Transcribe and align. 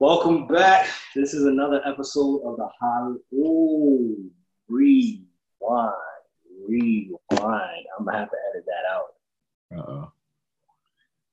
Welcome 0.00 0.46
back. 0.46 0.88
This 1.16 1.34
is 1.34 1.44
another 1.44 1.82
episode 1.84 2.42
of 2.44 2.56
the 2.56 2.68
Holly. 2.80 3.16
Ooh, 3.34 4.30
rewind, 4.68 5.24
rewind. 6.68 7.84
I'm 7.98 8.04
gonna 8.04 8.16
have 8.16 8.30
to 8.30 8.36
edit 8.48 8.64
that 8.66 8.84
out. 8.92 9.16
Uh 9.76 9.90
oh. 9.90 10.12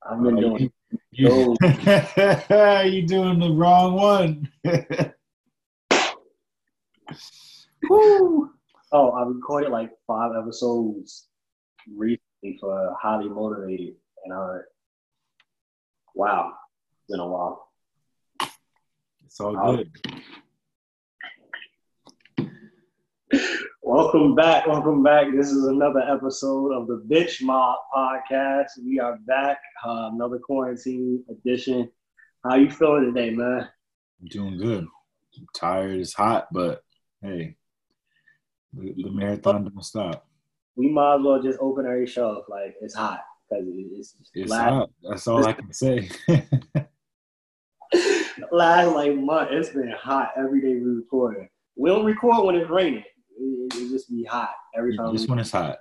I've 0.10 0.24
been 0.24 0.36
doing. 0.38 0.74
You, 1.12 1.56
you 1.62 3.06
doing 3.06 3.38
the 3.38 3.52
wrong 3.54 3.94
one. 3.94 4.50
Woo. 7.88 8.50
Oh, 8.92 9.12
I 9.12 9.28
recorded 9.28 9.70
like 9.70 9.92
five 10.08 10.32
episodes 10.42 11.28
recently 11.96 12.58
for 12.60 12.98
Highly 13.00 13.30
Motivated, 13.30 13.94
and 14.24 14.34
I. 14.34 14.58
Wow, 16.16 16.54
it's 16.96 17.12
been 17.12 17.20
a 17.20 17.28
while. 17.28 17.65
It's 19.36 19.42
all 19.42 19.76
good. 19.76 19.92
Welcome 23.82 24.34
back. 24.34 24.66
Welcome 24.66 25.04
back. 25.04 25.28
This 25.36 25.52
is 25.52 25.66
another 25.66 26.00
episode 26.00 26.72
of 26.72 26.88
the 26.88 27.04
Bitch 27.12 27.42
Mob 27.42 27.76
podcast. 27.94 28.68
We 28.82 29.02
are 29.02 29.18
back. 29.28 29.58
Uh, 29.86 30.12
another 30.14 30.40
quarantine 30.40 31.22
edition. 31.30 31.92
How 32.46 32.56
you 32.56 32.72
feeling 32.72 33.14
today, 33.14 33.32
man? 33.32 33.68
I'm 34.22 34.28
doing 34.30 34.58
good. 34.58 34.88
I'm 35.38 35.48
tired. 35.54 36.00
It's 36.00 36.14
hot, 36.14 36.48
but 36.54 36.82
hey, 37.22 37.58
the, 38.72 38.94
the 38.94 39.12
marathon 39.12 39.66
don't 39.66 39.84
stop. 39.84 40.26
We 40.78 40.88
might 40.88 41.16
as 41.16 41.22
well 41.26 41.44
just 41.44 41.60
open 41.60 41.86
every 41.86 42.08
show 42.08 42.46
like 42.48 42.78
it's 42.80 42.96
hot 42.96 43.20
because 43.50 43.66
it's, 43.68 44.16
It's 44.34 44.54
hot. 44.54 44.92
That's 45.04 45.28
all 45.28 45.46
I 45.46 45.52
can 45.52 45.74
say. 45.74 46.10
last 48.56 48.94
like 48.94 49.16
month, 49.16 49.50
it's 49.52 49.70
been 49.70 49.92
hot 49.92 50.32
every 50.38 50.62
day 50.62 50.76
we 50.76 50.96
record. 50.96 51.48
We 51.76 51.90
don't 51.90 52.06
record 52.06 52.46
when 52.46 52.56
it's 52.56 52.70
raining. 52.70 53.04
It, 53.38 53.74
it 53.76 53.90
just 53.90 54.10
be 54.10 54.24
hot 54.24 54.52
every 54.76 54.96
time. 54.98 55.16
Just 55.16 55.30
when 55.30 55.40
it's 55.40 55.52
hot. 55.52 55.78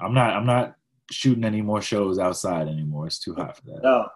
I'm 0.00 0.14
not. 0.14 0.34
I'm 0.34 0.46
not 0.46 0.74
shooting 1.10 1.44
any 1.44 1.62
more 1.62 1.82
shows 1.82 2.18
outside 2.18 2.68
anymore. 2.68 3.06
It's 3.06 3.18
too 3.18 3.34
hot 3.34 3.56
for 3.56 3.62
that. 3.66 3.82
No, 3.82 4.08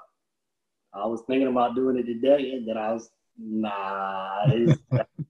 I 0.93 1.07
was 1.07 1.23
thinking 1.27 1.49
about 1.49 1.75
doing 1.75 1.99
it 1.99 2.05
today, 2.05 2.53
and 2.53 2.67
then 2.67 2.77
I 2.77 2.93
was 2.93 3.11
nah. 3.39 4.47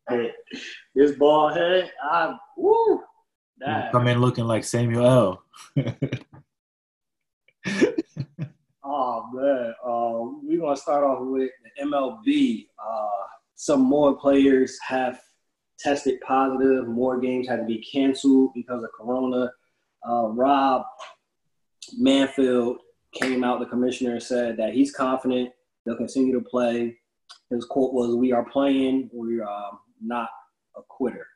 This, 0.95 1.12
ball 1.12 1.48
head, 1.48 1.91
I 2.02 2.36
woo. 2.56 3.00
You 3.67 3.83
Come 3.91 4.06
in 4.06 4.20
looking 4.20 4.45
like 4.45 4.62
Samuel 4.62 5.06
L. 5.06 5.42
oh 8.95 9.28
man, 9.33 9.75
uh, 9.84 10.39
we're 10.42 10.61
gonna 10.61 10.77
start 10.77 11.05
off 11.05 11.19
with 11.20 11.50
the 11.62 11.84
MLB. 11.84 12.69
Uh, 12.78 13.27
some 13.56 13.81
more 13.81 14.17
players 14.17 14.78
have 14.86 15.20
tested 15.78 16.20
positive. 16.20 16.86
More 16.86 17.20
games 17.20 17.48
had 17.48 17.56
to 17.56 17.64
be 17.64 17.84
canceled 17.92 18.53
because 18.55 18.83
of 18.83 18.91
Corona. 18.97 19.51
Uh, 20.09 20.28
Rob 20.28 20.84
Manfred 21.98 22.77
came 23.12 23.42
out. 23.42 23.61
The 23.61 23.67
commissioner 23.67 24.20
said 24.20 24.56
that 24.59 24.75
he's 24.75 24.92
confident 24.92 25.51
they'll 25.84 25.97
continue 25.97 26.33
to 26.39 26.45
play. 26.45 26.97
His 27.51 27.64
quote 27.64 27.92
was, 27.92 28.14
"We 28.14 28.33
are 28.33 28.45
playing. 28.45 29.11
We're 29.12 29.45
um, 29.45 29.81
not 30.01 30.29
a 30.77 30.83
quitter." 30.89 31.27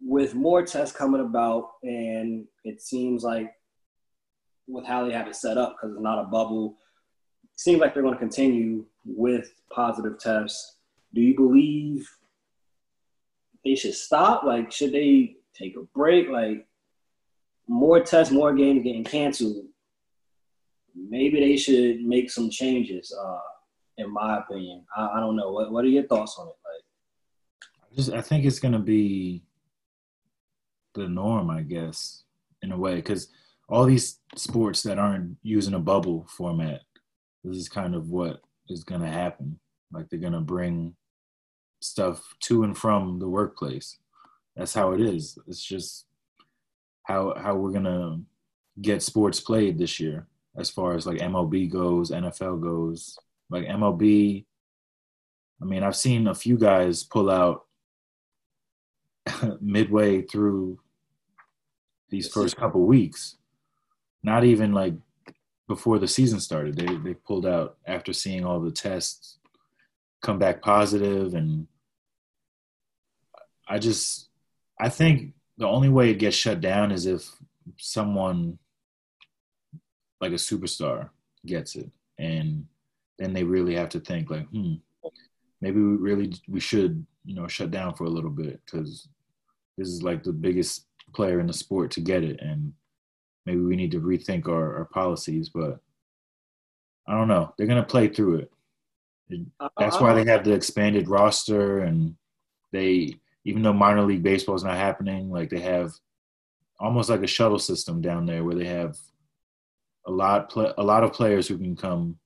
With 0.00 0.34
more 0.34 0.64
tests 0.64 0.96
coming 0.96 1.20
about, 1.20 1.70
and 1.82 2.46
it 2.64 2.82
seems 2.82 3.22
like 3.24 3.52
with 4.68 4.86
how 4.86 5.06
they 5.06 5.12
have 5.12 5.26
it 5.26 5.36
set 5.36 5.58
up, 5.58 5.76
because 5.76 5.94
it's 5.94 6.02
not 6.02 6.18
a 6.18 6.24
bubble, 6.24 6.78
seems 7.56 7.80
like 7.80 7.94
they're 7.94 8.02
going 8.02 8.14
to 8.14 8.20
continue 8.20 8.84
with 9.04 9.52
positive 9.70 10.18
tests. 10.18 10.76
Do 11.14 11.20
you 11.20 11.34
believe 11.34 12.08
they 13.64 13.74
should 13.74 13.94
stop? 13.94 14.44
Like, 14.44 14.72
should 14.72 14.92
they 14.92 15.36
take 15.54 15.76
a 15.76 15.82
break? 15.94 16.28
Like, 16.28 16.66
more 17.68 18.00
tests, 18.00 18.32
more 18.32 18.54
games 18.54 18.82
getting 18.82 19.04
canceled. 19.04 19.66
Maybe 20.94 21.40
they 21.40 21.56
should 21.56 22.02
make 22.02 22.30
some 22.30 22.50
changes. 22.50 23.14
Uh, 23.18 23.38
in 23.98 24.10
my 24.10 24.38
opinion, 24.38 24.84
I, 24.96 25.06
I 25.14 25.20
don't 25.20 25.36
know. 25.36 25.52
What 25.52 25.70
What 25.72 25.84
are 25.84 25.88
your 25.88 26.04
thoughts 26.04 26.36
on 26.38 26.48
it? 26.48 26.54
Like, 26.64 27.96
just 27.96 28.12
I 28.12 28.20
think 28.20 28.44
it's 28.44 28.58
gonna 28.58 28.78
be 28.78 29.44
the 30.94 31.08
norm, 31.08 31.50
I 31.50 31.62
guess, 31.62 32.24
in 32.62 32.72
a 32.72 32.76
way, 32.76 32.96
because 32.96 33.28
all 33.72 33.86
these 33.86 34.20
sports 34.36 34.82
that 34.82 34.98
aren't 34.98 35.38
using 35.42 35.72
a 35.72 35.78
bubble 35.78 36.26
format, 36.28 36.82
this 37.42 37.56
is 37.56 37.70
kind 37.70 37.94
of 37.94 38.10
what 38.10 38.42
is 38.68 38.84
gonna 38.84 39.10
happen. 39.10 39.58
Like 39.90 40.10
they're 40.10 40.20
gonna 40.20 40.42
bring 40.42 40.94
stuff 41.80 42.22
to 42.40 42.64
and 42.64 42.76
from 42.76 43.18
the 43.18 43.28
workplace. 43.28 43.96
That's 44.56 44.74
how 44.74 44.92
it 44.92 45.00
is. 45.00 45.38
It's 45.46 45.64
just 45.64 46.04
how 47.04 47.34
how 47.38 47.56
we're 47.56 47.72
gonna 47.72 48.20
get 48.82 49.02
sports 49.02 49.40
played 49.40 49.78
this 49.78 49.98
year, 49.98 50.26
as 50.54 50.68
far 50.68 50.94
as 50.94 51.06
like 51.06 51.18
MLB 51.18 51.70
goes, 51.72 52.10
NFL 52.10 52.60
goes. 52.60 53.18
Like 53.48 53.64
MLB, 53.64 54.44
I 55.62 55.64
mean, 55.64 55.82
I've 55.82 55.96
seen 55.96 56.26
a 56.26 56.34
few 56.34 56.58
guys 56.58 57.04
pull 57.04 57.30
out 57.30 57.64
midway 59.62 60.20
through 60.20 60.78
these 62.10 62.28
first 62.28 62.56
couple 62.56 62.82
weeks. 62.82 63.36
Not 64.22 64.44
even 64.44 64.72
like 64.72 64.94
before 65.68 65.98
the 65.98 66.08
season 66.08 66.40
started. 66.40 66.76
They 66.76 66.96
they 66.96 67.14
pulled 67.14 67.46
out 67.46 67.76
after 67.86 68.12
seeing 68.12 68.44
all 68.44 68.60
the 68.60 68.70
tests 68.70 69.38
come 70.22 70.38
back 70.38 70.62
positive 70.62 71.34
and 71.34 71.66
I 73.68 73.78
just 73.78 74.28
I 74.80 74.88
think 74.88 75.34
the 75.58 75.66
only 75.66 75.88
way 75.88 76.10
it 76.10 76.18
gets 76.18 76.36
shut 76.36 76.60
down 76.60 76.92
is 76.92 77.06
if 77.06 77.28
someone 77.78 78.58
like 80.20 80.32
a 80.32 80.36
superstar 80.36 81.10
gets 81.46 81.74
it 81.74 81.90
and 82.18 82.66
then 83.18 83.32
they 83.32 83.42
really 83.42 83.74
have 83.74 83.88
to 83.90 84.00
think 84.00 84.30
like 84.30 84.46
hmm 84.48 84.74
maybe 85.60 85.80
we 85.80 85.96
really 85.96 86.34
we 86.48 86.60
should 86.60 87.04
you 87.24 87.34
know 87.34 87.48
shut 87.48 87.70
down 87.70 87.94
for 87.94 88.04
a 88.04 88.10
little 88.10 88.30
bit 88.30 88.60
because 88.64 89.08
this 89.76 89.88
is 89.88 90.02
like 90.02 90.22
the 90.22 90.32
biggest 90.32 90.86
player 91.14 91.40
in 91.40 91.46
the 91.46 91.52
sport 91.52 91.90
to 91.90 92.00
get 92.00 92.22
it 92.22 92.40
and 92.40 92.72
maybe 93.46 93.60
we 93.60 93.76
need 93.76 93.90
to 93.90 94.00
rethink 94.00 94.48
our, 94.48 94.76
our 94.78 94.84
policies 94.86 95.48
but 95.48 95.80
i 97.06 97.14
don't 97.14 97.28
know. 97.28 97.52
They're 97.56 97.66
going 97.66 97.82
to 97.82 97.88
play 97.88 98.08
through 98.08 98.36
it. 98.36 98.52
That's 99.78 100.00
why 100.00 100.14
they 100.14 100.22
uh-huh. 100.22 100.30
have 100.30 100.44
the 100.44 100.52
expanded 100.52 101.08
roster 101.08 101.80
and 101.80 102.14
they 102.72 103.14
even 103.44 103.62
though 103.62 103.72
minor 103.72 104.02
league 104.02 104.22
baseball 104.22 104.54
is 104.54 104.64
not 104.64 104.76
happening 104.76 105.30
like 105.30 105.50
they 105.50 105.60
have 105.60 105.92
almost 106.78 107.08
like 107.08 107.22
a 107.22 107.26
shuttle 107.26 107.58
system 107.58 108.00
down 108.00 108.26
there 108.26 108.44
where 108.44 108.54
they 108.54 108.66
have 108.66 108.96
a 110.06 110.10
lot 110.10 110.50
pl- 110.50 110.74
a 110.76 110.82
lot 110.82 111.04
of 111.04 111.12
players 111.12 111.46
who 111.48 111.56
can 111.56 111.76
come 111.76 112.18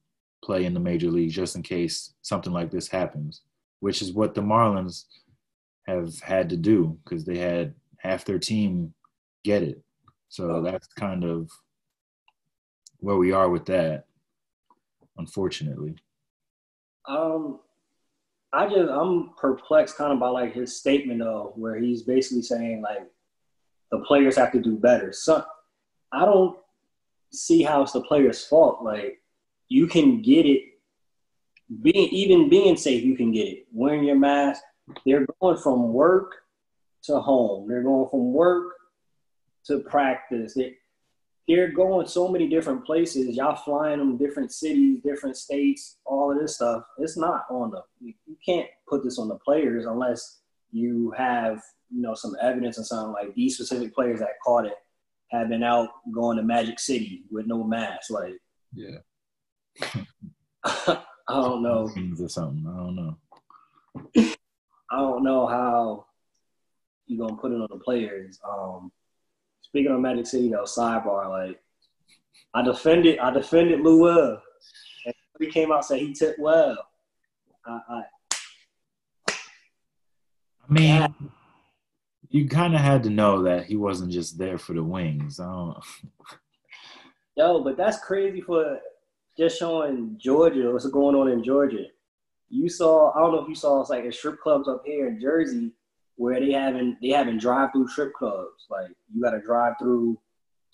play 0.43 0.65
in 0.65 0.75
the 0.75 0.81
major 0.81 1.11
leagues 1.11 1.35
just 1.35 1.57
in 1.57 1.63
case 1.63 2.15
something 2.23 2.53
like 2.53 2.71
this 2.71 2.89
happens 2.89 3.43
which 3.81 4.03
is 4.03 4.13
what 4.13 4.35
the 4.35 4.41
marlins 4.41 5.05
have 5.87 6.19
had 6.21 6.49
to 6.49 6.57
do 6.57 6.99
because 7.05 7.25
they 7.25 7.39
had 7.39 7.75
half 7.99 8.25
their 8.25 8.39
team 8.39 8.93
get 9.45 9.63
it 9.63 9.83
so 10.29 10.61
that's 10.63 10.87
kind 10.89 11.25
of 11.25 11.51
where 12.99 13.17
we 13.17 13.33
are 13.33 13.49
with 13.49 13.67
that 13.67 14.05
unfortunately 15.19 15.95
Um, 17.09 17.61
I 18.53 18.67
just 18.67 18.91
I'm 18.91 19.31
perplexed 19.37 19.97
kind 19.97 20.13
of 20.13 20.21
by 20.21 20.29
like 20.29 20.55
his 20.55 20.77
statement 20.77 21.21
though, 21.21 21.53
where 21.57 21.77
he's 21.77 22.03
basically 22.03 22.43
saying 22.43 22.83
like 22.83 23.07
the 23.91 23.99
players 24.01 24.37
have 24.37 24.53
to 24.53 24.61
do 24.61 24.77
better. 24.77 25.13
So 25.13 25.45
I 26.11 26.25
don't 26.25 26.57
see 27.33 27.63
how 27.63 27.83
it's 27.83 27.93
the 27.93 28.01
players' 28.01 28.45
fault. 28.47 28.83
Like 28.83 29.21
you 29.69 29.87
can 29.87 30.23
get 30.23 30.47
it, 30.47 30.63
being 31.83 32.09
even 32.09 32.49
being 32.49 32.77
safe, 32.77 33.05
you 33.05 33.17
can 33.17 33.31
get 33.33 33.49
it. 33.49 33.67
Wearing 33.73 34.05
your 34.05 34.19
mask, 34.19 34.63
they're 35.05 35.27
going 35.41 35.59
from 35.59 35.93
work 35.93 36.37
to 37.05 37.21
home. 37.21 37.69
They're 37.69 37.83
going 37.83 38.09
from 38.09 38.33
work 38.33 38.73
to 39.67 39.81
practice. 39.81 40.55
They, 40.55 40.75
they're 41.49 41.71
going 41.71 42.07
so 42.07 42.29
many 42.29 42.49
different 42.49 42.85
places. 42.85 43.37
Y'all 43.37 43.57
flying 43.57 43.99
them 43.99 44.17
different 44.17 44.53
cities, 44.53 45.01
different 45.05 45.37
states, 45.37 45.99
all 46.05 46.33
of 46.33 46.41
this 46.41 46.57
stuff. 46.57 46.83
It's 46.99 47.17
not 47.17 47.45
on 47.51 47.71
the. 47.71 47.83
You 48.01 48.37
can't 48.45 48.69
put 48.89 49.05
this 49.05 49.19
on 49.19 49.29
the 49.29 49.37
players 49.37 49.87
unless 49.87 50.41
you 50.73 51.13
have 51.17 51.63
you 51.91 52.03
know 52.03 52.15
some 52.15 52.35
evidence 52.43 52.79
and 52.79 52.87
something 52.87 53.13
like 53.13 53.35
these 53.35 53.55
specific 53.55 53.95
players 53.95 54.19
that 54.19 54.41
caught 54.45 54.67
it 54.67 54.75
have 55.31 55.49
been 55.49 55.63
out 55.63 55.89
going 56.13 56.37
to 56.37 56.43
Magic 56.43 56.81
City 56.81 57.23
with 57.31 57.47
no 57.47 57.63
mask. 57.63 58.11
Like 58.11 58.35
yeah 58.75 58.99
I 60.65 61.01
don't 61.29 61.63
know. 61.63 61.91
Or 62.21 62.29
something 62.29 62.65
i 62.67 62.77
don't 62.77 62.97
know 62.97 63.17
I 64.91 64.99
don't 64.99 65.25
know 65.25 65.47
how 65.47 66.07
you're 67.07 67.27
gonna 67.27 67.41
put 67.41 67.53
it 67.53 67.61
on 67.61 67.69
the 67.71 67.79
players. 67.79 68.39
Um, 68.49 68.93
speaking 69.77 69.93
of 69.93 70.01
Magic 70.01 70.27
City, 70.27 70.49
though, 70.49 70.63
sidebar, 70.63 71.29
like 71.29 71.61
I 72.55 72.63
defended, 72.63 73.19
I 73.19 73.31
defended 73.31 73.81
Lou 73.81 73.99
Will, 73.99 74.41
and 75.05 75.15
he 75.39 75.49
came 75.49 75.71
out 75.71 75.79
and 75.79 75.85
said 75.85 75.99
he 75.99 76.15
tipped 76.15 76.39
well. 76.39 76.79
I, 77.67 77.81
I, 77.91 78.03
I 79.29 79.35
mean, 80.71 81.15
you 82.31 82.49
kind 82.49 82.75
of 82.75 82.81
had 82.81 83.03
to 83.03 83.11
know 83.11 83.43
that 83.43 83.67
he 83.67 83.77
wasn't 83.77 84.13
just 84.13 84.39
there 84.39 84.57
for 84.57 84.73
the 84.73 84.83
wings. 84.83 85.39
I 85.39 85.45
don't. 85.45 85.77
Yo, 87.37 87.63
but 87.63 87.77
that's 87.77 87.99
crazy 87.99 88.41
for 88.41 88.79
just 89.37 89.59
showing 89.59 90.17
Georgia 90.19 90.73
what's 90.73 90.87
going 90.87 91.15
on 91.15 91.29
in 91.29 91.45
Georgia. 91.45 91.85
You 92.49 92.71
saw, 92.71 93.13
I 93.13 93.21
don't 93.21 93.33
know 93.33 93.43
if 93.43 93.49
you 93.51 93.55
saw, 93.55 93.83
it's 93.83 93.91
like 93.91 94.05
a 94.05 94.13
strip 94.13 94.41
clubs 94.41 94.69
up 94.69 94.85
here 94.87 95.07
in 95.09 95.21
Jersey 95.21 95.73
where 96.17 96.41
they 96.41 96.53
having 96.53 96.97
they 97.01 97.09
having 97.09 97.39
drive 97.39 97.71
through 97.73 97.89
strip 97.89 98.13
clubs. 98.15 98.67
Like 98.71 98.89
you 99.13 99.23
got 99.23 99.31
to 99.31 99.41
drive 99.41 99.75
through 99.79 100.19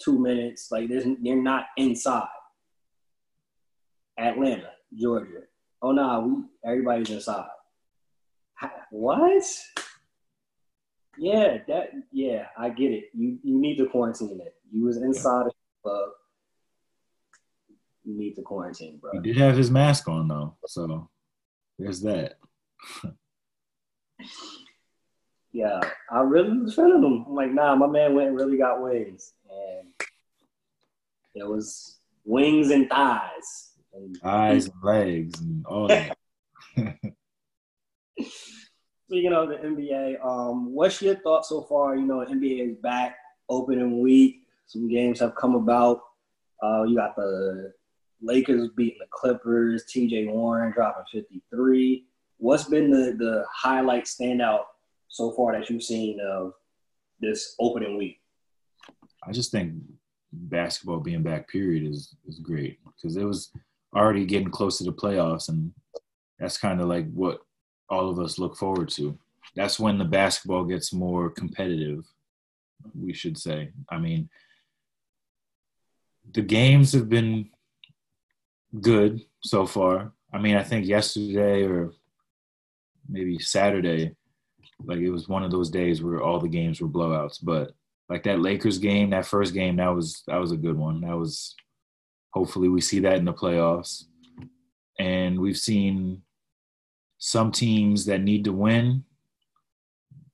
two 0.03 0.19
minutes. 0.19 0.69
Like 0.71 0.89
there's 0.89 1.05
they're 1.23 1.37
not 1.37 1.67
inside. 1.77 2.27
Atlanta, 4.19 4.71
Georgia. 4.95 5.43
Oh 5.81 5.93
no, 5.93 6.03
nah, 6.03 6.21
we 6.21 6.43
everybody's 6.65 7.11
inside. 7.11 7.47
What? 8.91 9.43
Yeah, 11.19 11.59
that 11.69 11.91
yeah, 12.13 12.47
I 12.57 12.71
get 12.71 12.93
it. 12.93 13.11
You 13.15 13.39
you 13.43 13.61
need 13.61 13.77
to 13.79 13.87
quarantine 13.87 14.41
it. 14.41 14.55
You 14.71 14.85
was 14.85 14.97
inside 14.97 15.47
the 15.47 15.53
club. 15.83 16.11
You 18.05 18.19
need 18.19 18.35
to 18.35 18.43
quarantine, 18.43 18.99
bro. 18.99 19.13
He 19.13 19.21
did 19.21 19.37
have 19.37 19.57
his 19.57 19.71
mask 19.71 20.09
on 20.09 20.29
though, 20.29 20.57
so 20.67 21.11
there's 21.79 22.01
that. 22.03 22.35
yeah, 25.53 25.81
I 26.11 26.21
really 26.21 26.59
was 26.59 26.75
feeling 26.75 27.03
him. 27.03 27.25
I'm 27.29 27.35
like, 27.35 27.53
nah, 27.53 27.77
my 27.77 27.87
man 27.87 28.15
went 28.15 28.29
and 28.29 28.39
really 28.39 28.57
got 28.57 28.83
wings, 28.83 29.35
and 29.51 29.89
it 31.35 31.47
was 31.47 31.99
wings 32.25 32.71
and 32.71 32.89
thighs, 32.89 33.73
and 33.93 34.19
eyes 34.25 34.67
and 34.67 34.75
legs 34.83 35.41
and 35.41 35.67
all 35.67 35.89
that. 35.89 36.17
Speaking 39.07 39.35
of 39.35 39.51
the 39.51 39.57
NBA, 39.57 40.25
um, 40.25 40.73
what's 40.73 41.03
your 41.03 41.17
thoughts 41.17 41.51
so 41.51 41.61
far? 41.63 41.97
You 41.97 42.07
know, 42.07 42.25
NBA 42.25 42.71
is 42.71 42.77
back, 42.77 43.19
opening 43.51 44.01
week. 44.01 44.47
Some 44.67 44.89
games 44.89 45.21
have 45.21 45.35
come 45.35 45.55
about. 45.55 46.01
Uh, 46.63 46.85
you 46.85 46.97
got 46.97 47.15
the 47.15 47.75
Lakers 48.23 48.71
beating 48.75 49.01
the 49.01 49.07
Clippers. 49.11 49.85
T.J. 49.85 50.29
Warren 50.29 50.73
dropping 50.73 51.05
53. 51.13 52.07
What's 52.39 52.65
been 52.65 52.91
the 52.91 53.15
the 53.19 53.45
highlight 53.53 54.05
standout 54.05 54.63
so 55.13 55.31
far 55.33 55.53
that 55.53 55.69
you've 55.69 55.83
seen 55.83 56.19
of 56.21 56.55
this 57.21 57.55
opening 57.61 57.97
week? 57.97 58.19
I 59.23 59.31
just 59.31 59.53
think 59.53 59.75
basketball 60.33 61.01
being 61.01 61.23
back, 61.23 61.49
period, 61.49 61.85
is 61.85 62.17
is 62.27 62.41
great 62.41 62.79
because 62.85 63.17
it 63.17 63.25
was 63.25 63.51
already 63.95 64.25
getting 64.25 64.51
close 64.51 64.79
to 64.79 64.85
the 64.85 64.93
playoffs, 64.93 65.49
and 65.49 65.73
that's 66.39 66.59
kind 66.59 66.81
of 66.81 66.89
like 66.89 67.13
what 67.13 67.41
all 67.89 68.09
of 68.09 68.19
us 68.19 68.39
look 68.39 68.57
forward 68.57 68.89
to. 68.89 69.17
That's 69.55 69.79
when 69.79 69.99
the 69.99 70.05
basketball 70.05 70.65
gets 70.65 70.95
more 70.95 71.29
competitive, 71.29 72.05
we 72.99 73.13
should 73.13 73.37
say. 73.37 73.71
I 73.91 73.99
mean, 73.99 74.31
the 76.33 76.41
games 76.41 76.93
have 76.93 77.11
been 77.11 77.51
good 78.81 79.21
so 79.43 79.67
far. 79.67 80.13
I 80.33 80.39
mean, 80.39 80.57
I 80.57 80.63
think 80.63 80.87
yesterday 80.87 81.65
or 81.65 81.93
maybe 83.07 83.39
Saturday, 83.39 84.17
like 84.85 84.99
it 84.99 85.11
was 85.11 85.29
one 85.29 85.43
of 85.43 85.51
those 85.51 85.71
days 85.71 86.03
where 86.03 86.23
all 86.23 86.39
the 86.39 86.49
games 86.49 86.81
were 86.81 86.89
blowouts. 86.89 87.39
But 87.43 87.73
like 88.09 88.23
that 88.25 88.41
Lakers 88.41 88.79
game, 88.79 89.11
that 89.11 89.27
first 89.27 89.55
game, 89.55 89.77
that 89.77 89.95
was 89.95 90.23
that 90.27 90.37
was 90.37 90.53
a 90.53 90.57
good 90.57 90.77
one. 90.77 91.01
That 91.01 91.17
was 91.17 91.55
hopefully 92.31 92.69
we 92.69 92.81
see 92.81 93.01
that 93.01 93.17
in 93.17 93.25
the 93.25 93.33
playoffs. 93.33 94.05
And 94.99 95.41
we've 95.41 95.57
seen 95.57 96.23
some 97.19 97.53
teams 97.53 98.05
that 98.07 98.21
need 98.21 98.45
to 98.45 98.53
win, 98.53 99.05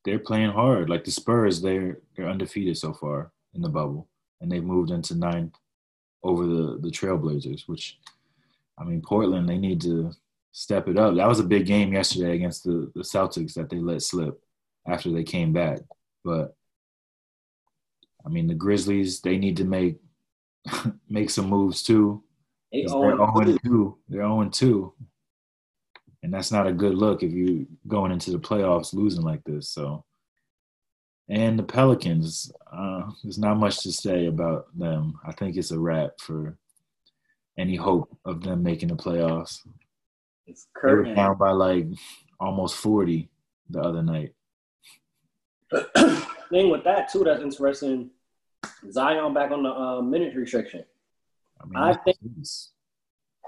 they're 0.04 0.18
playing 0.18 0.50
hard. 0.50 0.88
Like 0.88 1.04
the 1.04 1.10
Spurs, 1.10 1.60
they're 1.60 2.00
they're 2.16 2.28
undefeated 2.28 2.76
so 2.76 2.92
far 2.92 3.32
in 3.54 3.62
the 3.62 3.68
bubble, 3.68 4.08
and 4.40 4.50
they've 4.50 4.64
moved 4.64 4.90
into 4.90 5.14
ninth 5.14 5.54
over 6.22 6.46
the 6.46 6.78
the 6.80 6.90
Trailblazers. 6.90 7.68
Which, 7.68 7.98
I 8.78 8.84
mean, 8.84 9.02
Portland, 9.02 9.48
they 9.48 9.58
need 9.58 9.80
to 9.82 10.12
step 10.52 10.88
it 10.88 10.98
up. 10.98 11.14
That 11.16 11.28
was 11.28 11.40
a 11.40 11.44
big 11.44 11.66
game 11.66 11.92
yesterday 11.92 12.34
against 12.34 12.64
the 12.64 12.90
the 12.94 13.02
Celtics 13.02 13.54
that 13.54 13.68
they 13.68 13.78
let 13.78 14.02
slip 14.02 14.40
after 14.86 15.10
they 15.10 15.24
came 15.24 15.52
back. 15.52 15.80
But 16.24 16.54
I 18.24 18.28
mean, 18.28 18.46
the 18.46 18.54
Grizzlies, 18.54 19.20
they 19.20 19.38
need 19.38 19.56
to 19.58 19.64
make 19.64 19.98
make 21.08 21.30
some 21.30 21.48
moves 21.48 21.82
too. 21.82 22.22
They 22.72 22.84
are 22.84 23.16
0 23.16 23.58
2. 23.64 23.98
They're 24.08 24.20
0 24.22 24.50
2 24.52 24.94
and 26.22 26.32
that's 26.32 26.50
not 26.50 26.66
a 26.66 26.72
good 26.72 26.94
look 26.94 27.22
if 27.22 27.32
you 27.32 27.66
going 27.86 28.12
into 28.12 28.30
the 28.30 28.38
playoffs 28.38 28.92
losing 28.92 29.22
like 29.22 29.42
this. 29.44 29.70
So, 29.70 30.04
and 31.28 31.58
the 31.58 31.62
Pelicans, 31.62 32.50
uh, 32.72 33.10
there's 33.22 33.38
not 33.38 33.58
much 33.58 33.82
to 33.82 33.92
say 33.92 34.26
about 34.26 34.66
them. 34.76 35.18
I 35.24 35.32
think 35.32 35.56
it's 35.56 35.70
a 35.70 35.78
wrap 35.78 36.20
for 36.20 36.56
any 37.58 37.76
hope 37.76 38.16
of 38.24 38.42
them 38.42 38.62
making 38.62 38.88
the 38.88 38.96
playoffs. 38.96 39.60
It's 40.48 40.66
curtain. 40.74 41.14
down 41.14 41.36
by 41.36 41.50
like 41.50 41.86
almost 42.40 42.76
40 42.76 43.28
the 43.70 43.80
other 43.80 44.02
night. 44.02 44.32
Thing 46.50 46.70
with 46.70 46.84
that 46.84 47.12
too, 47.12 47.24
that's 47.24 47.42
interesting. 47.42 48.10
Zion 48.90 49.34
back 49.34 49.50
on 49.50 49.62
the 49.62 49.70
uh, 49.70 50.00
minute 50.00 50.34
restriction. 50.34 50.84
I, 51.60 51.66
mean, 51.66 51.76
I 51.76 51.94
think 51.94 52.16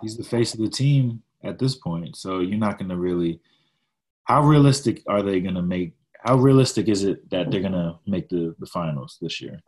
he's 0.03 0.17
the 0.17 0.25
face 0.25 0.53
of 0.53 0.61
the 0.61 0.69
team 0.69 1.23
at 1.43 1.59
this 1.59 1.77
point. 1.77 2.17
So 2.17 2.41
you're 2.41 2.59
not 2.59 2.79
going 2.79 2.91
to 2.91 2.97
really. 2.97 3.41
How 4.25 4.43
realistic 4.43 5.03
are 5.09 5.23
they 5.23 5.41
going 5.41 5.55
to 5.55 5.63
make? 5.63 5.95
How 6.25 6.37
realistic 6.37 6.89
is 6.89 7.05
it 7.05 7.29
that 7.31 7.51
they're 7.51 7.61
going 7.61 7.73
to 7.73 7.99
make 8.07 8.29
the 8.29 8.55
the 8.59 8.67
finals 8.67 9.17
this 9.21 9.41
year? 9.41 9.61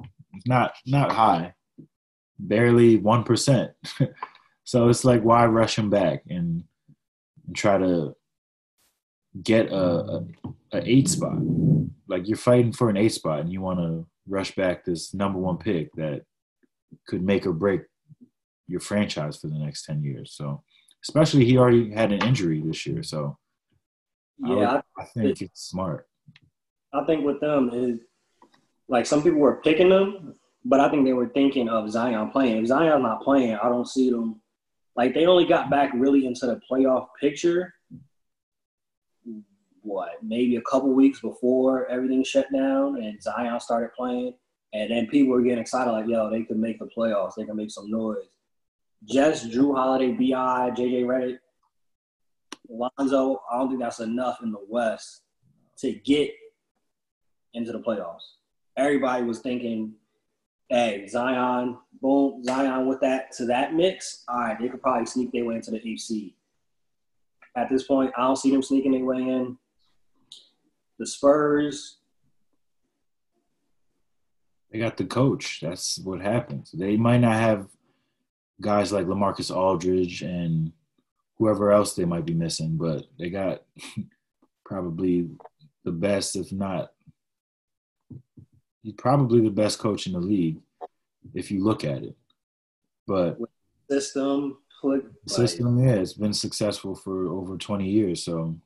Not 0.46 0.74
not 0.86 1.10
high, 1.10 1.54
barely 2.38 2.98
one 2.98 3.24
percent. 3.24 3.72
so 4.64 4.88
it's 4.88 5.04
like 5.04 5.22
why 5.22 5.46
rush 5.46 5.78
him 5.78 5.90
back 5.90 6.22
and, 6.28 6.64
and 7.46 7.56
try 7.56 7.78
to 7.78 8.14
get 9.42 9.70
a, 9.70 9.76
a, 9.76 10.24
a 10.72 10.82
eight 10.84 11.08
spot? 11.08 11.38
Like 12.08 12.28
you're 12.28 12.36
fighting 12.36 12.72
for 12.72 12.90
an 12.90 12.96
eight 12.96 13.12
spot 13.12 13.40
and 13.40 13.52
you 13.52 13.60
want 13.60 13.78
to 13.78 14.06
rush 14.28 14.54
back 14.54 14.84
this 14.84 15.14
number 15.14 15.38
one 15.38 15.58
pick 15.58 15.92
that 15.94 16.22
could 17.06 17.22
make 17.22 17.46
or 17.46 17.52
break 17.52 17.82
your 18.66 18.80
franchise 18.80 19.38
for 19.38 19.48
the 19.48 19.58
next 19.58 19.84
10 19.84 20.02
years. 20.02 20.34
So 20.34 20.62
especially 21.02 21.44
he 21.44 21.58
already 21.58 21.90
had 21.90 22.12
an 22.12 22.22
injury 22.22 22.60
this 22.60 22.86
year. 22.86 23.02
So 23.02 23.38
yeah, 24.38 24.54
I, 24.54 24.74
would, 24.74 24.82
I 24.98 25.04
think 25.04 25.42
it, 25.42 25.44
it's 25.46 25.68
smart. 25.68 26.06
I 26.92 27.04
think 27.04 27.24
with 27.24 27.40
them 27.40 27.70
is 27.72 28.00
like 28.88 29.06
some 29.06 29.22
people 29.22 29.38
were 29.38 29.60
picking 29.62 29.88
them, 29.88 30.34
but 30.64 30.80
I 30.80 30.90
think 30.90 31.04
they 31.04 31.12
were 31.14 31.28
thinking 31.28 31.68
of 31.68 31.90
Zion 31.90 32.30
playing. 32.30 32.58
If 32.58 32.66
Zion's 32.66 33.02
not 33.02 33.22
playing, 33.22 33.54
I 33.54 33.68
don't 33.68 33.88
see 33.88 34.10
them. 34.10 34.40
Like 34.96 35.14
they 35.14 35.26
only 35.26 35.46
got 35.46 35.70
back 35.70 35.90
really 35.94 36.26
into 36.26 36.46
the 36.46 36.60
playoff 36.70 37.08
picture. 37.20 37.74
What 39.80 40.22
maybe 40.22 40.56
a 40.56 40.62
couple 40.62 40.92
weeks 40.92 41.20
before 41.20 41.86
everything 41.88 42.22
shut 42.22 42.46
down 42.52 43.02
and 43.02 43.20
Zion 43.20 43.58
started 43.58 43.92
playing, 43.94 44.34
and 44.72 44.90
then 44.90 45.08
people 45.08 45.32
were 45.32 45.42
getting 45.42 45.58
excited 45.58 45.90
like, 45.90 46.06
"Yo, 46.06 46.30
they 46.30 46.44
could 46.44 46.58
make 46.58 46.78
the 46.78 46.86
playoffs. 46.86 47.34
They 47.36 47.44
can 47.44 47.56
make 47.56 47.70
some 47.70 47.90
noise." 47.90 48.32
just 49.04 49.50
Jrue 49.50 49.74
Holiday, 49.74 50.12
Bi, 50.12 50.70
JJ 50.70 51.04
Redick, 51.04 51.38
Lonzo. 52.68 53.42
I 53.50 53.58
don't 53.58 53.68
think 53.68 53.80
that's 53.80 54.00
enough 54.00 54.38
in 54.42 54.52
the 54.52 54.64
West 54.68 55.22
to 55.78 55.92
get 55.92 56.30
into 57.54 57.72
the 57.72 57.80
playoffs. 57.80 58.22
Everybody 58.76 59.24
was 59.24 59.40
thinking, 59.40 59.94
"Hey, 60.72 61.06
Zion, 61.06 61.76
boom, 62.00 62.42
Zion 62.42 62.86
with 62.86 63.00
that 63.00 63.30
to 63.32 63.44
that 63.44 63.74
mix. 63.74 64.24
All 64.26 64.38
right, 64.38 64.58
they 64.58 64.70
could 64.70 64.80
probably 64.80 65.04
sneak 65.04 65.30
their 65.30 65.44
way 65.44 65.56
into 65.56 65.70
the 65.70 65.86
AC." 65.86 66.34
At 67.54 67.68
this 67.68 67.82
point, 67.82 68.10
I 68.16 68.22
don't 68.22 68.36
see 68.36 68.50
them 68.50 68.62
sneaking 68.62 68.92
their 68.92 69.04
way 69.04 69.18
in. 69.18 69.58
The 70.98 71.06
Spurs. 71.06 71.98
They 74.70 74.78
got 74.78 74.96
the 74.96 75.04
coach. 75.04 75.60
That's 75.60 75.98
what 75.98 76.22
happens. 76.22 76.72
They 76.72 76.96
might 76.96 77.18
not 77.20 77.34
have 77.34 77.68
guys 78.62 78.92
like 78.92 79.04
LaMarcus 79.04 79.54
Aldridge 79.54 80.22
and 80.22 80.72
whoever 81.36 81.70
else 81.70 81.94
they 81.94 82.06
might 82.06 82.24
be 82.24 82.32
missing, 82.32 82.78
but 82.78 83.04
they 83.18 83.28
got 83.28 83.62
probably 84.64 85.28
the 85.84 85.92
best, 85.92 86.34
if 86.36 86.50
not, 86.50 86.92
probably 88.96 89.40
the 89.40 89.50
best 89.50 89.78
coach 89.78 90.06
in 90.06 90.12
the 90.12 90.20
league 90.20 90.58
if 91.34 91.50
you 91.50 91.62
look 91.62 91.84
at 91.84 92.02
it. 92.02 92.16
But 93.06 93.38
system, 93.90 94.58
system, 95.26 95.84
yeah, 95.84 95.94
it's 95.94 96.14
been 96.14 96.32
successful 96.32 96.94
for 96.94 97.28
over 97.28 97.56
20 97.56 97.88
years. 97.88 98.24
So 98.24 98.56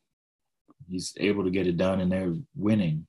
he's 0.88 1.14
able 1.18 1.44
to 1.44 1.50
get 1.50 1.66
it 1.66 1.76
done, 1.76 2.00
and 2.00 2.10
they're 2.10 2.34
winning 2.54 3.06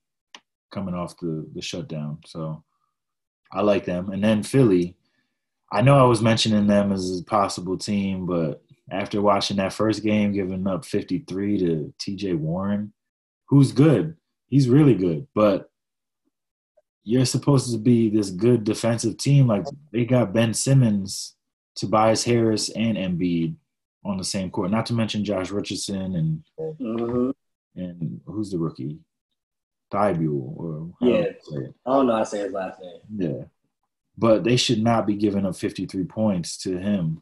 coming 0.71 0.95
off 0.95 1.17
the 1.17 1.47
the 1.53 1.61
shutdown. 1.61 2.19
So 2.25 2.63
I 3.51 3.61
like 3.61 3.85
them. 3.85 4.11
And 4.11 4.23
then 4.23 4.43
Philly, 4.43 4.97
I 5.71 5.81
know 5.81 5.97
I 5.97 6.07
was 6.07 6.21
mentioning 6.21 6.67
them 6.67 6.91
as 6.91 7.19
a 7.19 7.23
possible 7.23 7.77
team, 7.77 8.25
but 8.25 8.61
after 8.91 9.21
watching 9.21 9.57
that 9.57 9.73
first 9.73 10.03
game, 10.03 10.31
giving 10.31 10.67
up 10.67 10.85
53 10.85 11.57
to 11.59 11.93
TJ 11.99 12.37
Warren, 12.37 12.93
who's 13.45 13.71
good. 13.71 14.15
He's 14.47 14.69
really 14.69 14.95
good, 14.95 15.27
but 15.35 15.66
you're 17.07 17.25
supposed 17.25 17.71
to 17.71 17.77
be 17.77 18.09
this 18.09 18.29
good 18.29 18.65
defensive 18.65 19.17
team. 19.17 19.47
Like 19.47 19.63
they 19.93 20.03
got 20.03 20.33
Ben 20.33 20.53
Simmons, 20.53 21.35
Tobias 21.75 22.23
Harris, 22.25 22.69
and 22.69 22.97
Embiid 22.97 23.55
on 24.03 24.17
the 24.17 24.23
same 24.25 24.49
court. 24.51 24.71
Not 24.71 24.85
to 24.87 24.93
mention 24.93 25.23
Josh 25.23 25.49
Richardson 25.51 26.15
and 26.15 26.43
Mhm. 26.59 27.33
and 27.75 28.21
who's 28.25 28.51
the 28.51 28.59
rookie? 28.59 28.99
Thybulle 29.91 30.57
or 30.57 30.89
Yeah. 30.99 31.21
do 31.21 31.27
you 31.29 31.35
say 31.43 31.65
it? 31.69 31.75
I 31.85 31.93
don't 31.93 32.07
know 32.07 32.13
I 32.13 32.23
say 32.23 32.39
his 32.43 32.51
last 32.51 32.81
name. 32.81 33.01
Yeah. 33.17 33.43
But 34.17 34.43
they 34.43 34.57
should 34.57 34.83
not 34.83 35.07
be 35.07 35.15
giving 35.15 35.45
up 35.45 35.55
53 35.55 36.03
points 36.03 36.57
to 36.63 36.77
him. 36.77 37.21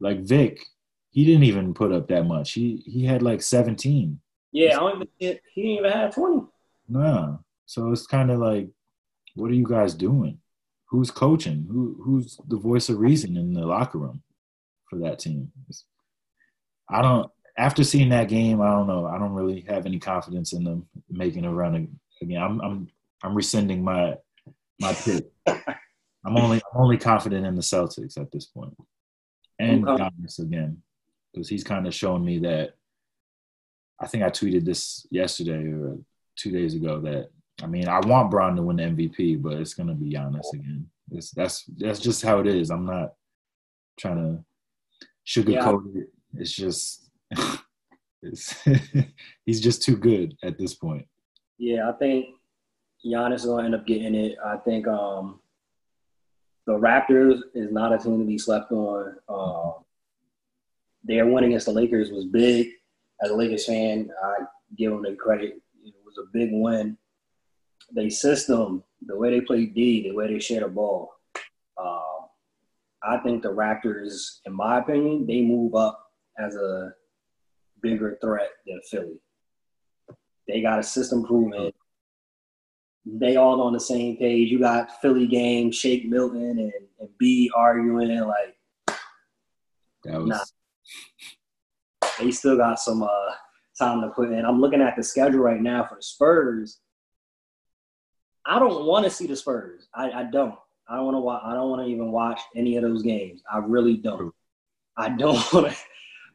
Like 0.00 0.20
Vic, 0.20 0.64
he 1.10 1.24
didn't 1.26 1.44
even 1.44 1.74
put 1.74 1.92
up 1.92 2.08
that 2.08 2.24
much. 2.24 2.52
He 2.52 2.76
he 2.86 3.04
had 3.04 3.22
like 3.22 3.42
17. 3.42 4.20
Yeah, 4.52 4.76
I 4.76 4.80
don't 4.80 4.94
even 4.96 5.08
he 5.18 5.26
didn't 5.62 5.78
even 5.78 5.92
have 5.92 6.14
twenty. 6.14 6.46
Nah. 6.88 7.38
So 7.66 7.90
it's 7.92 8.06
kind 8.06 8.30
of 8.30 8.38
like, 8.40 8.68
what 9.34 9.50
are 9.50 9.54
you 9.54 9.66
guys 9.66 9.94
doing? 9.94 10.38
Who's 10.86 11.10
coaching? 11.10 11.66
Who 11.70 12.00
who's 12.04 12.38
the 12.48 12.56
voice 12.56 12.88
of 12.88 12.98
reason 12.98 13.36
in 13.36 13.54
the 13.54 13.64
locker 13.66 13.98
room 13.98 14.22
for 14.90 14.98
that 15.00 15.18
team? 15.18 15.50
I 16.90 17.02
don't. 17.02 17.30
After 17.56 17.84
seeing 17.84 18.08
that 18.10 18.28
game, 18.28 18.60
I 18.60 18.70
don't 18.70 18.86
know. 18.86 19.06
I 19.06 19.18
don't 19.18 19.32
really 19.32 19.64
have 19.68 19.86
any 19.86 19.98
confidence 19.98 20.52
in 20.52 20.64
them 20.64 20.86
making 21.10 21.44
a 21.44 21.52
run 21.52 21.98
again. 22.20 22.42
I'm 22.42 22.60
I'm 22.60 22.88
I'm 23.22 23.34
rescinding 23.34 23.82
my 23.82 24.16
my 24.80 24.92
pick. 24.94 25.24
I'm 25.46 26.36
only 26.36 26.60
I'm 26.74 26.80
only 26.80 26.98
confident 26.98 27.46
in 27.46 27.54
the 27.56 27.62
Celtics 27.62 28.18
at 28.20 28.30
this 28.30 28.46
point, 28.46 28.74
and 29.58 29.88
Okay. 29.88 30.04
Giannis 30.04 30.38
again 30.40 30.82
because 31.32 31.48
he's 31.48 31.64
kind 31.64 31.86
of 31.86 31.94
shown 31.94 32.24
me 32.24 32.38
that. 32.40 32.74
I 34.00 34.06
think 34.08 34.24
I 34.24 34.30
tweeted 34.30 34.64
this 34.64 35.06
yesterday 35.10 35.64
or 35.72 35.96
two 36.36 36.50
days 36.50 36.74
ago 36.74 37.00
that 37.00 37.30
I 37.62 37.66
mean 37.66 37.88
I 37.88 38.00
want 38.00 38.30
Bron 38.30 38.56
to 38.56 38.62
win 38.62 38.76
the 38.76 38.82
MVP, 38.84 39.42
but 39.42 39.54
it's 39.54 39.74
gonna 39.74 39.94
be 39.94 40.12
Giannis 40.12 40.52
again. 40.54 40.88
It's, 41.10 41.30
that's 41.30 41.64
that's 41.78 42.00
just 42.00 42.22
how 42.22 42.40
it 42.40 42.46
is. 42.46 42.70
I'm 42.70 42.86
not 42.86 43.14
trying 43.98 44.16
to 44.16 44.44
sugarcoat 45.26 45.96
it. 45.96 46.08
It's 46.34 46.52
just 46.52 47.10
it's, 48.22 48.54
he's 49.46 49.60
just 49.60 49.82
too 49.82 49.96
good 49.96 50.36
at 50.42 50.58
this 50.58 50.74
point. 50.74 51.06
Yeah, 51.58 51.88
I 51.88 51.92
think 51.92 52.26
Giannis 53.04 53.36
is 53.36 53.44
gonna 53.46 53.64
end 53.64 53.74
up 53.74 53.86
getting 53.86 54.14
it. 54.14 54.36
I 54.44 54.56
think 54.56 54.86
um 54.88 55.40
the 56.66 56.72
Raptors 56.72 57.40
is 57.54 57.72
not 57.72 57.92
a 57.92 57.98
team 57.98 58.18
to 58.20 58.24
be 58.24 58.38
slept 58.38 58.70
on. 58.72 59.16
Um, 59.28 59.74
their 61.04 61.26
win 61.26 61.44
against 61.44 61.66
the 61.66 61.72
Lakers 61.72 62.10
was 62.10 62.24
big. 62.26 62.68
As 63.22 63.30
a 63.30 63.34
Lakers 63.34 63.66
fan, 63.66 64.10
I 64.22 64.44
give 64.76 64.92
them 64.92 65.02
the 65.02 65.16
credit. 65.16 65.60
It 65.84 65.94
was 66.04 66.18
a 66.18 66.30
big 66.32 66.50
win. 66.52 66.96
They 67.94 68.08
system, 68.08 68.82
the 69.06 69.16
way 69.16 69.30
they 69.30 69.40
play 69.42 69.66
D, 69.66 70.02
the 70.02 70.14
way 70.14 70.32
they 70.32 70.40
share 70.40 70.60
the 70.60 70.68
ball. 70.68 71.12
Um, 71.76 72.28
I 73.02 73.18
think 73.18 73.42
the 73.42 73.52
Raptors, 73.52 74.40
in 74.46 74.54
my 74.54 74.78
opinion, 74.78 75.26
they 75.26 75.42
move 75.42 75.74
up 75.74 76.10
as 76.38 76.54
a 76.54 76.94
bigger 77.82 78.18
threat 78.20 78.50
than 78.66 78.80
Philly. 78.90 79.20
They 80.48 80.62
got 80.62 80.78
a 80.78 80.82
system 80.82 81.24
proven. 81.24 81.72
They 83.04 83.36
all 83.36 83.60
on 83.60 83.72
the 83.72 83.80
same 83.80 84.16
page. 84.16 84.50
You 84.50 84.60
got 84.60 85.00
Philly 85.00 85.26
game, 85.26 85.72
Shake 85.72 86.06
Milton 86.06 86.58
and, 86.58 86.72
and 87.00 87.08
B 87.18 87.50
arguing 87.56 88.08
like 88.20 88.56
That 90.04 90.20
was 90.20 90.28
Nah. 90.28 90.44
they 92.20 92.30
still 92.30 92.56
got 92.56 92.78
some 92.78 93.02
uh, 93.02 93.32
time 93.78 94.00
to 94.02 94.08
put 94.08 94.30
in. 94.30 94.44
I'm 94.44 94.60
looking 94.60 94.80
at 94.80 94.94
the 94.96 95.02
schedule 95.02 95.40
right 95.40 95.60
now 95.60 95.84
for 95.88 95.96
the 95.96 96.02
Spurs. 96.02 96.80
I 98.46 98.58
don't 98.58 98.84
want 98.86 99.04
to 99.04 99.10
see 99.10 99.26
the 99.26 99.36
Spurs. 99.36 99.88
I, 99.94 100.10
I 100.10 100.22
don't. 100.24 100.54
I 100.88 100.96
don't 100.96 101.04
want 101.04 101.14
to 101.16 101.20
watch. 101.20 101.42
I 101.44 101.54
don't 101.54 101.70
want 101.70 101.82
to 101.82 101.88
even 101.88 102.10
watch 102.10 102.40
any 102.56 102.76
of 102.76 102.82
those 102.82 103.02
games. 103.02 103.42
I 103.52 103.58
really 103.58 103.96
don't. 103.96 104.34
I 104.96 105.10
don't 105.10 105.34
want 105.52 105.72
to. 105.72 105.76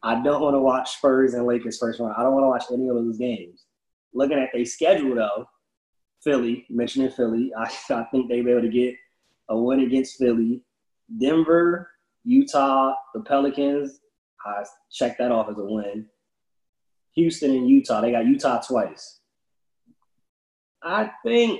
I 0.03 0.21
don't 0.21 0.41
want 0.41 0.55
to 0.55 0.59
watch 0.59 0.97
Spurs 0.97 1.33
and 1.33 1.45
Lakers 1.45 1.77
first 1.77 1.99
round. 1.99 2.15
I 2.17 2.23
don't 2.23 2.33
want 2.33 2.43
to 2.43 2.49
watch 2.49 2.63
any 2.71 2.87
of 2.87 2.95
those 2.95 3.17
games. 3.17 3.65
Looking 4.13 4.39
at 4.39 4.49
their 4.53 4.65
schedule 4.65 5.15
though, 5.15 5.47
Philly 6.23 6.65
mentioning 6.69 7.09
Philly, 7.11 7.51
I, 7.57 7.63
I 7.63 8.03
think 8.05 8.29
they'll 8.29 8.43
be 8.43 8.51
able 8.51 8.61
to 8.61 8.69
get 8.69 8.95
a 9.49 9.57
win 9.57 9.81
against 9.81 10.17
Philly, 10.17 10.61
Denver, 11.19 11.89
Utah, 12.23 12.93
the 13.13 13.21
Pelicans. 13.21 13.99
I 14.45 14.63
check 14.91 15.17
that 15.17 15.31
off 15.31 15.49
as 15.49 15.57
a 15.57 15.63
win. 15.63 16.05
Houston 17.15 17.51
and 17.51 17.67
Utah. 17.67 18.01
They 18.01 18.11
got 18.11 18.25
Utah 18.25 18.61
twice. 18.61 19.19
I 20.83 21.09
think 21.25 21.59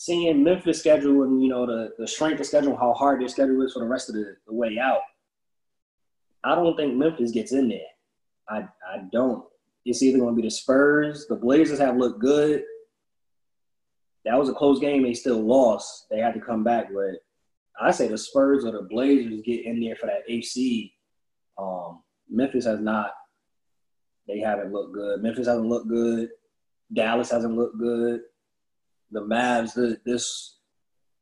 seeing 0.00 0.42
Memphis 0.42 0.78
schedule 0.78 1.24
and 1.24 1.42
you 1.42 1.50
know 1.50 1.66
the, 1.66 1.90
the 1.98 2.08
strength 2.08 2.40
of 2.40 2.46
schedule, 2.46 2.74
how 2.74 2.94
hard 2.94 3.20
their 3.20 3.28
schedule 3.28 3.60
is 3.60 3.74
for 3.74 3.80
the 3.80 3.86
rest 3.86 4.08
of 4.08 4.14
the, 4.14 4.34
the 4.46 4.54
way 4.54 4.78
out. 4.78 5.02
I 6.42 6.54
don't 6.54 6.74
think 6.74 6.94
Memphis 6.94 7.32
gets 7.32 7.52
in 7.52 7.68
there. 7.68 7.80
I 8.48 8.60
I 8.90 9.02
don't. 9.12 9.44
It's 9.84 10.02
either 10.02 10.18
going 10.18 10.34
to 10.34 10.40
be 10.40 10.48
the 10.48 10.50
Spurs. 10.50 11.26
The 11.26 11.36
Blazers 11.36 11.78
have 11.80 11.98
looked 11.98 12.18
good. 12.18 12.62
That 14.24 14.38
was 14.38 14.48
a 14.48 14.54
close 14.54 14.80
game. 14.80 15.02
They 15.02 15.12
still 15.12 15.42
lost. 15.42 16.06
They 16.10 16.18
had 16.18 16.32
to 16.32 16.40
come 16.40 16.64
back, 16.64 16.88
but 16.94 17.16
I 17.78 17.90
say 17.90 18.08
the 18.08 18.16
Spurs 18.16 18.64
or 18.64 18.72
the 18.72 18.88
Blazers 18.88 19.42
get 19.44 19.66
in 19.66 19.80
there 19.80 19.96
for 19.96 20.06
that 20.06 20.22
AC. 20.28 20.94
Um, 21.58 22.00
Memphis 22.30 22.64
has 22.64 22.80
not. 22.80 23.10
They 24.26 24.38
haven't 24.38 24.72
looked 24.72 24.94
good. 24.94 25.22
Memphis 25.22 25.46
hasn't 25.46 25.68
looked 25.68 25.88
good. 25.88 26.30
Dallas 26.90 27.30
hasn't 27.30 27.54
looked 27.54 27.78
good. 27.78 28.20
The 29.12 29.20
Mavs, 29.20 29.74
the, 29.74 29.98
this 30.04 30.58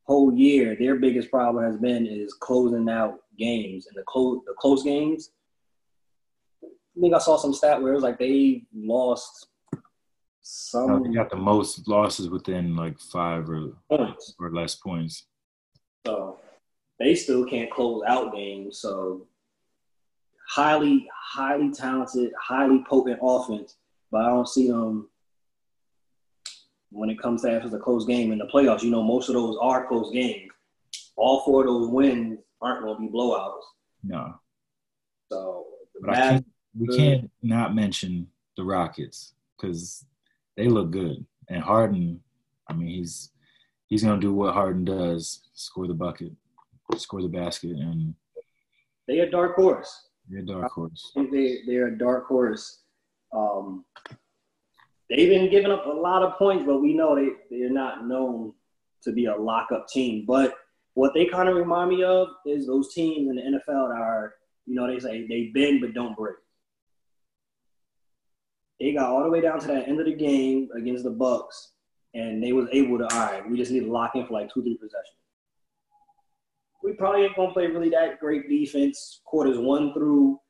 whole 0.04 0.32
year, 0.32 0.76
their 0.78 0.96
biggest 0.96 1.30
problem 1.30 1.64
has 1.64 1.76
been 1.76 2.06
is 2.06 2.34
closing 2.34 2.88
out 2.88 3.20
games 3.38 3.86
and 3.86 3.96
the 3.96 4.02
close 4.06 4.40
the 4.46 4.54
close 4.58 4.82
games. 4.82 5.30
I 6.62 7.00
think 7.00 7.14
I 7.14 7.18
saw 7.18 7.36
some 7.36 7.54
stat 7.54 7.80
where 7.80 7.92
it 7.92 7.94
was 7.94 8.02
like 8.02 8.18
they 8.18 8.64
lost 8.74 9.48
some 10.40 11.02
they 11.02 11.10
got 11.10 11.30
the 11.30 11.36
most 11.36 11.86
losses 11.86 12.30
within 12.30 12.74
like 12.74 12.98
five 12.98 13.48
or, 13.50 13.74
points. 13.90 14.34
or 14.40 14.50
less 14.50 14.74
points. 14.74 15.26
So 16.06 16.38
they 16.98 17.14
still 17.14 17.44
can't 17.44 17.70
close 17.70 18.02
out 18.06 18.34
games. 18.34 18.78
So 18.78 19.26
highly, 20.48 21.06
highly 21.14 21.70
talented, 21.70 22.32
highly 22.40 22.82
potent 22.88 23.18
offense, 23.22 23.76
but 24.10 24.22
I 24.22 24.28
don't 24.28 24.48
see 24.48 24.68
them 24.68 25.10
when 26.90 27.10
it 27.10 27.20
comes 27.20 27.42
to 27.42 27.50
after 27.50 27.68
the 27.68 27.78
close 27.78 28.04
game 28.06 28.32
in 28.32 28.38
the 28.38 28.46
playoffs. 28.46 28.82
You 28.82 28.90
know, 28.90 29.02
most 29.02 29.28
of 29.28 29.34
those 29.34 29.56
are 29.60 29.86
close 29.86 30.10
games. 30.12 30.50
All 31.16 31.44
four 31.44 31.62
of 31.62 31.66
those 31.66 31.88
wins 31.88 32.38
aren't 32.60 32.82
going 32.84 32.96
to 32.96 33.00
be 33.00 33.08
blowouts. 33.08 33.60
No, 34.02 34.34
So 35.30 35.66
the 35.94 36.06
but 36.06 36.14
Mavs, 36.14 36.44
we 36.78 36.96
can't 36.96 37.30
not 37.42 37.74
mention 37.74 38.28
the 38.56 38.64
Rockets 38.64 39.34
because 39.56 40.04
they 40.56 40.68
look 40.68 40.90
good. 40.90 41.24
And 41.48 41.62
Harden, 41.62 42.20
I 42.68 42.74
mean, 42.74 42.88
he's 42.88 43.32
he's 43.86 44.04
gonna 44.04 44.20
do 44.20 44.32
what 44.32 44.54
Harden 44.54 44.84
does: 44.84 45.40
score 45.54 45.86
the 45.86 45.94
bucket, 45.94 46.32
score 46.96 47.22
the 47.22 47.28
basket, 47.28 47.72
and 47.72 48.14
they 49.08 49.20
a 49.20 49.30
dark 49.30 49.56
horse. 49.56 50.08
they're 50.28 50.42
a 50.42 50.46
dark 50.46 50.70
horse. 50.70 51.10
I 51.16 51.20
think 51.20 51.32
they 51.32 51.58
they're 51.66 51.88
a 51.88 51.98
dark 51.98 52.26
horse. 52.26 52.82
Um, 53.32 53.84
they've 55.10 55.28
been 55.28 55.50
giving 55.50 55.70
up 55.70 55.86
a 55.86 55.90
lot 55.90 56.22
of 56.22 56.38
points, 56.38 56.64
but 56.66 56.80
we 56.80 56.94
know 56.94 57.14
they 57.14 57.30
they're 57.50 57.70
not 57.70 58.06
known 58.06 58.52
to 59.02 59.12
be 59.12 59.26
a 59.26 59.36
lockup 59.36 59.88
team. 59.88 60.24
But 60.26 60.54
what 60.94 61.14
they 61.14 61.26
kind 61.26 61.48
of 61.48 61.56
remind 61.56 61.90
me 61.90 62.02
of 62.02 62.28
is 62.44 62.66
those 62.66 62.92
teams 62.92 63.28
in 63.28 63.36
the 63.36 63.42
NFL 63.42 63.90
that 63.90 64.00
are, 64.00 64.34
you 64.66 64.74
know, 64.74 64.86
they 64.86 64.98
say 64.98 65.26
they 65.26 65.50
bend 65.54 65.80
but 65.80 65.94
don't 65.94 66.16
break. 66.16 66.36
They 68.80 68.92
got 68.92 69.10
all 69.10 69.22
the 69.22 69.30
way 69.30 69.40
down 69.40 69.60
to 69.60 69.66
that 69.68 69.88
end 69.88 69.98
of 69.98 70.06
the 70.06 70.14
game 70.14 70.68
against 70.76 71.04
the 71.04 71.10
Bucks, 71.10 71.72
and 72.14 72.42
they 72.42 72.52
was 72.52 72.68
able 72.72 72.98
to. 72.98 73.04
All 73.12 73.26
right, 73.26 73.48
we 73.48 73.56
just 73.56 73.72
need 73.72 73.84
to 73.84 73.92
lock 73.92 74.14
in 74.14 74.26
for 74.26 74.34
like 74.34 74.52
two, 74.52 74.62
three 74.62 74.76
possessions. 74.76 75.16
We 76.82 76.92
probably 76.92 77.24
ain't 77.24 77.36
gonna 77.36 77.52
play 77.52 77.66
really 77.66 77.90
that 77.90 78.20
great 78.20 78.48
defense. 78.48 79.20
Quarters 79.24 79.58
one 79.58 79.92
through 79.92 80.40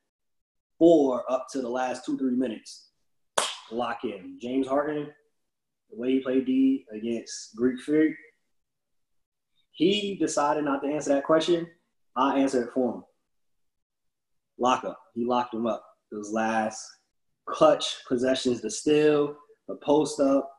four 0.78 1.30
up 1.30 1.46
to 1.52 1.62
the 1.62 1.68
last 1.68 2.04
two, 2.04 2.18
three 2.18 2.36
minutes. 2.36 2.87
Lock 3.70 4.04
in. 4.04 4.38
James 4.40 4.66
Harden, 4.66 5.08
the 5.90 5.96
way 5.96 6.12
he 6.12 6.20
played 6.20 6.46
D 6.46 6.84
against 6.92 7.54
Greek 7.56 7.80
Freak, 7.80 8.14
he 9.72 10.16
decided 10.16 10.64
not 10.64 10.82
to 10.82 10.88
answer 10.88 11.14
that 11.14 11.24
question. 11.24 11.66
I 12.16 12.38
answered 12.38 12.68
it 12.68 12.72
for 12.74 12.94
him. 12.94 13.04
Lock 14.58 14.84
up. 14.84 14.98
He 15.14 15.24
locked 15.24 15.54
him 15.54 15.66
up. 15.66 15.84
Those 16.10 16.32
last 16.32 16.84
clutch 17.46 17.98
possessions, 18.08 18.60
the 18.60 18.70
steal, 18.70 19.36
the 19.68 19.76
post 19.76 20.18
up. 20.20 20.50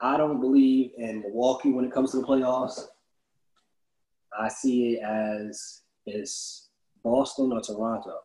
I 0.00 0.16
don't 0.16 0.40
believe 0.40 0.90
in 0.98 1.22
Milwaukee 1.22 1.72
when 1.72 1.84
it 1.84 1.92
comes 1.92 2.12
to 2.12 2.18
the 2.18 2.26
playoffs. 2.26 2.80
I 4.38 4.48
see 4.48 4.94
it 4.94 5.02
as 5.02 5.82
It's 6.06 6.68
Boston 7.02 7.52
or 7.52 7.60
Toronto. 7.60 8.18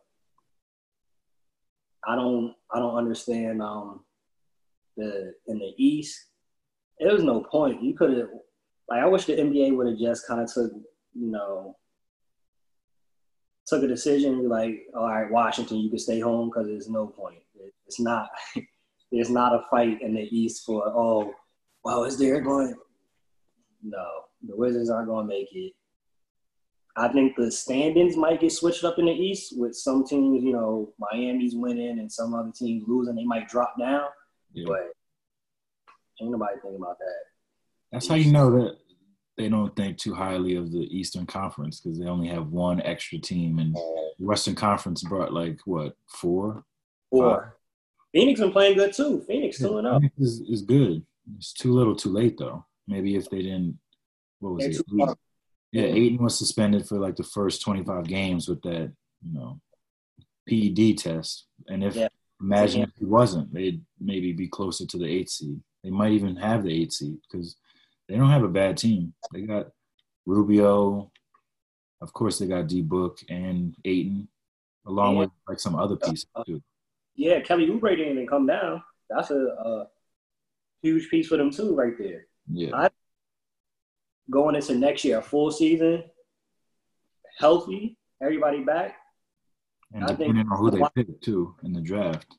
I 2.06 2.16
don't 2.16 2.54
I 2.72 2.78
don't 2.78 2.96
understand 2.96 3.62
um 3.62 4.04
the 4.96 5.34
in 5.46 5.58
the 5.58 5.72
East. 5.76 6.26
There 6.98 7.12
was 7.12 7.22
no 7.22 7.40
point. 7.40 7.82
You 7.82 7.94
could 7.94 8.16
have 8.16 8.28
like 8.88 9.02
I 9.02 9.06
wish 9.06 9.24
the 9.24 9.34
NBA 9.36 9.76
would 9.76 9.88
have 9.88 9.98
just 9.98 10.26
kind 10.26 10.40
of 10.40 10.52
took 10.52 10.72
you 11.14 11.30
know 11.30 11.76
took 13.66 13.82
a 13.82 13.88
decision 13.88 14.48
like 14.48 14.86
all 14.94 15.08
right 15.08 15.30
Washington 15.30 15.78
you 15.78 15.88
can 15.88 15.98
stay 15.98 16.20
home 16.20 16.48
because 16.48 16.66
there's 16.66 16.88
no 16.88 17.06
point. 17.06 17.38
It's 17.86 18.00
not 18.00 18.28
there's 19.12 19.30
not 19.30 19.54
a 19.54 19.64
fight 19.70 20.02
in 20.02 20.14
the 20.14 20.36
East 20.36 20.64
for 20.64 20.86
oh 20.86 21.32
well 21.84 22.04
is 22.04 22.18
there 22.18 22.40
going 22.40 22.74
no 23.82 24.06
the 24.46 24.56
Wizards 24.56 24.90
aren't 24.90 25.08
going 25.08 25.26
to 25.26 25.28
make 25.28 25.48
it. 25.52 25.72
I 26.96 27.08
think 27.08 27.34
the 27.36 27.50
standings 27.50 28.16
might 28.16 28.40
get 28.40 28.52
switched 28.52 28.84
up 28.84 28.98
in 28.98 29.06
the 29.06 29.12
East 29.12 29.58
with 29.58 29.74
some 29.74 30.06
teams, 30.06 30.44
you 30.44 30.52
know, 30.52 30.92
Miami's 30.98 31.56
winning 31.56 31.98
and 31.98 32.10
some 32.10 32.34
other 32.34 32.52
teams 32.54 32.84
losing. 32.86 33.16
They 33.16 33.24
might 33.24 33.48
drop 33.48 33.74
down, 33.78 34.02
yeah. 34.52 34.64
but 34.68 34.92
ain't 36.20 36.30
nobody 36.30 36.54
thinking 36.62 36.80
about 36.80 36.98
that. 36.98 37.14
That's 37.90 38.06
how 38.06 38.14
you 38.14 38.30
know 38.30 38.50
that 38.58 38.76
they 39.36 39.48
don't 39.48 39.74
think 39.74 39.98
too 39.98 40.14
highly 40.14 40.54
of 40.54 40.70
the 40.70 40.86
Eastern 40.96 41.26
Conference 41.26 41.80
because 41.80 41.98
they 41.98 42.06
only 42.06 42.28
have 42.28 42.48
one 42.48 42.80
extra 42.82 43.18
team, 43.18 43.58
and 43.58 43.74
the 43.74 44.26
Western 44.26 44.54
Conference 44.54 45.02
brought 45.02 45.32
like 45.32 45.60
what 45.64 45.96
four? 46.08 46.64
Four. 47.10 47.40
Five. 47.40 47.52
Phoenix 48.12 48.40
been 48.40 48.52
playing 48.52 48.76
good 48.76 48.92
too. 48.92 49.24
Phoenix 49.26 49.60
yeah, 49.60 49.68
up. 49.68 50.00
Phoenix 50.00 50.18
is, 50.18 50.40
is 50.48 50.62
good. 50.62 51.04
It's 51.36 51.52
too 51.52 51.72
little, 51.72 51.96
too 51.96 52.10
late 52.10 52.38
though. 52.38 52.64
Maybe 52.86 53.16
if 53.16 53.28
they 53.28 53.42
didn't, 53.42 53.78
what 54.38 54.54
was 54.54 54.64
They're 54.64 55.08
it? 55.08 55.18
Yeah, 55.74 55.86
Ayton 55.86 56.22
was 56.22 56.38
suspended 56.38 56.86
for 56.86 57.00
like 57.00 57.16
the 57.16 57.24
first 57.24 57.62
25 57.62 58.04
games 58.04 58.48
with 58.48 58.62
that, 58.62 58.92
you 59.26 59.32
know, 59.32 59.60
PED 60.48 60.98
test. 60.98 61.46
And 61.66 61.82
if 61.82 61.96
yeah. 61.96 62.06
imagine 62.40 62.82
yeah. 62.82 62.86
if 62.86 62.92
he 62.96 63.04
wasn't, 63.04 63.52
they'd 63.52 63.82
maybe 64.00 64.32
be 64.32 64.46
closer 64.46 64.86
to 64.86 64.98
the 64.98 65.04
eight 65.04 65.28
seed. 65.28 65.60
They 65.82 65.90
might 65.90 66.12
even 66.12 66.36
have 66.36 66.62
the 66.62 66.72
eight 66.72 66.92
seed 66.92 67.16
because 67.28 67.56
they 68.08 68.16
don't 68.16 68.30
have 68.30 68.44
a 68.44 68.48
bad 68.48 68.76
team. 68.76 69.14
They 69.32 69.40
got 69.42 69.66
Rubio, 70.26 71.10
of 72.00 72.12
course, 72.12 72.38
they 72.38 72.46
got 72.46 72.68
D 72.68 72.80
Book 72.80 73.18
and 73.28 73.74
Ayton, 73.84 74.28
along 74.86 75.14
yeah. 75.14 75.20
with 75.22 75.30
like 75.48 75.58
some 75.58 75.74
other 75.74 75.96
pieces 75.96 76.26
too. 76.46 76.62
Yeah, 77.16 77.40
Kelly 77.40 77.66
Oubre 77.66 77.96
didn't 77.96 78.12
even 78.12 78.28
come 78.28 78.46
down. 78.46 78.80
That's 79.10 79.32
a, 79.32 79.34
a, 79.34 79.86
huge 80.82 81.08
piece 81.10 81.26
for 81.26 81.36
them 81.36 81.50
too, 81.50 81.74
right 81.74 81.98
there. 81.98 82.26
Yeah. 82.48 82.76
I 82.76 82.90
going 84.30 84.54
into 84.54 84.74
next 84.74 85.04
year, 85.04 85.18
a 85.18 85.22
full 85.22 85.50
season, 85.50 86.04
healthy, 87.38 87.98
everybody 88.22 88.60
back. 88.60 88.96
And 89.92 90.06
depending 90.06 90.48
on 90.50 90.58
who 90.58 90.70
they 90.70 90.82
pick 90.94 91.20
too 91.20 91.54
in 91.62 91.72
the 91.72 91.80
draft, 91.80 92.36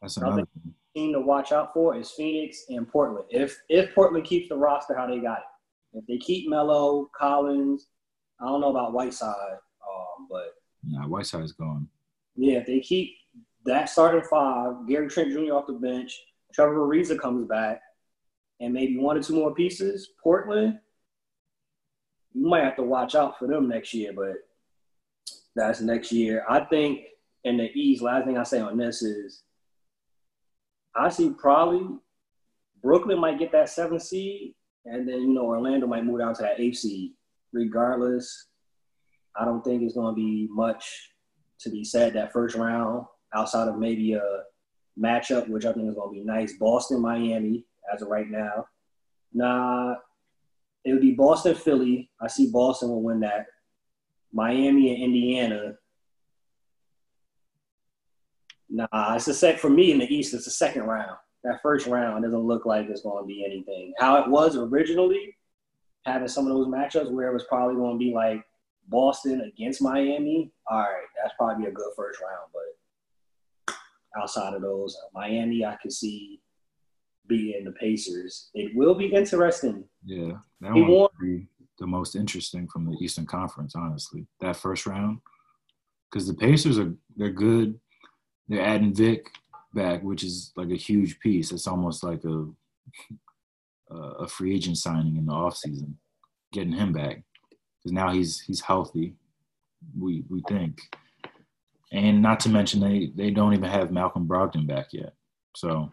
that's 0.00 0.16
another 0.16 0.46
thing. 0.54 0.74
Team 0.94 1.12
to 1.12 1.20
watch 1.20 1.52
out 1.52 1.72
for 1.72 1.94
is 1.94 2.10
Phoenix 2.10 2.64
and 2.68 2.88
Portland. 2.88 3.26
If 3.30 3.60
if 3.68 3.94
Portland 3.94 4.24
keeps 4.24 4.48
the 4.48 4.56
roster 4.56 4.96
how 4.96 5.06
they 5.06 5.18
got 5.18 5.38
it, 5.38 5.98
if 5.98 6.06
they 6.06 6.18
keep 6.18 6.48
Melo, 6.48 7.08
Collins, 7.16 7.86
I 8.40 8.46
don't 8.46 8.60
know 8.60 8.70
about 8.70 8.92
Whiteside, 8.92 9.58
um, 9.86 10.26
but 10.28 10.54
yeah, 10.84 11.04
Whiteside's 11.04 11.52
gone. 11.52 11.86
Yeah, 12.34 12.58
if 12.58 12.66
they 12.66 12.80
keep 12.80 13.14
that 13.66 13.88
starting 13.88 14.22
five, 14.22 14.88
Gary 14.88 15.08
Trent 15.08 15.32
Jr. 15.32 15.54
off 15.54 15.66
the 15.66 15.74
bench, 15.74 16.18
Trevor 16.52 16.86
Ariza 16.86 17.18
comes 17.18 17.46
back, 17.46 17.80
and 18.60 18.72
maybe 18.72 18.96
one 18.96 19.16
or 19.16 19.22
two 19.22 19.34
more 19.34 19.54
pieces, 19.54 20.10
Portland, 20.22 20.78
you 22.32 22.46
might 22.46 22.64
have 22.64 22.76
to 22.76 22.82
watch 22.82 23.14
out 23.14 23.38
for 23.38 23.46
them 23.46 23.68
next 23.68 23.92
year, 23.94 24.12
but 24.14 24.34
that's 25.54 25.80
next 25.80 26.12
year. 26.12 26.44
I 26.48 26.60
think 26.60 27.02
in 27.44 27.56
the 27.56 27.70
East, 27.74 28.02
last 28.02 28.26
thing 28.26 28.38
I 28.38 28.44
say 28.44 28.60
on 28.60 28.76
this 28.76 29.02
is 29.02 29.42
I 30.94 31.08
see 31.08 31.30
probably 31.30 31.96
Brooklyn 32.82 33.18
might 33.18 33.38
get 33.38 33.52
that 33.52 33.68
seventh 33.68 34.02
seed, 34.02 34.54
and 34.84 35.08
then 35.08 35.20
you 35.20 35.28
know 35.28 35.46
Orlando 35.46 35.86
might 35.86 36.04
move 36.04 36.20
down 36.20 36.34
to 36.34 36.42
that 36.42 36.60
eighth 36.60 36.78
seed. 36.78 37.12
Regardless, 37.52 38.46
I 39.36 39.44
don't 39.44 39.62
think 39.64 39.82
it's 39.82 39.94
going 39.94 40.14
to 40.14 40.16
be 40.16 40.48
much 40.50 41.10
to 41.60 41.70
be 41.70 41.84
said 41.84 42.14
that 42.14 42.32
first 42.32 42.56
round 42.56 43.04
outside 43.34 43.68
of 43.68 43.78
maybe 43.78 44.14
a 44.14 44.42
matchup, 44.98 45.48
which 45.48 45.64
I 45.64 45.72
think 45.72 45.88
is 45.88 45.94
going 45.94 46.14
to 46.14 46.20
be 46.20 46.26
nice. 46.26 46.54
Boston, 46.54 47.00
Miami, 47.00 47.64
as 47.92 48.02
of 48.02 48.08
right 48.08 48.28
now. 48.28 48.66
Nah, 49.32 49.94
it 50.84 50.92
would 50.92 51.02
be 51.02 51.12
Boston, 51.12 51.54
Philly. 51.54 52.10
I 52.20 52.28
see 52.28 52.50
Boston 52.50 52.88
will 52.88 53.02
win 53.02 53.20
that. 53.20 53.46
Miami 54.32 54.94
and 54.94 55.02
Indiana. 55.04 55.74
Nah, 58.68 59.14
it's 59.16 59.28
a 59.28 59.34
set 59.34 59.58
for 59.58 59.68
me 59.68 59.90
in 59.90 59.98
the 59.98 60.14
East. 60.14 60.32
It's 60.32 60.44
the 60.44 60.50
second 60.50 60.82
round. 60.82 61.16
That 61.42 61.60
first 61.62 61.86
round 61.86 62.22
doesn't 62.22 62.38
look 62.38 62.66
like 62.66 62.88
it's 62.88 63.02
going 63.02 63.22
to 63.22 63.26
be 63.26 63.44
anything. 63.44 63.92
How 63.98 64.22
it 64.22 64.30
was 64.30 64.56
originally, 64.56 65.36
having 66.04 66.28
some 66.28 66.46
of 66.46 66.52
those 66.52 66.68
matchups 66.68 67.10
where 67.10 67.28
it 67.28 67.32
was 67.32 67.44
probably 67.48 67.76
going 67.76 67.98
to 67.98 68.04
be 68.04 68.12
like 68.14 68.42
Boston 68.88 69.40
against 69.40 69.82
Miami. 69.82 70.52
All 70.70 70.78
right, 70.78 71.06
that's 71.20 71.34
probably 71.38 71.66
a 71.66 71.72
good 71.72 71.92
first 71.96 72.20
round. 72.20 72.52
But 72.52 73.74
outside 74.20 74.54
of 74.54 74.62
those, 74.62 74.96
uh, 74.96 75.08
Miami, 75.18 75.64
I 75.64 75.76
can 75.80 75.90
see 75.90 76.40
being 77.30 77.64
the 77.64 77.72
Pacers. 77.72 78.50
It 78.52 78.76
will 78.76 78.94
be 78.94 79.06
interesting. 79.06 79.84
Yeah, 80.04 80.32
that 80.60 80.74
he 80.74 80.82
will 80.82 81.10
be 81.20 81.46
the 81.78 81.86
most 81.86 82.14
interesting 82.14 82.68
from 82.68 82.84
the 82.84 82.96
Eastern 83.00 83.24
Conference, 83.24 83.74
honestly. 83.74 84.26
That 84.40 84.56
first 84.56 84.84
round, 84.86 85.20
because 86.10 86.26
the 86.26 86.34
Pacers 86.34 86.78
are 86.78 86.92
they're 87.16 87.30
good. 87.30 87.80
They're 88.48 88.60
adding 88.64 88.94
Vic 88.94 89.24
back, 89.72 90.02
which 90.02 90.24
is 90.24 90.52
like 90.56 90.70
a 90.70 90.76
huge 90.76 91.18
piece. 91.20 91.52
It's 91.52 91.68
almost 91.68 92.02
like 92.02 92.24
a 92.24 92.48
a 93.94 94.28
free 94.28 94.54
agent 94.54 94.76
signing 94.76 95.16
in 95.16 95.26
the 95.26 95.32
offseason, 95.32 95.94
getting 96.52 96.72
him 96.72 96.92
back 96.92 97.22
because 97.78 97.92
now 97.92 98.10
he's 98.12 98.40
he's 98.40 98.60
healthy. 98.60 99.14
We 99.98 100.24
we 100.28 100.42
think, 100.48 100.80
and 101.92 102.20
not 102.20 102.40
to 102.40 102.48
mention 102.48 102.80
they 102.80 103.12
they 103.14 103.30
don't 103.30 103.54
even 103.54 103.70
have 103.70 103.90
Malcolm 103.90 104.28
Brogdon 104.28 104.66
back 104.66 104.88
yet. 104.92 105.14
So 105.56 105.90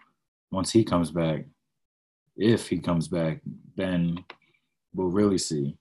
once 0.52 0.72
he 0.72 0.84
comes 0.84 1.12
back, 1.12 1.46
if 2.36 2.68
he 2.68 2.80
comes 2.80 3.08
back, 3.08 3.42
then 3.76 4.24
we'll 4.94 5.10
really 5.10 5.38
see. 5.38 5.78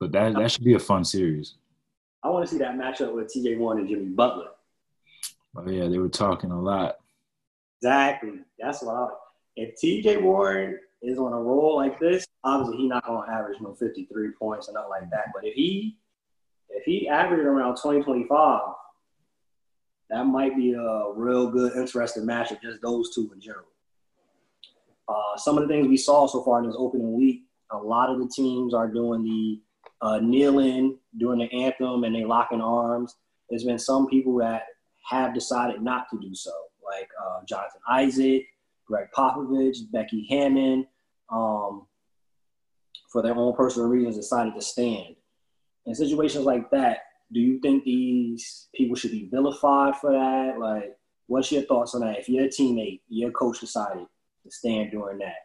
But 0.00 0.12
that 0.12 0.34
that 0.34 0.50
should 0.50 0.64
be 0.64 0.74
a 0.74 0.78
fun 0.78 1.04
series. 1.04 1.54
I 2.22 2.28
want 2.30 2.46
to 2.46 2.52
see 2.52 2.58
that 2.58 2.76
matchup 2.76 3.14
with 3.14 3.32
TJ 3.32 3.58
Warren 3.58 3.80
and 3.80 3.88
Jimmy 3.88 4.06
Butler. 4.06 4.50
Oh 5.56 5.68
yeah, 5.68 5.88
they 5.88 5.98
were 5.98 6.08
talking 6.08 6.50
a 6.50 6.60
lot. 6.60 6.98
Exactly. 7.80 8.40
That's 8.58 8.82
what 8.82 8.94
I 8.94 9.08
if 9.56 9.74
TJ 9.76 10.22
Warren 10.22 10.78
is 11.02 11.18
on 11.18 11.32
a 11.32 11.40
roll 11.40 11.76
like 11.76 11.98
this, 11.98 12.26
obviously 12.44 12.78
he's 12.78 12.88
not 12.88 13.04
gonna 13.04 13.30
average 13.30 13.60
no 13.60 13.74
53 13.74 14.30
points 14.38 14.68
or 14.68 14.72
nothing 14.72 14.90
like 14.90 15.10
that. 15.10 15.26
But 15.34 15.44
if 15.44 15.54
he 15.54 15.98
if 16.70 16.84
he 16.84 17.08
averages 17.08 17.46
around 17.46 17.76
20, 17.76 18.02
25, 18.02 18.60
that 20.10 20.24
might 20.24 20.56
be 20.56 20.72
a 20.72 21.12
real 21.14 21.50
good, 21.50 21.76
interesting 21.76 22.24
matchup, 22.24 22.62
just 22.62 22.80
those 22.82 23.14
two 23.14 23.30
in 23.34 23.40
general. 23.40 23.66
Uh, 25.08 25.36
some 25.36 25.56
of 25.56 25.66
the 25.66 25.72
things 25.72 25.86
we 25.86 25.96
saw 25.96 26.26
so 26.26 26.42
far 26.42 26.60
in 26.60 26.66
this 26.66 26.76
opening 26.78 27.14
week, 27.14 27.42
a 27.70 27.76
lot 27.76 28.10
of 28.10 28.18
the 28.18 28.28
teams 28.28 28.74
are 28.74 28.88
doing 28.88 29.22
the 29.22 29.60
uh, 30.06 30.18
kneeling, 30.18 30.98
doing 31.18 31.38
the 31.38 31.52
anthem, 31.52 32.04
and 32.04 32.14
they 32.14 32.24
locking 32.24 32.60
arms. 32.60 33.16
There's 33.48 33.64
been 33.64 33.78
some 33.78 34.06
people 34.06 34.36
that 34.38 34.64
have 35.08 35.34
decided 35.34 35.82
not 35.82 36.06
to 36.10 36.18
do 36.18 36.34
so, 36.34 36.52
like 36.84 37.08
uh, 37.22 37.40
Jonathan 37.46 37.80
Isaac, 37.88 38.46
Gregg 38.86 39.08
Popovich, 39.16 39.78
Becky 39.90 40.26
Hammon, 40.28 40.86
um, 41.30 41.86
for 43.10 43.22
their 43.22 43.34
own 43.34 43.54
personal 43.54 43.88
reasons, 43.88 44.16
decided 44.16 44.54
to 44.54 44.62
stand. 44.62 45.16
In 45.86 45.94
situations 45.94 46.44
like 46.44 46.70
that, 46.70 46.98
do 47.32 47.40
you 47.40 47.60
think 47.60 47.84
these 47.84 48.68
people 48.74 48.96
should 48.96 49.10
be 49.10 49.28
vilified 49.30 49.96
for 49.96 50.12
that? 50.12 50.58
Like, 50.58 50.96
what's 51.26 51.52
your 51.52 51.62
thoughts 51.62 51.94
on 51.94 52.00
that? 52.00 52.18
If 52.18 52.28
your 52.28 52.46
teammate, 52.46 53.00
your 53.08 53.30
coach 53.30 53.60
decided 53.60 54.06
to 54.44 54.50
stand 54.50 54.90
during 54.90 55.18
that, 55.18 55.36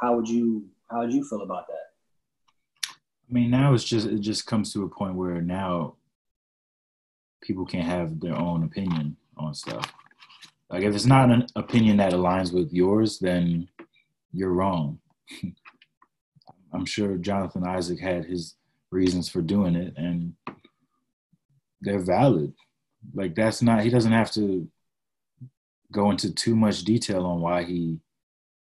how 0.00 0.16
would 0.16 0.28
you 0.28 0.66
how 0.90 1.00
would 1.00 1.12
you 1.12 1.24
feel 1.24 1.42
about 1.42 1.66
that? 1.68 2.92
I 3.28 3.32
mean, 3.32 3.50
now 3.50 3.74
it's 3.74 3.84
just 3.84 4.06
it 4.06 4.20
just 4.20 4.46
comes 4.46 4.72
to 4.72 4.84
a 4.84 4.88
point 4.88 5.14
where 5.14 5.40
now 5.40 5.96
people 7.42 7.66
can't 7.66 7.86
have 7.86 8.20
their 8.20 8.36
own 8.36 8.64
opinion 8.64 9.16
on 9.36 9.54
stuff. 9.54 9.92
Like 10.70 10.82
if 10.82 10.94
it's 10.94 11.06
not 11.06 11.30
an 11.30 11.46
opinion 11.56 11.96
that 11.98 12.12
aligns 12.12 12.52
with 12.52 12.72
yours, 12.72 13.18
then 13.18 13.68
you're 14.32 14.52
wrong. 14.52 14.98
I'm 16.72 16.86
sure 16.86 17.16
Jonathan 17.16 17.64
Isaac 17.66 18.00
had 18.00 18.24
his 18.24 18.56
reasons 18.90 19.28
for 19.28 19.40
doing 19.40 19.76
it, 19.76 19.94
and 19.96 20.34
they're 21.84 22.00
valid. 22.00 22.52
Like 23.14 23.34
that's 23.34 23.62
not 23.62 23.82
he 23.82 23.90
doesn't 23.90 24.12
have 24.12 24.32
to 24.32 24.68
go 25.92 26.10
into 26.10 26.32
too 26.32 26.56
much 26.56 26.82
detail 26.82 27.24
on 27.26 27.40
why 27.40 27.62
he 27.62 28.00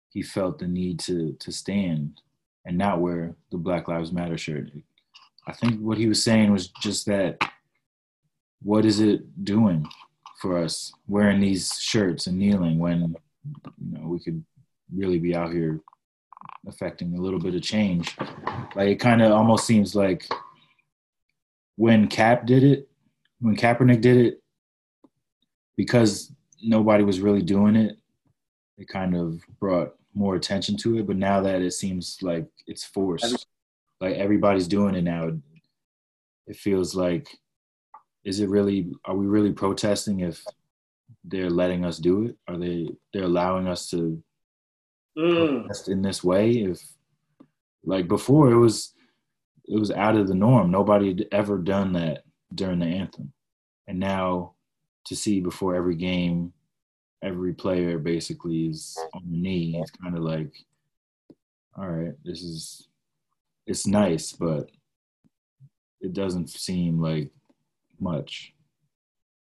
he 0.09 0.21
felt 0.21 0.59
the 0.59 0.67
need 0.67 0.99
to 0.99 1.33
to 1.39 1.51
stand 1.51 2.21
and 2.65 2.77
not 2.77 2.99
wear 2.99 3.35
the 3.51 3.57
Black 3.57 3.87
Lives 3.87 4.11
Matter 4.11 4.37
shirt. 4.37 4.69
I 5.47 5.53
think 5.53 5.79
what 5.79 5.97
he 5.97 6.07
was 6.07 6.23
saying 6.23 6.51
was 6.51 6.67
just 6.81 7.05
that 7.05 7.37
what 8.61 8.85
is 8.85 8.99
it 8.99 9.43
doing 9.43 9.87
for 10.41 10.57
us 10.57 10.91
wearing 11.07 11.39
these 11.39 11.71
shirts 11.79 12.27
and 12.27 12.37
kneeling 12.37 12.77
when 12.79 13.15
you 13.77 13.97
know 13.97 14.07
we 14.07 14.19
could 14.19 14.43
really 14.93 15.19
be 15.19 15.35
out 15.35 15.51
here 15.51 15.79
affecting 16.67 17.15
a 17.15 17.21
little 17.21 17.39
bit 17.39 17.55
of 17.55 17.61
change. 17.61 18.15
Like 18.75 18.89
it 18.89 18.99
kind 18.99 19.21
of 19.21 19.31
almost 19.31 19.65
seems 19.65 19.95
like 19.95 20.27
when 21.77 22.07
Cap 22.07 22.45
did 22.45 22.63
it, 22.63 22.89
when 23.39 23.55
Kaepernick 23.55 24.01
did 24.01 24.17
it, 24.17 24.41
because 25.77 26.31
nobody 26.61 27.03
was 27.03 27.19
really 27.19 27.41
doing 27.41 27.75
it, 27.75 27.97
it 28.77 28.87
kind 28.87 29.15
of 29.15 29.41
brought 29.59 29.95
more 30.13 30.35
attention 30.35 30.77
to 30.77 30.97
it. 30.97 31.07
But 31.07 31.17
now 31.17 31.41
that 31.41 31.61
it 31.61 31.71
seems 31.71 32.17
like 32.21 32.47
it's 32.67 32.83
forced, 32.83 33.47
like 33.99 34.15
everybody's 34.15 34.67
doing 34.67 34.95
it 34.95 35.03
now, 35.03 35.31
it 36.47 36.55
feels 36.55 36.95
like, 36.95 37.27
is 38.23 38.39
it 38.39 38.49
really? 38.49 38.91
Are 39.05 39.15
we 39.15 39.27
really 39.27 39.51
protesting 39.51 40.21
if 40.21 40.43
they're 41.23 41.49
letting 41.49 41.85
us 41.85 41.97
do 41.97 42.25
it? 42.25 42.37
Are 42.47 42.57
they? 42.57 42.89
They're 43.13 43.23
allowing 43.23 43.67
us 43.67 43.89
to 43.91 44.21
mm. 45.17 45.61
protest 45.61 45.89
in 45.89 46.01
this 46.01 46.23
way? 46.23 46.51
If 46.51 46.81
like 47.83 48.07
before, 48.07 48.51
it 48.51 48.57
was 48.57 48.93
it 49.65 49.79
was 49.79 49.91
out 49.91 50.17
of 50.17 50.27
the 50.27 50.35
norm. 50.35 50.71
Nobody 50.71 51.09
had 51.09 51.27
ever 51.31 51.57
done 51.57 51.93
that 51.93 52.24
during 52.55 52.79
the 52.79 52.85
anthem, 52.85 53.33
and 53.87 53.99
now 53.99 54.53
to 55.05 55.15
see 55.15 55.39
before 55.39 55.75
every 55.75 55.95
game 55.95 56.53
every 57.23 57.53
player 57.53 57.97
basically 57.97 58.67
is 58.67 58.97
on 59.13 59.23
the 59.29 59.37
knee. 59.37 59.79
It's 59.81 59.91
kind 59.91 60.15
of 60.15 60.23
like, 60.23 60.53
all 61.77 61.87
right, 61.87 62.13
this 62.23 62.41
is 62.41 62.87
it's 63.65 63.87
nice, 63.87 64.31
but 64.31 64.69
it 66.01 66.13
doesn't 66.13 66.49
seem 66.49 67.01
like 67.01 67.31
much. 67.99 68.53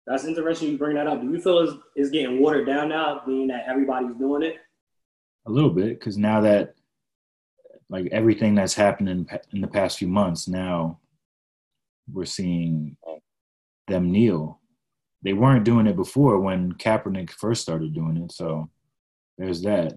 That's 0.06 0.24
interesting 0.24 0.72
you 0.72 0.78
bring 0.78 0.96
that 0.96 1.08
up. 1.08 1.22
Do 1.22 1.30
you 1.30 1.42
feel 1.42 1.60
it's, 1.60 1.74
it's 1.98 2.10
getting 2.10 2.42
watered 2.42 2.66
down 2.66 2.88
now, 2.90 3.22
being 3.28 3.48
that 3.48 3.66
everybody's 3.68 4.16
doing 4.16 4.44
it? 4.44 4.56
A 5.46 5.52
little 5.52 5.70
bit, 5.70 6.00
because 6.00 6.18
now 6.18 6.40
that 6.42 6.76
like 7.90 8.08
everything 8.12 8.56
that's 8.56 8.74
happened 8.74 9.10
in, 9.10 9.28
in 9.52 9.62
the 9.62 9.68
past 9.68 9.98
few 9.98 10.08
months, 10.08 10.48
now 10.48 11.00
we're 12.12 12.26
seeing 12.26 12.98
them 13.88 14.12
kneel 14.12 14.60
they 15.24 15.34
weren't 15.34 15.66
doing 15.66 15.88
it 15.88 15.96
before 15.96 16.40
when 16.40 16.74
Kaepernick 16.74 17.32
first 17.32 17.62
started 17.62 17.94
doing 17.94 18.18
it. 18.18 18.32
So 18.32 18.70
there's 19.38 19.62
that. 19.64 19.92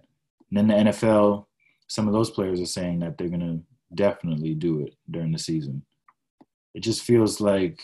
And 0.50 0.52
then 0.52 0.66
the 0.68 0.90
NFL, 0.90 1.46
some 1.88 2.06
of 2.06 2.12
those 2.12 2.30
players 2.30 2.60
are 2.60 2.66
saying 2.66 3.00
that 3.00 3.16
they're 3.16 3.28
gonna 3.28 3.60
definitely 3.94 4.54
do 4.54 4.80
it 4.80 4.94
during 5.10 5.32
the 5.32 5.38
season. 5.38 5.84
It 6.74 6.80
just 6.80 7.02
feels 7.02 7.40
like 7.40 7.80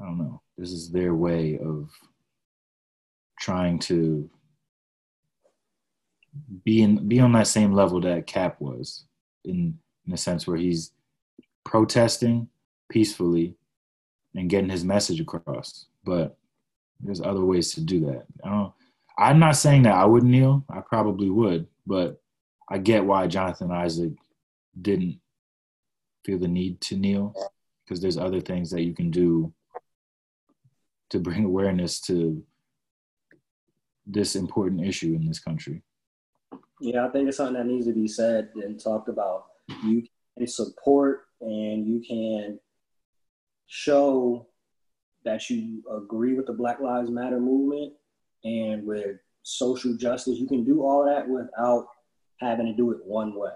I 0.00 0.04
don't 0.04 0.18
know. 0.18 0.42
This 0.56 0.72
is 0.72 0.90
their 0.90 1.14
way 1.14 1.58
of 1.58 1.90
trying 3.38 3.78
to 3.80 4.30
be 6.64 6.82
in 6.82 7.06
be 7.06 7.20
on 7.20 7.32
that 7.32 7.46
same 7.48 7.72
level 7.72 8.00
that 8.00 8.26
Cap 8.26 8.60
was 8.60 9.04
in 9.44 9.78
in 10.06 10.12
a 10.12 10.16
sense 10.16 10.46
where 10.46 10.56
he's 10.56 10.92
protesting 11.64 12.48
peacefully 12.90 13.56
and 14.34 14.50
getting 14.50 14.70
his 14.70 14.84
message 14.84 15.20
across. 15.20 15.86
But 16.04 16.36
there's 17.00 17.20
other 17.20 17.44
ways 17.44 17.74
to 17.74 17.80
do 17.80 18.00
that. 18.06 18.24
I 18.44 18.48
don't. 18.50 18.72
I'm 19.18 19.38
not 19.38 19.56
saying 19.56 19.82
that 19.82 19.94
I 19.94 20.04
would 20.04 20.22
kneel. 20.22 20.64
I 20.70 20.80
probably 20.80 21.28
would, 21.28 21.66
but 21.86 22.20
I 22.68 22.78
get 22.78 23.04
why 23.04 23.26
Jonathan 23.26 23.70
Isaac 23.70 24.12
didn't 24.80 25.20
feel 26.24 26.38
the 26.38 26.48
need 26.48 26.80
to 26.82 26.96
kneel 26.96 27.34
because 27.84 28.00
there's 28.00 28.16
other 28.16 28.40
things 28.40 28.70
that 28.70 28.82
you 28.82 28.94
can 28.94 29.10
do 29.10 29.52
to 31.10 31.18
bring 31.18 31.44
awareness 31.44 32.00
to 32.02 32.42
this 34.06 34.36
important 34.36 34.84
issue 34.84 35.14
in 35.14 35.26
this 35.26 35.38
country. 35.38 35.82
Yeah, 36.80 37.06
I 37.06 37.10
think 37.10 37.28
it's 37.28 37.36
something 37.36 37.54
that 37.54 37.66
needs 37.66 37.86
to 37.86 37.92
be 37.92 38.08
said 38.08 38.50
and 38.54 38.82
talked 38.82 39.08
about. 39.08 39.46
You 39.84 40.02
can 40.36 40.46
support 40.46 41.26
and 41.40 41.86
you 41.86 42.02
can 42.06 42.58
show 43.66 44.46
that 45.24 45.48
you 45.50 45.82
agree 45.96 46.34
with 46.34 46.46
the 46.46 46.52
Black 46.52 46.80
Lives 46.80 47.10
Matter 47.10 47.40
movement 47.40 47.92
and 48.44 48.86
with 48.86 49.16
social 49.42 49.96
justice. 49.96 50.38
You 50.38 50.46
can 50.46 50.64
do 50.64 50.82
all 50.82 51.04
that 51.04 51.28
without 51.28 51.86
having 52.38 52.66
to 52.66 52.72
do 52.72 52.90
it 52.92 52.98
one 53.04 53.38
way. 53.38 53.50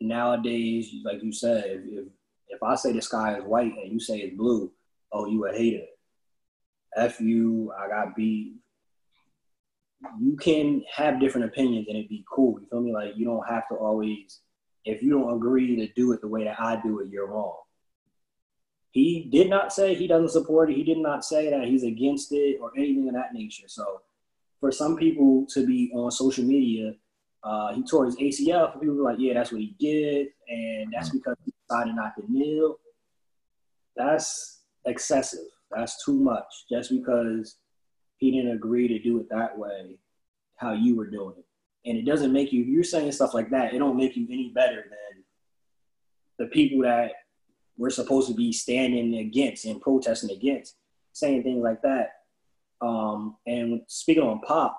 Nowadays, 0.00 0.92
like 1.04 1.22
you 1.22 1.32
said, 1.32 1.64
if, 1.66 2.04
if, 2.48 2.62
I 2.62 2.74
say 2.76 2.92
the 2.92 3.02
sky 3.02 3.36
is 3.36 3.44
white 3.44 3.72
and 3.82 3.92
you 3.92 4.00
say 4.00 4.18
it's 4.18 4.36
blue, 4.36 4.70
oh, 5.12 5.26
you 5.26 5.46
a 5.46 5.52
hater. 5.52 5.84
F 6.96 7.20
you, 7.20 7.72
I 7.78 7.88
got 7.88 8.16
beat. 8.16 8.54
You 10.20 10.36
can 10.36 10.84
have 10.94 11.20
different 11.20 11.46
opinions 11.46 11.86
and 11.88 11.96
it'd 11.96 12.08
be 12.08 12.24
cool. 12.32 12.60
You 12.60 12.66
feel 12.68 12.80
me? 12.80 12.92
Like 12.92 13.12
you 13.16 13.24
don't 13.24 13.48
have 13.48 13.68
to 13.68 13.74
always, 13.74 14.40
if 14.88 15.02
you 15.02 15.10
don't 15.10 15.36
agree 15.36 15.76
to 15.76 15.86
do 15.92 16.12
it 16.12 16.20
the 16.20 16.28
way 16.28 16.44
that 16.44 16.58
I 16.58 16.80
do 16.80 17.00
it, 17.00 17.08
you're 17.08 17.26
wrong. 17.26 17.56
He 18.90 19.28
did 19.30 19.50
not 19.50 19.72
say 19.72 19.94
he 19.94 20.06
doesn't 20.06 20.30
support 20.30 20.70
it. 20.70 20.76
He 20.76 20.82
did 20.82 20.98
not 20.98 21.24
say 21.24 21.50
that 21.50 21.64
he's 21.64 21.84
against 21.84 22.32
it 22.32 22.58
or 22.60 22.72
anything 22.76 23.06
of 23.08 23.14
that 23.14 23.34
nature. 23.34 23.68
So 23.68 24.00
for 24.60 24.72
some 24.72 24.96
people 24.96 25.46
to 25.50 25.66
be 25.66 25.90
on 25.94 26.10
social 26.10 26.44
media, 26.44 26.94
uh, 27.44 27.74
he 27.74 27.82
tore 27.84 28.06
his 28.06 28.16
ACL. 28.16 28.72
For 28.72 28.78
people 28.78 28.96
were 28.96 29.02
like, 29.02 29.18
yeah, 29.18 29.34
that's 29.34 29.52
what 29.52 29.60
he 29.60 29.76
did, 29.78 30.28
and 30.48 30.92
that's 30.92 31.10
because 31.10 31.36
he 31.44 31.52
decided 31.68 31.94
not 31.94 32.16
to 32.16 32.24
kneel. 32.32 32.78
That's 33.94 34.62
excessive. 34.86 35.46
That's 35.70 36.02
too 36.02 36.18
much. 36.18 36.64
Just 36.70 36.90
because 36.90 37.56
he 38.16 38.30
didn't 38.30 38.52
agree 38.52 38.88
to 38.88 38.98
do 38.98 39.20
it 39.20 39.28
that 39.30 39.56
way, 39.56 39.98
how 40.56 40.72
you 40.72 40.96
were 40.96 41.06
doing 41.06 41.34
it, 41.38 41.44
and 41.88 41.98
it 41.98 42.04
doesn't 42.04 42.32
make 42.32 42.52
you. 42.52 42.62
If 42.62 42.68
you're 42.68 42.84
saying 42.84 43.12
stuff 43.12 43.34
like 43.34 43.50
that, 43.50 43.72
it 43.72 43.78
don't 43.78 43.96
make 43.96 44.16
you 44.16 44.26
any 44.30 44.50
better 44.54 44.84
than 44.84 45.24
the 46.38 46.46
people 46.46 46.82
that 46.82 47.12
we're 47.78 47.90
supposed 47.90 48.28
to 48.28 48.34
be 48.34 48.52
standing 48.52 49.16
against 49.16 49.64
and 49.64 49.80
protesting 49.80 50.30
against, 50.30 50.76
saying 51.12 51.42
things 51.42 51.62
like 51.62 51.80
that. 51.82 52.10
Um, 52.80 53.36
and 53.46 53.82
speaking 53.86 54.22
on 54.22 54.40
Pop, 54.40 54.78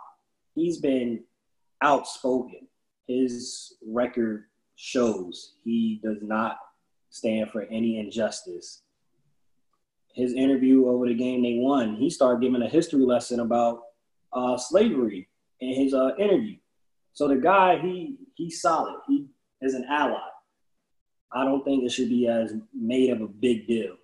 he's 0.53 0.77
been 0.77 1.23
outspoken. 1.81 2.67
His 3.07 3.75
record 3.85 4.45
shows 4.75 5.55
he 5.63 5.99
does 6.03 6.19
not 6.21 6.57
stand 7.09 7.49
for 7.49 7.63
any 7.63 7.99
injustice. 7.99 8.83
His 10.13 10.33
interview 10.33 10.87
over 10.87 11.07
the 11.07 11.15
game 11.15 11.41
they 11.41 11.57
won, 11.59 11.95
he 11.95 12.09
started 12.09 12.41
giving 12.41 12.61
a 12.61 12.69
history 12.69 13.03
lesson 13.03 13.39
about 13.39 13.81
uh, 14.31 14.57
slavery 14.57 15.27
in 15.59 15.73
his 15.73 15.93
uh, 15.93 16.11
interview. 16.19 16.57
So 17.13 17.27
the 17.27 17.35
guy, 17.35 17.79
he 17.79 18.17
he's 18.35 18.61
solid. 18.61 18.95
He 19.07 19.27
is 19.61 19.73
an 19.73 19.85
ally. 19.89 20.19
I 21.31 21.43
don't 21.43 21.63
think 21.63 21.83
it 21.83 21.91
should 21.91 22.09
be 22.09 22.27
as 22.27 22.53
made 22.73 23.11
of 23.11 23.21
a 23.21 23.27
big 23.27 23.67
deal. 23.67 23.95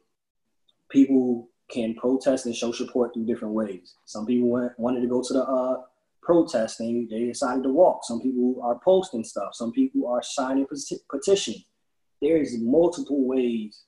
People 0.90 1.50
can 1.72 1.96
protest 1.96 2.46
and 2.46 2.56
show 2.56 2.72
support 2.72 3.14
through 3.14 3.26
different 3.26 3.54
ways. 3.54 3.96
Some 4.06 4.26
people 4.26 4.50
went, 4.50 4.78
wanted 4.78 5.02
to 5.02 5.08
go 5.08 5.24
to 5.24 5.34
the 5.34 5.44
uh, 5.44 5.82
protesting, 6.26 7.08
they 7.10 7.26
decided 7.26 7.64
to 7.64 7.70
walk. 7.70 8.02
Some 8.04 8.20
people 8.20 8.60
are 8.64 8.80
posting 8.84 9.24
stuff. 9.24 9.50
Some 9.54 9.72
people 9.72 10.08
are 10.08 10.22
signing 10.24 10.66
peti- 10.66 11.04
petitions. 11.10 11.64
There's 12.22 12.58
multiple 12.60 13.26
ways 13.28 13.84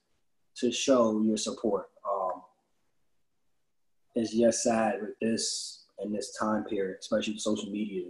to 0.57 0.71
show 0.71 1.21
your 1.21 1.37
support. 1.37 1.87
Um, 2.09 2.41
it's 4.15 4.35
just 4.35 4.63
sad 4.63 5.01
with 5.01 5.19
this 5.19 5.85
in 6.03 6.13
this 6.13 6.35
time 6.39 6.63
period, 6.65 6.97
especially 6.99 7.39
social 7.39 7.71
media. 7.71 8.05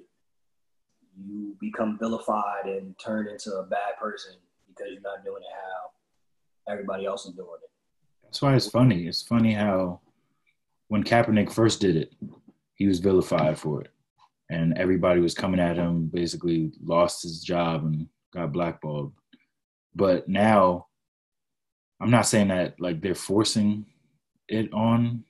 You 1.20 1.56
become 1.60 1.98
vilified 2.00 2.66
and 2.66 2.96
turned 3.04 3.28
into 3.28 3.52
a 3.56 3.64
bad 3.64 3.98
person 4.00 4.34
because 4.68 4.88
you're 4.92 5.02
not 5.02 5.24
doing 5.24 5.42
it 5.42 5.54
how 5.54 6.72
everybody 6.72 7.06
else 7.06 7.26
is 7.26 7.34
doing 7.34 7.48
it. 7.64 7.70
That's 8.24 8.42
why 8.42 8.56
it's 8.56 8.70
funny. 8.70 9.08
It's 9.08 9.22
funny 9.22 9.54
how 9.54 10.02
when 10.90 11.04
Kaepernick 11.04 11.52
first 11.52 11.82
did 11.82 11.96
it, 11.96 12.14
he 12.76 12.88
was 12.88 13.00
vilified 13.00 13.58
for 13.58 13.82
it. 13.82 13.92
And 14.50 14.78
everybody 14.78 15.20
was 15.20 15.34
coming 15.34 15.60
at 15.60 15.78
him, 15.78 16.08
basically 16.08 16.72
lost 16.82 17.24
his 17.24 17.42
job 17.42 17.84
and 17.84 18.08
got 18.34 18.52
blackballed. 18.52 19.14
But 19.96 20.30
now, 20.30 20.88
I'm 22.00 22.12
not 22.12 22.28
saying 22.28 22.50
that 22.50 22.80
like 22.80 23.02
they're 23.02 23.16
forcing 23.16 23.86
it 24.48 24.72
on 24.72 25.24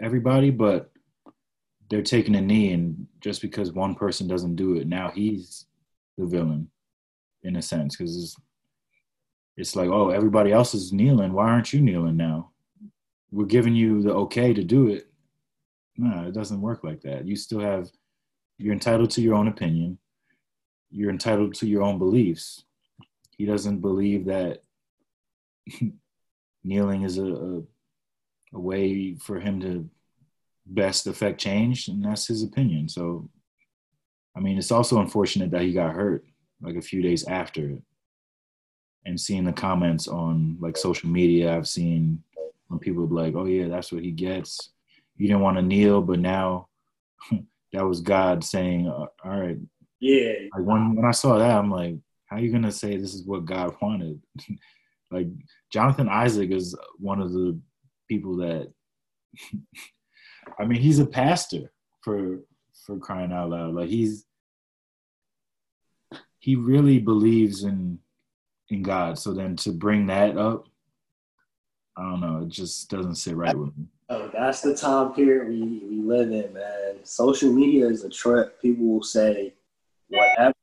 everybody, 0.00 0.50
but 0.50 0.90
they're 1.88 2.02
taking 2.02 2.36
a 2.36 2.40
knee. 2.40 2.72
And 2.72 3.06
just 3.20 3.42
because 3.42 3.72
one 3.72 3.94
person 3.94 4.28
doesn't 4.28 4.56
do 4.56 4.76
it, 4.76 4.86
now 4.86 5.10
he's 5.10 5.66
the 6.16 6.26
villain 6.26 6.70
in 7.42 7.56
a 7.56 7.62
sense 7.62 7.96
because 7.96 8.16
it's, 8.16 8.36
it's 9.56 9.76
like 9.76 9.88
oh 9.88 10.10
everybody 10.10 10.52
else 10.52 10.74
is 10.74 10.92
kneeling. 10.92 11.32
Why 11.32 11.48
aren't 11.48 11.72
you 11.72 11.80
kneeling 11.80 12.16
now? 12.16 12.50
We're 13.30 13.46
giving 13.46 13.74
you 13.74 14.02
the 14.02 14.14
okay 14.14 14.52
to 14.52 14.64
do 14.64 14.88
it. 14.88 15.08
No 15.96 16.26
it 16.26 16.34
doesn't 16.34 16.60
work 16.60 16.84
like 16.84 17.00
that. 17.02 17.26
You 17.26 17.36
still 17.36 17.60
have 17.60 17.90
you're 18.58 18.72
entitled 18.72 19.10
to 19.12 19.20
your 19.20 19.34
own 19.34 19.48
opinion. 19.48 19.98
You're 20.90 21.10
entitled 21.10 21.54
to 21.54 21.66
your 21.66 21.82
own 21.82 21.98
beliefs. 21.98 22.64
He 23.36 23.46
doesn't 23.46 23.80
believe 23.80 24.26
that 24.26 24.62
kneeling 26.64 27.02
is 27.02 27.18
a, 27.18 27.24
a, 27.24 27.62
a 28.54 28.60
way 28.60 29.14
for 29.14 29.38
him 29.38 29.60
to 29.60 29.88
best 30.68 31.06
affect 31.06 31.40
change, 31.40 31.88
and 31.88 32.04
that's 32.04 32.26
his 32.26 32.42
opinion. 32.42 32.88
So, 32.88 33.28
I 34.36 34.40
mean, 34.40 34.58
it's 34.58 34.70
also 34.70 35.00
unfortunate 35.00 35.50
that 35.50 35.62
he 35.62 35.72
got 35.72 35.94
hurt 35.94 36.24
like 36.60 36.76
a 36.76 36.82
few 36.82 37.02
days 37.02 37.24
after. 37.24 37.78
And 39.06 39.18
seeing 39.18 39.44
the 39.44 39.52
comments 39.52 40.06
on 40.08 40.58
like 40.60 40.76
social 40.76 41.08
media, 41.08 41.56
I've 41.56 41.68
seen 41.68 42.22
when 42.66 42.78
people 42.78 43.06
be 43.06 43.14
like, 43.14 43.34
"Oh 43.34 43.46
yeah, 43.46 43.68
that's 43.68 43.90
what 43.90 44.02
he 44.02 44.10
gets." 44.10 44.70
You 45.16 45.26
didn't 45.28 45.42
want 45.42 45.56
to 45.56 45.62
kneel, 45.62 46.02
but 46.02 46.18
now 46.18 46.68
that 47.72 47.86
was 47.86 48.00
God 48.00 48.44
saying, 48.44 48.86
uh, 48.86 49.06
"All 49.24 49.40
right." 49.40 49.58
Yeah. 50.00 50.32
Like 50.54 50.66
when 50.66 50.94
when 50.94 51.04
I 51.06 51.12
saw 51.12 51.38
that, 51.38 51.56
I'm 51.56 51.70
like, 51.70 51.96
"How 52.26 52.36
are 52.36 52.40
you 52.40 52.52
gonna 52.52 52.72
say 52.72 52.96
this 52.96 53.14
is 53.14 53.24
what 53.24 53.46
God 53.46 53.74
wanted?" 53.80 54.20
like 55.10 55.28
Jonathan 55.72 56.08
Isaac 56.08 56.50
is 56.50 56.76
one 56.98 57.22
of 57.22 57.32
the 57.32 57.58
people 58.08 58.36
that 58.38 58.70
I 60.58 60.64
mean, 60.64 60.80
he's 60.80 60.98
a 60.98 61.06
pastor 61.06 61.72
for 62.02 62.40
for 62.86 62.98
crying 62.98 63.32
out 63.32 63.50
loud. 63.50 63.74
Like 63.74 63.88
he's 63.88 64.24
he 66.38 66.56
really 66.56 66.98
believes 66.98 67.64
in 67.64 67.98
in 68.70 68.82
God. 68.82 69.18
So 69.18 69.32
then 69.32 69.56
to 69.56 69.72
bring 69.72 70.06
that 70.06 70.36
up, 70.36 70.68
I 71.96 72.02
don't 72.02 72.20
know, 72.20 72.42
it 72.42 72.48
just 72.48 72.90
doesn't 72.90 73.16
sit 73.16 73.36
right 73.36 73.56
with 73.56 73.76
me. 73.76 73.86
Oh, 74.10 74.30
that's 74.32 74.60
the 74.62 74.74
time 74.74 75.12
period 75.12 75.48
we, 75.48 75.82
we 75.86 76.02
live 76.02 76.30
in, 76.30 76.52
man. 76.52 77.04
Social 77.04 77.52
media 77.52 77.86
is 77.86 78.04
a 78.04 78.08
trip. 78.08 78.60
People 78.62 78.86
will 78.86 79.02
say 79.02 79.54
whatever 80.08 80.54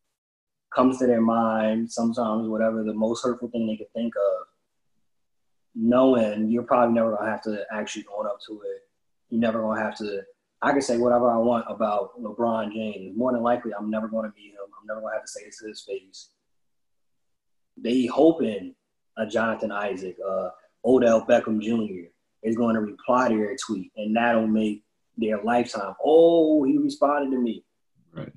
comes 0.74 0.98
to 1.00 1.08
their 1.08 1.21
mind, 1.21 1.91
sometimes 1.91 2.48
whatever 2.48 2.84
the 2.84 2.93
most 2.93 3.24
hurtful 3.24 3.50
thing 3.50 3.67
they 3.67 3.78
could 3.78 3.91
think 3.93 4.13
of, 4.15 4.48
knowing 5.76 6.50
you're 6.50 6.63
probably 6.63 6.95
never 6.95 7.15
gonna 7.15 7.30
have 7.30 7.41
to 7.43 7.63
actually 7.71 8.06
own 8.17 8.26
up 8.26 8.39
to 8.48 8.62
it. 8.65 8.85
You're 9.36 9.41
never 9.41 9.62
gonna 9.62 9.82
have 9.82 9.98
to 9.98 10.21
I 10.62 10.71
can 10.71 10.82
say 10.82 10.98
whatever 10.98 11.30
I 11.30 11.38
want 11.38 11.65
about 11.67 12.19
LeBron 12.21 12.71
James. 12.71 13.17
More 13.17 13.34
than 13.34 13.43
likely 13.43 13.71
I'm 13.78 13.89
never 13.89 14.08
gonna 14.08 14.32
be 14.34 14.48
him. 14.48 14.56
I'm 14.80 14.88
never 14.88 15.02
gonna 15.02 15.13
have 15.13 15.24
to 15.24 15.28
say 15.28 15.43
this 15.45 15.60
to 15.60 15.67
his 15.67 15.82
face. 15.82 16.30
They 17.78 18.06
hoping 18.06 18.74
a 19.17 19.26
Jonathan 19.26 19.74
Isaac, 19.74 20.15
uh, 20.26 20.50
Odell 20.86 21.26
Beckham 21.26 21.62
Jr. 21.62 22.08
is 22.43 22.56
going 22.56 22.76
to 22.76 22.82
reply 22.82 23.28
to 23.28 23.36
their 23.36 23.58
tweet, 23.58 23.91
and 23.98 24.15
that'll 24.15 24.48
make 24.48 24.86
their 25.17 25.43
lifetime. 25.43 25.93
Oh, 26.04 26.63
he 26.63 26.78
responded 26.78 27.32
to 27.32 27.41
me. 27.41 27.65
Right. 28.13 28.32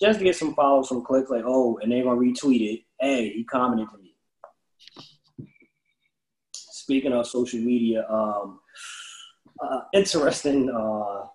Just 0.00 0.18
to 0.18 0.24
get 0.24 0.36
some 0.36 0.54
follows, 0.54 0.90
some 0.90 1.04
clicks, 1.04 1.30
like, 1.30 1.44
oh, 1.46 1.78
and 1.82 1.90
they're 1.90 2.02
going 2.02 2.18
to 2.18 2.40
retweet 2.46 2.74
it. 2.74 2.80
Hey, 3.00 3.30
he 3.30 3.44
commented 3.44 3.88
to 3.90 3.98
me. 3.98 4.14
Speaking 6.52 7.12
of 7.12 7.26
social 7.26 7.60
media, 7.60 8.06
um, 8.10 8.60
uh, 9.60 9.80
interesting 9.92 10.70
uh, 10.70 11.26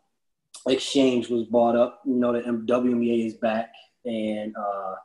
exchange 0.68 1.30
was 1.30 1.46
brought 1.46 1.76
up. 1.76 2.02
You 2.06 2.16
know, 2.16 2.34
the 2.34 2.42
WNBA 2.42 3.28
is 3.28 3.34
back, 3.36 3.72
and 4.06 4.56
uh, 4.56 4.96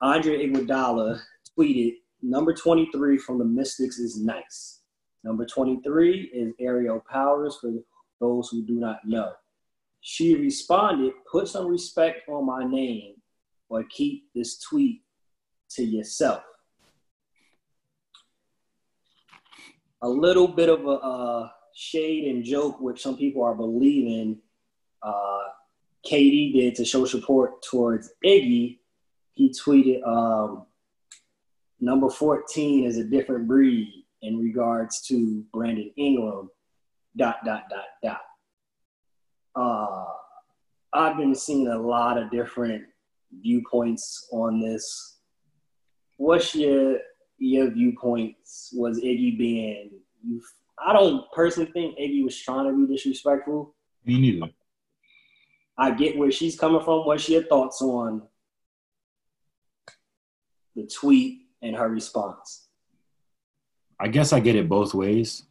Andre 0.00 0.46
Iguodala 0.46 1.20
tweeted, 1.56 1.96
"Number 2.22 2.52
23 2.52 3.18
from 3.18 3.38
the 3.38 3.44
Mystics 3.44 3.98
is 3.98 4.20
nice. 4.20 4.80
Number 5.24 5.44
23 5.44 6.30
is 6.32 6.54
Aerial 6.60 7.02
Powers 7.10 7.58
for 7.60 7.72
those 8.20 8.48
who 8.48 8.62
do 8.62 8.74
not 8.74 9.00
know." 9.04 9.32
She 10.00 10.34
responded, 10.34 11.12
"Put 11.30 11.48
some 11.48 11.66
respect 11.66 12.28
on 12.28 12.46
my 12.46 12.64
name, 12.64 13.14
or 13.68 13.84
keep 13.84 14.24
this 14.34 14.58
tweet 14.60 15.02
to 15.70 15.84
yourself." 15.84 16.42
A 20.02 20.08
little 20.08 20.46
bit 20.46 20.68
of 20.68 20.84
a 20.86 20.90
uh, 20.90 21.48
shade 21.78 22.24
and 22.24 22.44
joke, 22.44 22.80
which 22.80 23.00
some 23.02 23.16
people 23.16 23.44
are 23.44 23.54
believing. 23.54 24.38
Uh, 25.02 25.38
KD 26.04 26.52
did 26.52 26.74
to 26.76 26.84
show 26.84 27.04
support 27.04 27.62
towards 27.62 28.10
Iggy 28.24 28.78
he 29.38 29.50
tweeted, 29.50 30.04
um, 30.04 30.66
number 31.78 32.10
14 32.10 32.84
is 32.84 32.98
a 32.98 33.04
different 33.04 33.46
breed 33.46 34.04
in 34.20 34.36
regards 34.36 35.00
to 35.02 35.44
Brandon 35.54 35.92
Ingram, 35.96 36.50
dot, 37.16 37.36
dot, 37.44 37.62
dot, 37.70 37.84
dot. 38.02 38.20
Uh, 39.54 40.06
I've 40.92 41.16
been 41.16 41.36
seeing 41.36 41.68
a 41.68 41.78
lot 41.78 42.18
of 42.18 42.32
different 42.32 42.82
viewpoints 43.40 44.28
on 44.32 44.60
this. 44.60 45.18
What's 46.16 46.52
your 46.56 46.98
your 47.38 47.70
viewpoints? 47.70 48.70
Was 48.74 48.98
Iggy 48.98 49.38
being? 49.38 49.90
I 50.84 50.92
don't 50.92 51.30
personally 51.32 51.70
think 51.72 51.98
Iggy 51.98 52.24
was 52.24 52.38
trying 52.38 52.66
to 52.66 52.86
be 52.86 52.92
disrespectful. 52.92 53.74
Me 54.04 54.20
neither. 54.20 54.50
I 55.76 55.92
get 55.92 56.16
where 56.16 56.30
she's 56.30 56.58
coming 56.58 56.82
from. 56.82 57.06
What's 57.06 57.28
your 57.28 57.44
thoughts 57.44 57.80
on 57.82 58.22
the 60.74 60.86
tweet 60.86 61.42
and 61.62 61.76
her 61.76 61.88
response? 61.88 62.68
I 64.00 64.08
guess 64.08 64.32
I 64.32 64.40
get 64.40 64.56
it 64.56 64.68
both 64.68 64.94
ways, 64.94 65.44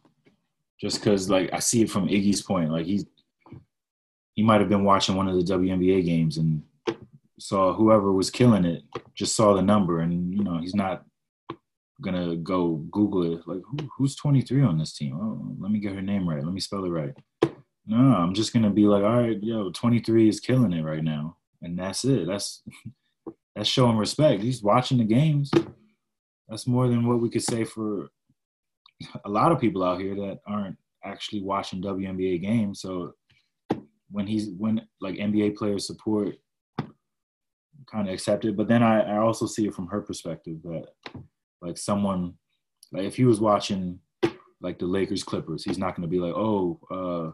just 0.80 1.00
because 1.00 1.28
like 1.28 1.50
I 1.52 1.58
see 1.58 1.82
it 1.82 1.90
from 1.90 2.08
Iggy's 2.08 2.42
point. 2.42 2.70
Like 2.70 2.86
he's 2.86 3.06
he 4.34 4.42
might 4.42 4.60
have 4.60 4.68
been 4.68 4.84
watching 4.84 5.16
one 5.16 5.28
of 5.28 5.34
the 5.34 5.52
WNBA 5.52 6.04
games 6.04 6.38
and 6.38 6.62
saw 7.38 7.72
whoever 7.72 8.12
was 8.12 8.30
killing 8.30 8.64
it, 8.64 8.82
just 9.14 9.36
saw 9.36 9.54
the 9.54 9.62
number, 9.62 10.00
and 10.00 10.34
you 10.34 10.44
know 10.44 10.58
he's 10.58 10.74
not 10.74 11.04
gonna 12.00 12.36
go 12.36 12.76
Google 12.90 13.34
it. 13.34 13.46
Like 13.46 13.62
Who, 13.64 13.88
who's 13.96 14.16
23 14.16 14.62
on 14.62 14.78
this 14.78 14.92
team? 14.92 15.16
Oh, 15.16 15.56
let 15.58 15.70
me 15.70 15.78
get 15.78 15.94
her 15.94 16.02
name 16.02 16.28
right. 16.28 16.42
Let 16.42 16.52
me 16.52 16.60
spell 16.60 16.84
it 16.84 16.90
right. 16.90 17.14
No, 17.86 17.96
I'm 17.96 18.34
just 18.34 18.52
gonna 18.52 18.70
be 18.70 18.86
like, 18.86 19.02
all 19.02 19.22
right, 19.22 19.42
yo, 19.42 19.70
23 19.70 20.28
is 20.28 20.40
killing 20.40 20.72
it 20.72 20.84
right 20.84 21.02
now, 21.02 21.36
and 21.62 21.78
that's 21.78 22.04
it. 22.04 22.26
That's 22.26 22.62
that's 23.56 23.68
showing 23.68 23.96
respect. 23.96 24.42
He's 24.42 24.62
watching 24.62 24.98
the 24.98 25.04
games. 25.04 25.50
That's 26.48 26.66
more 26.66 26.88
than 26.88 27.06
what 27.06 27.20
we 27.20 27.30
could 27.30 27.42
say 27.42 27.64
for 27.64 28.08
a 29.24 29.28
lot 29.28 29.52
of 29.52 29.60
people 29.60 29.84
out 29.84 30.00
here 30.00 30.14
that 30.14 30.40
aren't 30.46 30.76
actually 31.04 31.42
watching 31.42 31.82
WNBA 31.82 32.42
games. 32.42 32.80
So 32.80 33.12
when 34.10 34.26
he's 34.26 34.50
when 34.56 34.82
like 35.00 35.16
NBA 35.16 35.56
players 35.56 35.86
support 35.86 36.36
kind 37.90 38.08
of 38.08 38.14
accepted. 38.14 38.56
But 38.56 38.68
then 38.68 38.82
I, 38.82 39.00
I 39.00 39.18
also 39.18 39.46
see 39.46 39.66
it 39.66 39.74
from 39.74 39.86
her 39.88 40.00
perspective 40.00 40.58
that 40.64 40.88
like 41.60 41.78
someone 41.78 42.34
like 42.92 43.04
if 43.04 43.16
he 43.16 43.24
was 43.24 43.40
watching 43.40 44.00
like 44.60 44.78
the 44.78 44.86
Lakers 44.86 45.22
Clippers, 45.22 45.64
he's 45.64 45.78
not 45.78 45.94
gonna 45.94 46.08
be 46.08 46.20
like, 46.20 46.34
oh, 46.34 46.80
uh 46.90 47.32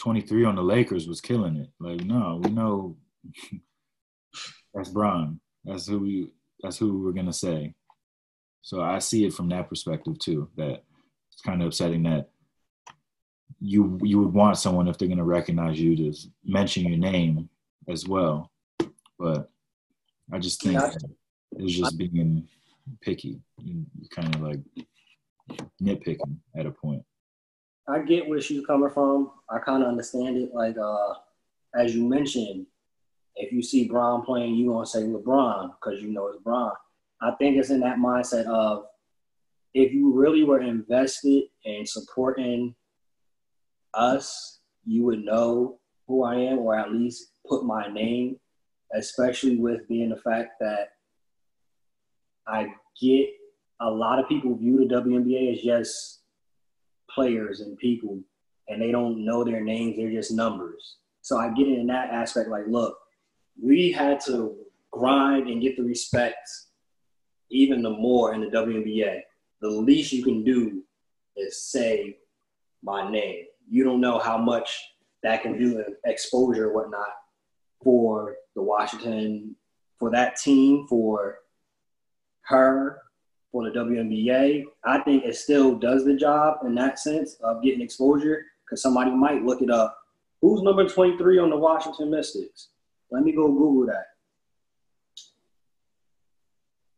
23 0.00 0.44
on 0.44 0.56
the 0.56 0.62
Lakers 0.62 1.06
was 1.06 1.20
killing 1.20 1.56
it. 1.56 1.70
Like, 1.78 2.04
no, 2.04 2.40
we 2.42 2.50
know 2.50 2.96
that's 4.74 4.88
Bron. 4.88 5.40
That's 5.64 5.86
who 5.86 5.98
we. 6.00 6.28
That's 6.62 6.78
who 6.78 7.02
we're 7.02 7.12
gonna 7.12 7.32
say. 7.32 7.74
So 8.62 8.80
I 8.80 8.98
see 8.98 9.26
it 9.26 9.34
from 9.34 9.48
that 9.50 9.68
perspective 9.68 10.18
too. 10.18 10.48
That 10.56 10.82
it's 11.32 11.42
kind 11.44 11.62
of 11.62 11.68
upsetting 11.68 12.02
that 12.04 12.30
you 13.60 13.98
you 14.02 14.20
would 14.20 14.32
want 14.32 14.58
someone 14.58 14.88
if 14.88 14.98
they're 14.98 15.08
gonna 15.08 15.24
recognize 15.24 15.80
you 15.80 15.96
to 15.96 16.12
mention 16.44 16.86
your 16.86 16.98
name 16.98 17.48
as 17.88 18.06
well. 18.06 18.50
But 19.18 19.50
I 20.32 20.38
just 20.38 20.62
think 20.62 20.74
yeah. 20.74 20.92
it's 21.52 21.74
just 21.74 21.98
being 21.98 22.48
picky. 23.02 23.40
You 23.58 23.84
kind 24.10 24.34
of 24.34 24.40
like 24.40 24.60
nitpicking 25.82 26.36
at 26.56 26.66
a 26.66 26.70
point. 26.70 27.02
I 27.88 28.00
get 28.00 28.28
where 28.28 28.40
she's 28.40 28.64
coming 28.66 28.90
from. 28.90 29.30
I 29.50 29.58
kind 29.58 29.82
of 29.82 29.88
understand 29.88 30.36
it. 30.36 30.54
Like 30.54 30.76
uh, 30.78 31.14
as 31.74 31.94
you 31.94 32.08
mentioned, 32.08 32.66
if 33.36 33.52
you 33.52 33.62
see 33.62 33.88
Bron 33.88 34.22
playing, 34.22 34.54
you're 34.54 34.72
gonna 34.72 34.86
say 34.86 35.02
LeBron 35.02 35.72
because 35.74 36.02
you 36.02 36.10
know 36.10 36.28
it's 36.28 36.42
Bron. 36.42 36.72
I 37.20 37.32
think 37.32 37.56
it's 37.56 37.70
in 37.70 37.80
that 37.80 37.98
mindset 37.98 38.46
of 38.46 38.86
if 39.74 39.92
you 39.92 40.12
really 40.12 40.44
were 40.44 40.60
invested 40.60 41.44
in 41.64 41.84
supporting 41.84 42.74
us, 43.92 44.60
you 44.84 45.04
would 45.04 45.24
know 45.24 45.78
who 46.06 46.22
I 46.22 46.36
am, 46.36 46.58
or 46.58 46.78
at 46.78 46.92
least 46.92 47.32
put 47.48 47.64
my 47.64 47.88
name, 47.88 48.38
especially 48.94 49.56
with 49.56 49.88
being 49.88 50.10
the 50.10 50.16
fact 50.16 50.52
that 50.60 50.90
I 52.46 52.68
get 53.00 53.30
a 53.80 53.90
lot 53.90 54.18
of 54.18 54.28
people 54.28 54.54
view 54.56 54.78
the 54.78 54.94
WNBA 54.94 55.54
as 55.54 55.62
just 55.62 56.20
players 57.10 57.60
and 57.60 57.76
people, 57.78 58.20
and 58.68 58.80
they 58.80 58.90
don't 58.90 59.24
know 59.24 59.44
their 59.44 59.62
names, 59.62 59.96
they're 59.96 60.10
just 60.10 60.32
numbers. 60.32 60.96
So 61.22 61.38
I 61.38 61.48
get 61.50 61.68
it 61.68 61.78
in 61.78 61.86
that 61.88 62.10
aspect, 62.10 62.48
like, 62.48 62.66
look, 62.66 62.96
we 63.62 63.92
had 63.92 64.20
to 64.26 64.56
grind 64.90 65.48
and 65.48 65.62
get 65.62 65.76
the 65.76 65.82
respect 65.82 66.48
even 67.50 67.82
the 67.82 67.90
more 67.90 68.34
in 68.34 68.40
the 68.40 68.48
WNBA. 68.48 69.20
The 69.60 69.68
least 69.68 70.12
you 70.12 70.24
can 70.24 70.44
do 70.44 70.82
is 71.36 71.62
say 71.62 72.18
my 72.82 73.10
name. 73.10 73.44
You 73.68 73.84
don't 73.84 74.00
know 74.00 74.18
how 74.18 74.36
much 74.36 74.76
that 75.22 75.42
can 75.42 75.58
do 75.58 75.78
in 75.78 75.86
exposure 76.04 76.72
whatnot 76.72 77.08
for 77.82 78.36
the 78.54 78.62
Washington, 78.62 79.56
for 79.98 80.10
that 80.10 80.36
team, 80.36 80.86
for 80.88 81.38
her 82.44 83.00
for 83.52 83.64
the 83.64 83.78
WNBA. 83.78 84.64
I 84.84 84.98
think 85.00 85.24
it 85.24 85.36
still 85.36 85.76
does 85.76 86.04
the 86.04 86.14
job 86.14 86.58
in 86.64 86.74
that 86.74 86.98
sense 86.98 87.36
of 87.42 87.62
getting 87.62 87.80
exposure 87.80 88.44
because 88.64 88.82
somebody 88.82 89.10
might 89.10 89.44
look 89.44 89.62
it 89.62 89.70
up. 89.70 89.96
Who's 90.40 90.62
number 90.62 90.88
23 90.88 91.38
on 91.38 91.50
the 91.50 91.56
Washington 91.56 92.10
Mystics? 92.10 92.68
Let 93.10 93.22
me 93.22 93.32
go 93.32 93.48
Google 93.48 93.86
that. 93.86 94.06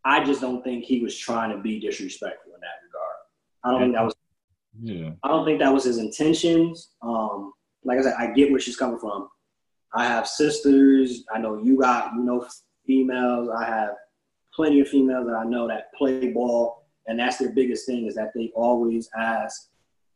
I 0.04 0.24
just 0.24 0.40
don't 0.40 0.62
think 0.62 0.84
he 0.84 1.00
was 1.00 1.16
trying 1.18 1.50
to 1.50 1.58
be 1.58 1.80
disrespectful 1.80 2.54
in 2.54 2.60
that 2.60 2.80
regard. 2.86 3.16
I 3.64 3.70
don't 3.70 3.80
think 3.80 3.94
that 3.94 4.04
was. 4.04 4.14
Yeah. 4.80 5.10
I 5.22 5.28
don't 5.28 5.44
think 5.44 5.58
that 5.58 5.72
was 5.72 5.84
his 5.84 5.98
intentions. 5.98 6.90
Um, 7.02 7.52
like 7.84 7.98
I 7.98 8.02
said, 8.02 8.14
I 8.18 8.28
get 8.28 8.50
where 8.50 8.60
she's 8.60 8.76
coming 8.76 8.98
from. 8.98 9.28
I 9.94 10.06
have 10.06 10.26
sisters. 10.26 11.24
I 11.32 11.38
know 11.38 11.58
you 11.62 11.78
got 11.78 12.14
you 12.14 12.22
know 12.22 12.46
females. 12.86 13.48
I 13.48 13.64
have 13.64 13.90
plenty 14.56 14.80
of 14.80 14.88
females 14.88 15.26
that 15.26 15.36
I 15.36 15.44
know 15.44 15.68
that 15.68 15.92
play 15.96 16.32
ball, 16.32 16.86
and 17.06 17.20
that's 17.20 17.36
their 17.36 17.52
biggest 17.52 17.86
thing 17.86 18.06
is 18.06 18.14
that 18.14 18.32
they 18.34 18.50
always 18.56 19.08
ask 19.16 19.68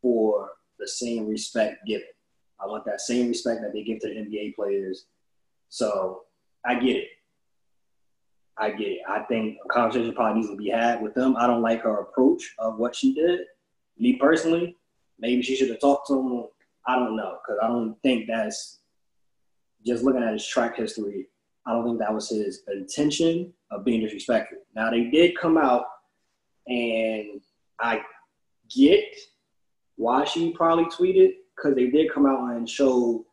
for 0.02 0.48
the 0.78 0.88
same 0.88 1.28
respect 1.28 1.86
given. 1.86 2.06
I 2.58 2.66
want 2.66 2.84
that 2.86 3.00
same 3.00 3.28
respect 3.28 3.60
that 3.60 3.72
they 3.72 3.84
give 3.84 4.00
to 4.00 4.08
the 4.08 4.14
NBA 4.14 4.54
players. 4.56 5.06
So 5.68 6.22
I 6.64 6.74
get 6.74 6.96
it. 6.96 7.08
I 8.58 8.70
get 8.70 8.88
it. 8.88 8.98
I 9.08 9.20
think 9.20 9.58
a 9.64 9.68
conversation 9.68 10.12
probably 10.14 10.40
needs 10.40 10.50
to 10.50 10.56
be 10.56 10.70
had 10.70 11.00
with 11.00 11.14
them. 11.14 11.36
I 11.36 11.46
don't 11.46 11.62
like 11.62 11.82
her 11.82 12.00
approach 12.00 12.54
of 12.58 12.78
what 12.78 12.94
she 12.94 13.14
did. 13.14 13.40
Me 13.98 14.16
personally, 14.16 14.76
maybe 15.18 15.42
she 15.42 15.56
should 15.56 15.70
have 15.70 15.80
talked 15.80 16.08
to 16.08 16.14
him. 16.14 16.44
I 16.86 16.96
don't 16.96 17.16
know 17.16 17.38
because 17.42 17.58
I 17.62 17.68
don't 17.68 17.96
think 18.02 18.26
that's 18.26 18.80
just 19.86 20.02
looking 20.02 20.22
at 20.22 20.32
his 20.32 20.46
track 20.46 20.76
history. 20.76 21.28
I 21.66 21.72
don't 21.72 21.84
think 21.84 21.98
that 21.98 22.14
was 22.14 22.30
his 22.30 22.62
intention 22.72 23.52
of 23.70 23.84
being 23.84 24.00
disrespectful. 24.00 24.58
Now 24.74 24.90
they 24.90 25.04
did 25.04 25.36
come 25.38 25.58
out, 25.58 25.84
and 26.66 27.40
I 27.78 28.00
get 28.74 29.04
why 29.96 30.24
she 30.24 30.52
probably 30.52 30.84
tweeted 30.86 31.32
because 31.56 31.74
they 31.74 31.88
did 31.88 32.12
come 32.12 32.26
out 32.26 32.50
and 32.52 32.68
show 32.68 33.24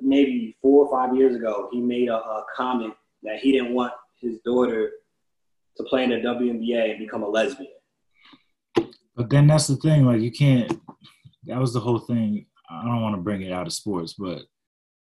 maybe 0.00 0.56
four 0.62 0.86
or 0.86 0.90
five 0.90 1.16
years 1.16 1.34
ago 1.34 1.68
he 1.72 1.80
made 1.80 2.08
a, 2.08 2.14
a 2.14 2.44
comment 2.56 2.94
that 3.22 3.38
he 3.40 3.52
didn't 3.52 3.74
want 3.74 3.92
his 4.20 4.38
daughter 4.44 4.92
to 5.76 5.82
play 5.84 6.04
in 6.04 6.10
the 6.10 6.16
WNBA 6.16 6.90
and 6.90 6.98
become 6.98 7.22
a 7.22 7.28
lesbian. 7.28 7.72
But 9.16 9.28
then 9.28 9.46
that's 9.46 9.66
the 9.66 9.76
thing, 9.76 10.04
like 10.06 10.20
you 10.20 10.30
can't. 10.30 10.80
That 11.46 11.58
was 11.58 11.72
the 11.72 11.80
whole 11.80 11.98
thing. 11.98 12.46
I 12.70 12.84
don't 12.84 13.02
want 13.02 13.16
to 13.16 13.20
bring 13.20 13.42
it 13.42 13.52
out 13.52 13.66
of 13.66 13.72
sports, 13.72 14.14
but 14.14 14.42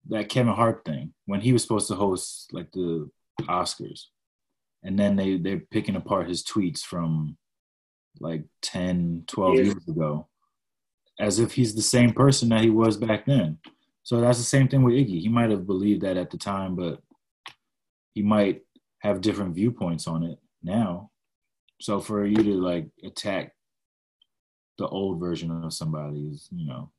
that 0.09 0.29
Kevin 0.29 0.55
Hart 0.55 0.85
thing 0.85 1.13
when 1.27 1.41
he 1.41 1.53
was 1.53 1.63
supposed 1.63 1.89
to 1.89 1.95
host 1.95 2.53
like 2.53 2.71
the 2.73 3.11
Oscars, 3.43 4.05
and 4.83 4.99
then 4.99 5.17
they 5.17 5.37
they're 5.37 5.61
picking 5.71 5.97
apart 5.97 6.29
his 6.29 6.43
tweets 6.45 6.81
from 6.81 7.37
like 8.21 8.45
10, 8.63 9.25
12 9.27 9.55
Yeah. 9.57 9.63
years 9.65 9.89
ago, 9.89 10.29
as 11.21 11.39
if 11.39 11.53
he's 11.53 11.75
the 11.75 11.83
same 11.83 12.13
person 12.13 12.49
that 12.49 12.63
he 12.63 12.71
was 12.71 12.97
back 12.97 13.27
then. 13.27 13.59
So 14.03 14.21
that's 14.21 14.39
the 14.39 14.45
same 14.45 14.69
thing 14.69 14.83
with 14.83 14.95
Iggy. 14.95 15.21
He 15.21 15.29
might 15.29 15.51
have 15.51 15.67
believed 15.67 16.01
that 16.03 16.17
at 16.17 16.31
the 16.31 16.39
time, 16.39 16.75
but 16.75 17.01
he 18.15 18.23
might 18.23 18.63
have 19.01 19.21
different 19.21 19.55
viewpoints 19.55 20.07
on 20.09 20.25
it 20.25 20.39
now. 20.63 21.11
So 21.81 22.01
for 22.01 22.25
you 22.27 22.43
to 22.43 22.55
like 22.55 22.89
attack 23.05 23.53
the 24.79 24.89
old 24.89 25.21
version 25.21 25.51
of 25.65 25.73
somebody 25.73 26.29
is, 26.33 26.49
you 26.51 26.67
know, 26.67 26.91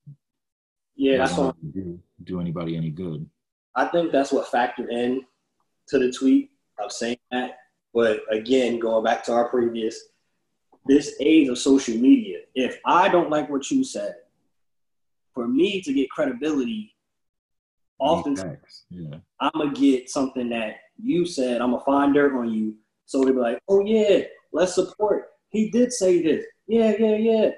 Yeah, 1.00 1.20
that's 1.20 1.38
what 1.38 1.56
do, 1.74 1.98
do 2.26 2.42
anybody 2.42 2.76
any 2.76 2.90
good. 2.90 3.26
I 3.74 3.86
think 3.86 4.12
that's 4.12 4.34
what 4.34 4.52
factored 4.52 4.92
in 4.92 5.22
to 5.88 5.98
the 5.98 6.12
tweet 6.12 6.52
of 6.78 6.92
saying 6.92 7.20
that. 7.32 7.58
But 7.94 8.24
again, 8.30 8.80
going 8.80 9.06
back 9.06 9.24
to 9.24 9.32
our 9.32 9.48
previous, 9.48 9.98
this 10.86 11.16
age 11.22 11.48
of 11.48 11.58
social 11.58 11.96
media, 11.96 12.40
if 12.54 12.80
I 12.86 13.08
don't 13.08 13.30
like 13.30 13.50
what 13.50 13.72
you 13.72 13.86
said, 13.86 14.16
for 15.34 15.48
me 15.48 15.82
to 15.84 15.94
get 15.94 16.10
credibility, 16.10 16.94
often 17.98 18.36
Yeah. 18.90 19.20
I'm 19.40 19.52
gonna 19.54 19.72
get 19.72 20.10
something 20.10 20.50
that 20.50 20.82
you 21.02 21.26
said. 21.26 21.62
I'm 21.62 21.72
gonna 21.72 21.84
find 21.86 22.14
dirt 22.14 22.38
on 22.38 22.54
you, 22.54 22.76
so 23.06 23.24
they'll 23.24 23.36
be 23.36 23.40
like, 23.40 23.60
"Oh 23.70 23.86
yeah, 23.86 24.24
let's 24.52 24.76
support." 24.76 25.30
He 25.48 25.70
did 25.70 25.94
say 25.94 26.22
this. 26.22 26.46
Yeah, 26.68 26.94
yeah, 27.00 27.16
yeah. 27.16 27.52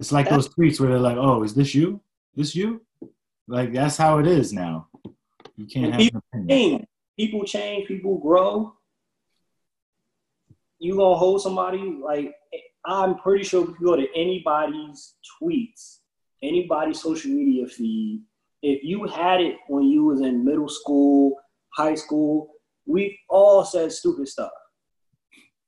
It's 0.00 0.12
like 0.12 0.30
those 0.30 0.48
tweets 0.48 0.80
where 0.80 0.88
they're 0.88 0.98
like, 0.98 1.18
"Oh, 1.18 1.42
is 1.42 1.54
this 1.54 1.74
you? 1.74 2.00
This 2.34 2.56
you?" 2.56 2.80
Like 3.46 3.72
that's 3.72 3.98
how 3.98 4.18
it 4.18 4.26
is 4.26 4.50
now. 4.50 4.88
You 5.56 5.66
can't 5.66 5.94
opinion. 5.94 6.48
change. 6.48 6.86
People 7.18 7.44
change. 7.44 7.86
People 7.86 8.16
grow. 8.18 8.72
You 10.78 10.96
gonna 10.96 11.16
hold 11.16 11.42
somebody 11.42 11.98
like 12.02 12.34
I'm 12.86 13.18
pretty 13.18 13.44
sure 13.44 13.62
if 13.62 13.78
you 13.78 13.86
go 13.86 13.94
to 13.94 14.06
anybody's 14.16 15.16
tweets, 15.38 15.98
anybody's 16.42 17.02
social 17.02 17.30
media 17.30 17.66
feed, 17.66 18.22
if 18.62 18.82
you 18.82 19.06
had 19.06 19.42
it 19.42 19.56
when 19.68 19.84
you 19.84 20.06
was 20.06 20.22
in 20.22 20.42
middle 20.46 20.68
school, 20.68 21.36
high 21.74 21.94
school, 21.94 22.54
we've 22.86 23.16
all 23.28 23.64
said 23.66 23.92
stupid 23.92 24.28
stuff. 24.28 24.50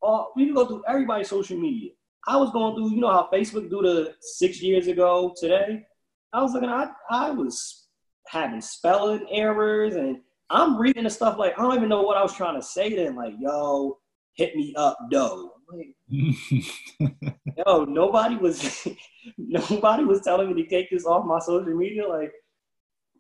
All 0.01 0.33
we 0.37 0.47
can 0.47 0.55
go 0.55 0.67
through 0.67 0.85
everybody's 0.89 1.29
social 1.29 1.59
media. 1.59 1.91
I 2.27 2.37
was 2.37 2.51
going 2.51 2.75
through, 2.75 2.91
you 2.91 3.01
know 3.01 3.11
how 3.11 3.29
Facebook 3.33 3.69
do 3.69 3.83
the 3.83 4.15
six 4.21 4.63
years 4.63 4.87
ago 4.87 5.35
today. 5.37 5.85
I 6.33 6.41
was 6.43 6.53
looking, 6.53 6.69
I 6.69 6.89
I 7.11 7.31
was 7.31 7.89
having 8.29 8.61
spelling 8.61 9.27
errors 9.31 9.97
and 9.97 10.19
I'm 10.49 10.79
reading 10.79 11.05
the 11.05 11.11
stuff 11.11 11.39
like 11.39 11.59
I 11.59 11.63
don't 11.63 11.77
even 11.77 11.89
know 11.89 12.03
what 12.03 12.17
I 12.17 12.23
was 12.23 12.35
trying 12.35 12.61
to 12.61 12.67
say 12.67 12.95
then. 12.95 13.17
Like, 13.17 13.35
yo, 13.39 13.99
hit 14.35 14.55
me 14.55 14.75
up, 14.77 14.99
dough. 15.11 15.53
Like, 15.73 15.95
yo, 17.67 17.85
nobody 17.85 18.37
was 18.37 18.87
nobody 19.39 20.05
was 20.05 20.21
telling 20.21 20.55
me 20.55 20.63
to 20.63 20.69
take 20.69 20.91
this 20.91 21.07
off 21.07 21.27
my 21.27 21.39
social 21.39 21.75
media. 21.75 22.07
Like, 22.07 22.33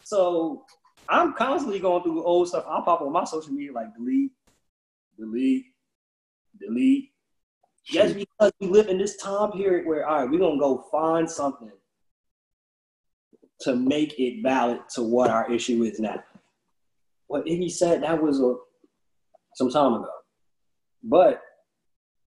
so 0.04 0.64
I'm 1.08 1.32
constantly 1.34 1.80
going 1.80 2.02
through 2.02 2.22
old 2.22 2.48
stuff. 2.48 2.64
I'll 2.68 2.82
pop 2.82 3.00
on 3.00 3.12
my 3.12 3.24
social 3.24 3.52
media 3.52 3.72
like 3.72 3.94
delete, 3.96 4.32
delete, 5.18 5.64
delete. 6.60 7.11
Just 7.84 8.14
because 8.14 8.52
we 8.60 8.68
live 8.68 8.88
in 8.88 8.98
this 8.98 9.16
time 9.16 9.52
period 9.52 9.86
where 9.86 10.06
all 10.06 10.20
right, 10.20 10.30
we're 10.30 10.38
gonna 10.38 10.58
go 10.58 10.86
find 10.90 11.28
something 11.28 11.72
to 13.60 13.76
make 13.76 14.18
it 14.18 14.42
valid 14.42 14.80
to 14.94 15.02
what 15.02 15.30
our 15.30 15.50
issue 15.52 15.82
is 15.82 15.98
now. 15.98 16.22
What 17.26 17.46
Iggy 17.46 17.70
said 17.70 18.02
that 18.02 18.22
was 18.22 18.40
a 18.40 18.54
some 19.54 19.70
time 19.70 19.94
ago. 19.94 20.08
But 21.02 21.42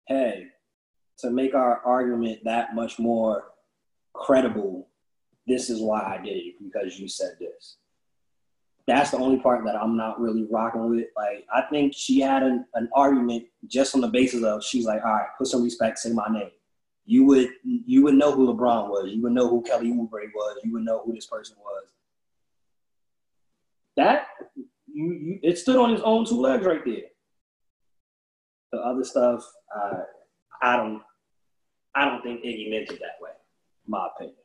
hey, 0.08 0.48
to 1.20 1.30
make 1.30 1.54
our 1.54 1.82
argument 1.86 2.40
that 2.46 2.76
much 2.76 3.00
more 3.00 3.44
credible, 4.14 4.88
this 5.48 5.70
is 5.70 5.82
why 5.82 6.02
I 6.02 6.24
did 6.24 6.38
it 6.38 6.56
because 6.64 7.00
you 7.00 7.08
said 7.08 7.36
this. 7.40 7.78
That's 8.86 9.12
the 9.12 9.18
only 9.18 9.40
part 9.40 9.64
that 9.66 9.76
I'm 9.76 9.96
not 9.96 10.20
really 10.20 10.46
rocking 10.52 10.90
with. 10.90 11.08
Like, 11.16 11.46
I 11.54 11.62
think 11.70 11.94
she 11.96 12.20
had 12.20 12.44
an, 12.44 12.66
an 12.74 12.90
argument 12.94 13.46
just 13.68 13.96
on 13.96 14.02
the 14.02 14.10
basis 14.10 14.44
of 14.44 14.64
she's 14.64 14.86
like, 14.86 15.02
all 15.06 15.14
right, 15.14 15.28
put 15.38 15.48
some 15.48 15.64
respect, 15.64 16.00
say 16.00 16.12
my 16.12 16.28
name. 16.30 16.52
You 17.06 17.26
would 17.26 17.50
you 17.64 18.04
would 18.04 18.16
know 18.16 18.32
who 18.32 18.48
LeBron 18.48 18.90
was. 18.90 19.12
You 19.12 19.22
would 19.24 19.34
know 19.34 19.50
who 19.50 19.62
Kelly 19.62 19.90
Oubre 19.90 20.28
was. 20.34 20.58
You 20.64 20.72
would 20.74 20.84
know 20.84 21.02
who 21.06 21.14
this 21.14 21.26
person 21.26 21.58
was. 21.62 21.84
That 23.98 24.28
you, 24.88 25.12
you 25.12 25.40
it 25.44 25.58
stood 25.58 25.76
on 25.76 25.92
its 25.92 26.02
own 26.02 26.26
two 26.26 26.40
legs 26.40 26.66
right 26.66 26.80
there. 26.86 27.10
The 28.72 28.80
other 28.80 29.04
stuff, 29.04 29.46
uh, 29.76 30.00
I 30.62 30.78
don't 30.78 31.02
I 31.94 32.06
don't 32.06 32.24
think 32.24 32.42
Iggy 32.42 32.70
meant 32.70 32.90
it 32.90 33.00
that 33.00 33.22
way. 33.22 33.32
My 33.86 34.08
opinion. 34.16 34.38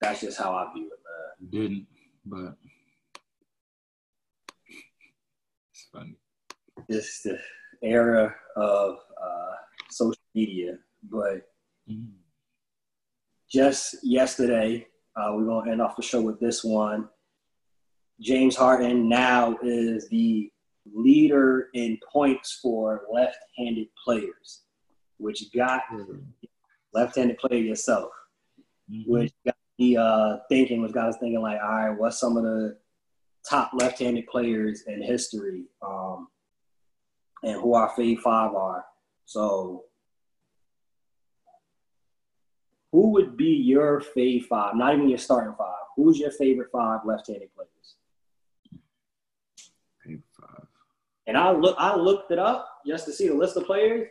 That's 0.00 0.20
just 0.20 0.38
how 0.38 0.52
I 0.52 0.72
view 0.72 0.86
it, 0.86 1.50
man. 1.50 1.50
Didn't, 1.50 1.86
but 2.26 2.56
it's 5.70 5.88
funny. 5.92 6.16
It's 6.88 7.22
the 7.22 7.38
era 7.82 8.34
of 8.56 8.96
uh, 9.22 9.52
social 9.90 10.20
media. 10.34 10.78
But 11.02 11.50
Mhm. 11.88 12.14
just 13.50 13.96
yesterday, 14.02 14.88
uh, 15.16 15.32
we're 15.34 15.44
going 15.44 15.66
to 15.66 15.72
end 15.72 15.82
off 15.82 15.96
the 15.96 16.02
show 16.02 16.22
with 16.22 16.40
this 16.40 16.64
one. 16.64 17.08
James 18.20 18.56
Harden 18.56 19.08
now 19.08 19.58
is 19.62 20.08
the 20.08 20.50
leader 20.86 21.68
in 21.74 21.98
points 22.10 22.58
for 22.62 23.06
left 23.12 23.38
handed 23.56 23.88
players, 24.02 24.64
which 25.18 25.52
got 25.52 25.82
left 26.92 27.16
handed 27.16 27.38
player 27.38 27.60
yourself, 27.60 28.12
Mhm. 28.90 29.06
which 29.06 29.32
me 29.78 29.96
uh, 29.96 30.38
thinking, 30.48 30.82
was 30.82 30.92
got 30.92 31.08
us 31.08 31.16
thinking, 31.18 31.40
like, 31.40 31.60
all 31.62 31.68
right, 31.68 31.98
what's 31.98 32.18
some 32.18 32.36
of 32.36 32.44
the 32.44 32.76
top 33.48 33.72
left 33.74 33.98
handed 33.98 34.26
players 34.26 34.84
in 34.86 35.02
history 35.02 35.64
um, 35.82 36.28
and 37.42 37.60
who 37.60 37.74
our 37.74 37.90
fave 37.90 38.20
five 38.20 38.54
are? 38.54 38.84
So, 39.26 39.84
who 42.92 43.10
would 43.10 43.36
be 43.36 43.56
your 43.56 44.02
fave 44.16 44.44
five? 44.44 44.76
Not 44.76 44.94
even 44.94 45.08
your 45.08 45.18
starting 45.18 45.54
five. 45.58 45.74
Who's 45.96 46.18
your 46.18 46.30
favorite 46.30 46.70
five 46.72 47.00
left 47.04 47.26
handed 47.26 47.50
players? 47.54 47.96
Paper 50.04 50.22
five. 50.40 50.66
And 51.26 51.36
I 51.36 51.52
look, 51.52 51.74
I 51.78 51.96
looked 51.96 52.30
it 52.30 52.38
up 52.38 52.68
just 52.86 53.06
to 53.06 53.12
see 53.12 53.28
the 53.28 53.34
list 53.34 53.56
of 53.56 53.64
players. 53.64 54.08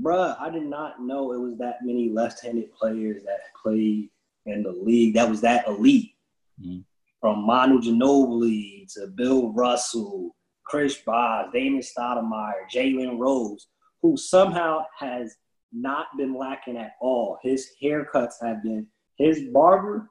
Bruh, 0.00 0.40
I 0.40 0.50
did 0.50 0.64
not 0.64 1.02
know 1.02 1.32
it 1.32 1.38
was 1.38 1.58
that 1.58 1.78
many 1.82 2.08
left-handed 2.08 2.72
players 2.72 3.22
that 3.24 3.40
played 3.62 4.08
in 4.46 4.62
the 4.62 4.72
league 4.72 5.14
that 5.14 5.28
was 5.28 5.40
that 5.42 5.66
elite. 5.66 6.12
Mm-hmm. 6.60 6.80
From 7.20 7.46
Manu 7.46 7.80
Ginobili 7.80 8.92
to 8.94 9.06
Bill 9.06 9.52
Russell, 9.52 10.34
Chris 10.64 10.96
Bosh, 10.96 11.46
Damon 11.52 11.80
Stoudamire, 11.80 12.68
Jalen 12.72 13.18
Rose, 13.18 13.68
who 14.00 14.16
somehow 14.16 14.84
has 14.98 15.36
not 15.72 16.06
been 16.16 16.36
lacking 16.36 16.76
at 16.76 16.92
all. 17.00 17.38
His 17.42 17.68
haircuts 17.82 18.34
have 18.42 18.62
been 18.62 18.86
his 19.16 19.42
barber 19.52 20.10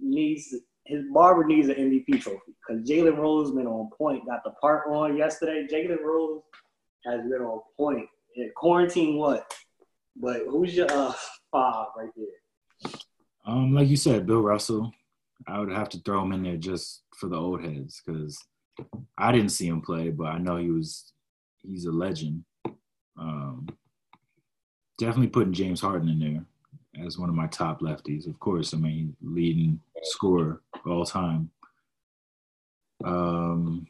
needs 0.00 0.54
his 0.84 1.04
barber 1.12 1.44
needs 1.44 1.68
an 1.68 1.76
MVP 1.76 2.22
trophy 2.22 2.54
because 2.66 2.88
Jalen 2.88 3.16
Rose 3.16 3.50
been 3.52 3.66
on 3.66 3.90
point. 3.96 4.26
Got 4.26 4.42
the 4.42 4.50
part 4.60 4.88
on 4.88 5.16
yesterday. 5.16 5.66
Jalen 5.70 6.02
Rose 6.02 6.40
has 7.04 7.22
been 7.22 7.42
on 7.42 7.60
point. 7.76 8.06
In 8.36 8.50
quarantine 8.56 9.16
what? 9.16 9.52
But 10.16 10.42
who's 10.48 10.74
your 10.74 10.90
uh, 10.90 11.12
five 11.52 11.88
right 11.96 12.10
there? 12.16 12.92
Um, 13.48 13.72
like 13.72 13.88
you 13.88 13.96
said, 13.96 14.26
Bill 14.26 14.42
Russell. 14.42 14.92
I 15.46 15.58
would 15.58 15.72
have 15.72 15.88
to 15.90 15.98
throw 16.00 16.22
him 16.22 16.32
in 16.32 16.42
there 16.42 16.58
just 16.58 17.02
for 17.16 17.28
the 17.28 17.36
old 17.36 17.64
heads 17.64 18.02
because 18.04 18.38
I 19.16 19.32
didn't 19.32 19.52
see 19.52 19.66
him 19.66 19.80
play, 19.80 20.10
but 20.10 20.26
I 20.26 20.38
know 20.38 20.56
he 20.56 20.70
was 20.70 21.12
he's 21.62 21.86
a 21.86 21.90
legend. 21.90 22.44
Um, 23.18 23.66
definitely 24.98 25.28
putting 25.28 25.54
James 25.54 25.80
Harden 25.80 26.10
in 26.10 26.18
there 26.18 27.06
as 27.06 27.16
one 27.18 27.30
of 27.30 27.34
my 27.34 27.46
top 27.46 27.80
lefties. 27.80 28.28
Of 28.28 28.38
course, 28.38 28.74
I 28.74 28.76
mean 28.76 29.16
leading 29.22 29.80
scorer 30.02 30.60
all 30.84 31.06
time. 31.06 31.50
Um, 33.02 33.86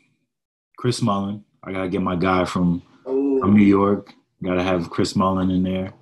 Chris 0.76 1.02
Mullin. 1.02 1.44
I 1.64 1.72
gotta 1.72 1.88
get 1.88 2.02
my 2.02 2.14
guy 2.14 2.44
from 2.44 2.80
from 3.02 3.56
New 3.56 3.66
York. 3.66 4.14
Gotta 4.40 4.62
have 4.62 4.88
Chris 4.90 5.16
Mullin 5.16 5.50
in 5.50 5.64
there. 5.64 5.92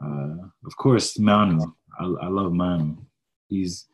Uh, 0.00 0.46
of 0.64 0.76
course, 0.76 1.18
Manu. 1.18 1.58
I, 1.98 2.04
I 2.04 2.28
love 2.28 2.52
Manu. 2.52 2.96
He's 3.48 3.86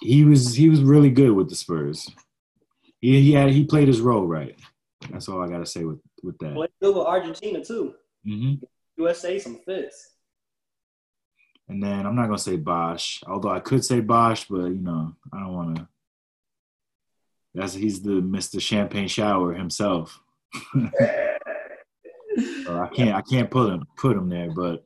he 0.00 0.24
was 0.24 0.54
he 0.54 0.68
was 0.68 0.82
really 0.82 1.10
good 1.10 1.32
with 1.32 1.48
the 1.48 1.54
Spurs. 1.54 2.10
He 3.00 3.20
he 3.20 3.32
had 3.32 3.50
he 3.50 3.64
played 3.64 3.88
his 3.88 4.00
role 4.00 4.26
right. 4.26 4.56
That's 5.10 5.28
all 5.28 5.42
I 5.42 5.48
gotta 5.48 5.66
say 5.66 5.84
with 5.84 6.00
with 6.22 6.38
that. 6.38 6.54
Played 6.54 6.70
good 6.80 6.96
with 6.96 7.06
Argentina 7.06 7.64
too. 7.64 7.94
Mm-hmm. 8.26 8.64
USA 8.98 9.38
some 9.38 9.58
fits. 9.64 10.10
And 11.68 11.82
then 11.82 12.06
I'm 12.06 12.16
not 12.16 12.26
gonna 12.26 12.38
say 12.38 12.56
Bosh, 12.56 13.22
although 13.26 13.50
I 13.50 13.60
could 13.60 13.84
say 13.84 14.00
Bosh, 14.00 14.46
but 14.48 14.66
you 14.66 14.80
know 14.82 15.14
I 15.32 15.40
don't 15.40 15.54
want 15.54 15.76
to. 15.76 15.88
That's 17.54 17.74
he's 17.74 18.02
the 18.02 18.22
Mr. 18.22 18.60
Champagne 18.60 19.08
Shower 19.08 19.52
himself. 19.54 20.20
so 20.74 20.90
I 22.68 22.88
can't 22.94 23.14
I 23.14 23.22
can't 23.22 23.50
put 23.50 23.72
him 23.72 23.84
put 23.96 24.16
him 24.16 24.28
there, 24.28 24.50
but 24.50 24.84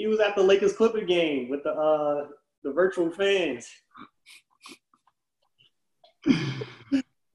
he 0.00 0.06
was 0.06 0.18
at 0.18 0.34
the 0.34 0.42
Lakers 0.42 0.72
Clipper 0.72 1.02
game 1.02 1.50
with 1.50 1.62
the 1.62 1.72
uh 1.72 2.26
the 2.62 2.72
virtual 2.72 3.10
fans. 3.10 3.68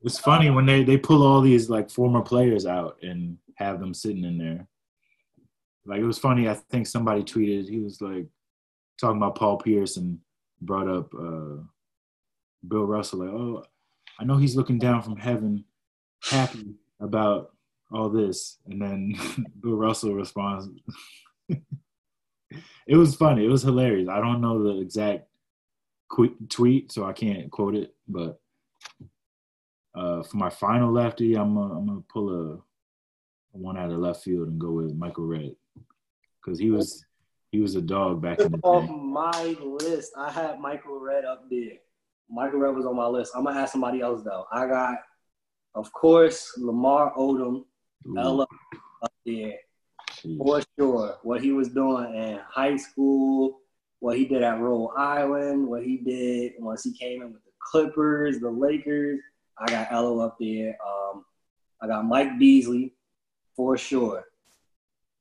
it's 0.01 0.19
funny 0.19 0.49
when 0.49 0.65
they 0.65 0.83
they 0.83 0.97
pull 0.97 1.21
all 1.21 1.41
these 1.41 1.69
like 1.69 1.91
former 1.91 2.23
players 2.23 2.65
out 2.65 2.97
and 3.03 3.37
have 3.57 3.79
them 3.79 3.93
sitting 3.93 4.23
in 4.23 4.39
there. 4.39 4.67
Like 5.85 5.99
it 5.99 6.05
was 6.05 6.17
funny. 6.17 6.49
I 6.49 6.55
think 6.55 6.87
somebody 6.87 7.21
tweeted 7.21 7.69
he 7.69 7.81
was 7.81 8.01
like 8.01 8.25
talking 8.99 9.17
about 9.17 9.35
Paul 9.35 9.57
Pierce 9.57 9.97
and 9.97 10.17
brought 10.59 10.87
up 10.87 11.13
uh, 11.13 11.61
Bill 12.67 12.85
Russell. 12.85 13.19
Like, 13.19 13.29
oh, 13.29 13.63
I 14.19 14.23
know 14.23 14.37
he's 14.37 14.55
looking 14.55 14.79
down 14.79 15.03
from 15.03 15.17
heaven, 15.17 15.65
happy 16.23 16.73
about 16.99 17.51
all 17.91 18.09
this, 18.09 18.57
and 18.65 18.81
then 18.81 19.13
Bill 19.61 19.75
Russell 19.75 20.15
responds. 20.15 20.67
it 22.87 22.95
was 22.95 23.15
funny. 23.15 23.45
It 23.45 23.49
was 23.49 23.63
hilarious. 23.63 24.09
I 24.09 24.19
don't 24.19 24.41
know 24.41 24.63
the 24.63 24.79
exact 24.81 25.27
qu- 26.09 26.35
tweet, 26.49 26.91
so 26.91 27.05
I 27.05 27.13
can't 27.13 27.51
quote 27.51 27.75
it. 27.75 27.93
But 28.07 28.39
uh, 29.95 30.23
for 30.23 30.37
my 30.37 30.49
final 30.49 30.91
lefty, 30.91 31.35
I'm 31.35 31.55
gonna, 31.55 31.73
I'm 31.73 31.87
gonna 31.87 32.03
pull 32.11 32.29
a, 32.29 32.53
a 32.55 33.57
one 33.57 33.77
out 33.77 33.91
of 33.91 33.99
left 33.99 34.23
field 34.23 34.47
and 34.47 34.59
go 34.59 34.71
with 34.71 34.95
Michael 34.95 35.25
Redd 35.25 35.55
because 36.43 36.59
he 36.59 36.69
was 36.69 37.05
he 37.51 37.59
was 37.59 37.75
a 37.75 37.81
dog 37.81 38.21
back 38.21 38.39
in 38.39 38.51
the 38.51 38.57
day. 38.57 38.63
On 38.63 39.13
my 39.13 39.55
list, 39.61 40.11
I 40.17 40.31
had 40.31 40.59
Michael 40.59 40.99
Redd 40.99 41.25
up 41.25 41.49
there. 41.49 41.77
Michael 42.29 42.59
Redd 42.59 42.75
was 42.75 42.85
on 42.85 42.95
my 42.95 43.07
list. 43.07 43.33
I'm 43.35 43.45
gonna 43.45 43.59
ask 43.59 43.71
somebody 43.71 44.01
else 44.01 44.23
though. 44.23 44.45
I 44.51 44.67
got, 44.67 44.97
of 45.73 45.91
course, 45.93 46.51
Lamar 46.57 47.13
Odom, 47.15 47.63
Ooh. 48.07 48.17
Ella 48.17 48.47
up 49.01 49.13
there 49.25 49.53
for 50.37 50.61
sure. 50.77 51.17
What 51.23 51.41
he 51.41 51.51
was 51.51 51.69
doing 51.69 52.13
in 52.15 52.39
high 52.47 52.77
school, 52.77 53.59
what 53.99 54.17
he 54.17 54.25
did 54.25 54.43
at 54.43 54.59
Rhode 54.59 54.93
Island, 54.97 55.67
what 55.67 55.83
he 55.83 55.97
did 55.97 56.53
once 56.59 56.83
he 56.83 56.93
came 56.93 57.21
in 57.21 57.33
with 57.33 57.43
the 57.43 57.51
Clippers, 57.59 58.39
the 58.39 58.49
Lakers. 58.49 59.19
I 59.57 59.65
got 59.67 59.91
Elo 59.91 60.19
up 60.19 60.37
there. 60.39 60.77
Um, 60.85 61.25
I 61.81 61.87
got 61.87 62.05
Mike 62.05 62.37
Beasley 62.37 62.93
for 63.55 63.77
sure. 63.77 64.25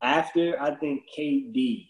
After 0.03 0.61
I 0.61 0.75
think 0.75 1.05
KD, 1.17 1.89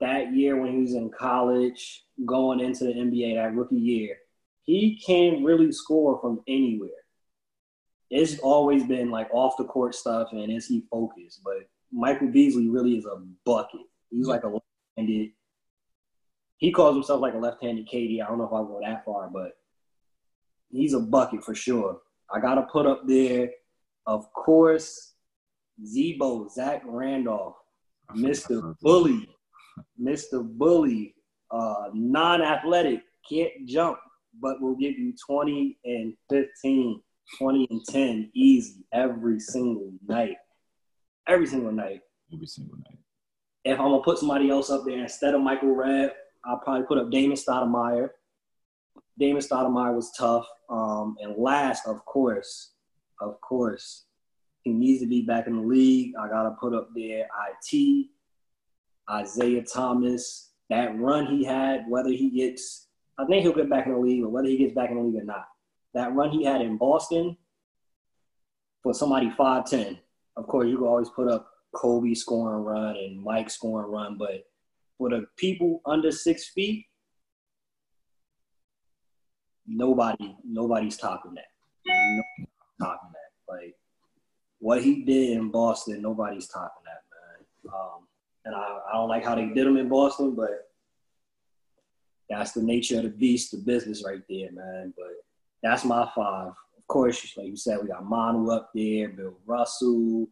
that 0.00 0.32
year 0.34 0.60
when 0.60 0.72
he 0.72 0.78
was 0.78 0.94
in 0.94 1.10
college, 1.10 2.04
going 2.24 2.60
into 2.60 2.84
the 2.84 2.92
NBA 2.92 3.36
that 3.36 3.54
rookie 3.54 3.76
year, 3.76 4.16
he 4.62 5.00
can't 5.04 5.44
really 5.44 5.72
score 5.72 6.20
from 6.20 6.40
anywhere. 6.46 6.90
It's 8.10 8.38
always 8.40 8.84
been 8.84 9.10
like 9.10 9.28
off 9.32 9.56
the 9.56 9.64
court 9.64 9.94
stuff 9.94 10.28
and 10.32 10.50
is 10.50 10.66
he 10.66 10.84
focused? 10.90 11.42
But 11.44 11.68
Michael 11.92 12.28
Beasley 12.28 12.68
really 12.68 12.96
is 12.96 13.04
a 13.06 13.22
bucket. 13.44 13.80
He's 14.10 14.26
like 14.26 14.42
a 14.42 14.48
left-handed. 14.48 15.30
He 16.58 16.72
calls 16.72 16.96
himself 16.96 17.20
like 17.20 17.34
a 17.34 17.38
left-handed 17.38 17.88
KD. 17.88 18.22
I 18.22 18.26
don't 18.26 18.38
know 18.38 18.44
if 18.44 18.52
I'll 18.52 18.64
go 18.64 18.80
that 18.82 19.04
far, 19.04 19.30
but 19.32 19.52
he's 20.70 20.94
a 20.94 21.00
bucket 21.00 21.44
for 21.44 21.54
sure. 21.54 22.00
I 22.32 22.40
gotta 22.40 22.62
put 22.62 22.86
up 22.86 23.06
there, 23.06 23.50
of 24.06 24.32
course, 24.32 25.14
Z-Bo, 25.84 26.48
Zach 26.48 26.82
Randolph, 26.84 27.56
Mr. 28.14 28.74
Bully, 28.80 29.28
Mr. 30.00 30.44
Bully, 30.44 31.14
uh, 31.50 31.88
non-athletic, 31.94 33.02
can't 33.28 33.66
jump, 33.66 33.98
but 34.40 34.60
will 34.60 34.76
give 34.76 34.98
you 34.98 35.14
20 35.26 35.78
and 35.84 36.14
15, 36.28 37.00
20 37.38 37.66
and 37.70 37.84
10 37.84 38.30
easy 38.34 38.84
every 38.92 39.40
single 39.40 39.92
night. 40.06 40.36
Every 41.26 41.46
single 41.46 41.72
night. 41.72 42.00
Every 42.32 42.46
single 42.46 42.76
night. 42.76 42.98
If 43.64 43.78
I'm 43.78 43.90
gonna 43.90 44.02
put 44.02 44.18
somebody 44.18 44.50
else 44.50 44.70
up 44.70 44.84
there 44.84 44.98
instead 44.98 45.34
of 45.34 45.42
Michael 45.42 45.74
Redd, 45.74 46.12
I'll 46.44 46.58
probably 46.58 46.86
put 46.86 46.98
up 46.98 47.10
Damon 47.10 47.36
Stoudamire. 47.36 48.10
Damon 49.18 49.42
Stoudamire 49.42 49.94
was 49.94 50.12
tough. 50.12 50.46
Um, 50.70 51.16
and 51.20 51.36
last, 51.36 51.86
of 51.86 52.04
course, 52.06 52.72
of 53.20 53.40
course, 53.40 54.04
he 54.62 54.72
needs 54.72 55.00
to 55.00 55.06
be 55.06 55.22
back 55.22 55.46
in 55.46 55.56
the 55.56 55.62
league. 55.62 56.14
I 56.18 56.28
gotta 56.28 56.52
put 56.60 56.74
up 56.74 56.88
there 56.94 57.26
IT, 57.48 58.06
Isaiah 59.10 59.62
Thomas. 59.62 60.48
That 60.70 60.96
run 60.98 61.26
he 61.26 61.44
had, 61.44 61.84
whether 61.88 62.10
he 62.10 62.30
gets, 62.30 62.86
I 63.18 63.24
think 63.26 63.42
he'll 63.42 63.52
get 63.52 63.68
back 63.68 63.86
in 63.86 63.92
the 63.92 63.98
league, 63.98 64.22
or 64.22 64.28
whether 64.28 64.48
he 64.48 64.56
gets 64.56 64.72
back 64.72 64.90
in 64.90 64.96
the 64.96 65.02
league 65.02 65.20
or 65.20 65.24
not. 65.24 65.46
That 65.94 66.14
run 66.14 66.30
he 66.30 66.44
had 66.44 66.60
in 66.60 66.76
Boston 66.76 67.36
for 68.82 68.94
somebody 68.94 69.30
five 69.30 69.64
ten. 69.68 69.98
Of 70.36 70.46
course, 70.46 70.68
you 70.68 70.78
can 70.78 70.86
always 70.86 71.08
put 71.10 71.28
up 71.28 71.50
Kobe 71.74 72.14
scoring 72.14 72.64
run 72.64 72.96
and 72.96 73.22
Mike 73.22 73.50
scoring 73.50 73.90
run, 73.90 74.16
but 74.18 74.44
for 74.98 75.10
the 75.10 75.26
people 75.36 75.80
under 75.86 76.10
six 76.10 76.48
feet, 76.48 76.86
nobody, 79.66 80.36
nobody's 80.44 80.96
topping 80.96 81.34
that. 81.34 81.46
Nobody's 81.86 82.54
topping 82.80 83.10
that. 83.12 83.52
Like 83.52 83.74
what 84.58 84.82
he 84.82 85.02
did 85.04 85.38
in 85.38 85.50
Boston, 85.50 86.02
nobody's 86.02 86.48
topping 86.48 86.84
that, 86.84 87.02
man. 87.10 87.74
Um, 87.74 88.06
and 88.44 88.54
I, 88.54 88.78
I 88.90 88.92
don't 88.94 89.08
like 89.08 89.24
how 89.24 89.34
they 89.34 89.46
did 89.46 89.66
him 89.66 89.76
in 89.76 89.88
Boston, 89.88 90.34
but 90.34 90.68
that's 92.28 92.52
the 92.52 92.62
nature 92.62 92.98
of 92.98 93.04
the 93.04 93.10
beast, 93.10 93.50
the 93.50 93.58
business 93.58 94.04
right 94.04 94.22
there, 94.28 94.52
man. 94.52 94.94
But 94.96 95.14
that's 95.62 95.84
my 95.84 96.08
five. 96.14 96.52
Of 96.78 96.86
course, 96.88 97.36
like 97.36 97.48
you 97.48 97.56
said, 97.56 97.78
we 97.80 97.88
got 97.88 98.08
Manu 98.08 98.50
up 98.50 98.70
there, 98.74 99.08
Bill 99.08 99.34
Russell. 99.46 100.28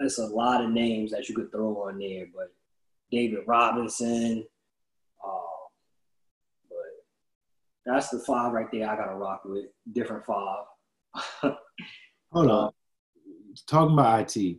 It's 0.00 0.18
a 0.18 0.26
lot 0.26 0.64
of 0.64 0.70
names 0.70 1.12
that 1.12 1.28
you 1.28 1.34
could 1.34 1.52
throw 1.52 1.82
on 1.82 1.98
there, 1.98 2.26
but 2.34 2.52
David 3.10 3.40
Robinson. 3.46 4.44
Um, 5.24 5.40
but 6.68 6.78
that's 7.86 8.08
the 8.08 8.18
five 8.20 8.52
right 8.52 8.66
there. 8.72 8.88
I 8.88 8.96
gotta 8.96 9.14
rock 9.14 9.42
with 9.44 9.66
different 9.92 10.24
five. 10.24 10.64
Hold 12.32 12.50
on. 12.50 12.72
Talking 13.68 13.94
about 13.94 14.36
it, 14.36 14.58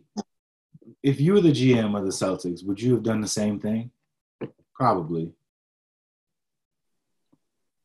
if 1.02 1.20
you 1.20 1.34
were 1.34 1.42
the 1.42 1.50
GM 1.50 1.98
of 1.98 2.04
the 2.04 2.10
Celtics, 2.10 2.64
would 2.64 2.80
you 2.80 2.94
have 2.94 3.02
done 3.02 3.20
the 3.20 3.28
same 3.28 3.60
thing? 3.60 3.90
Probably. 4.74 5.32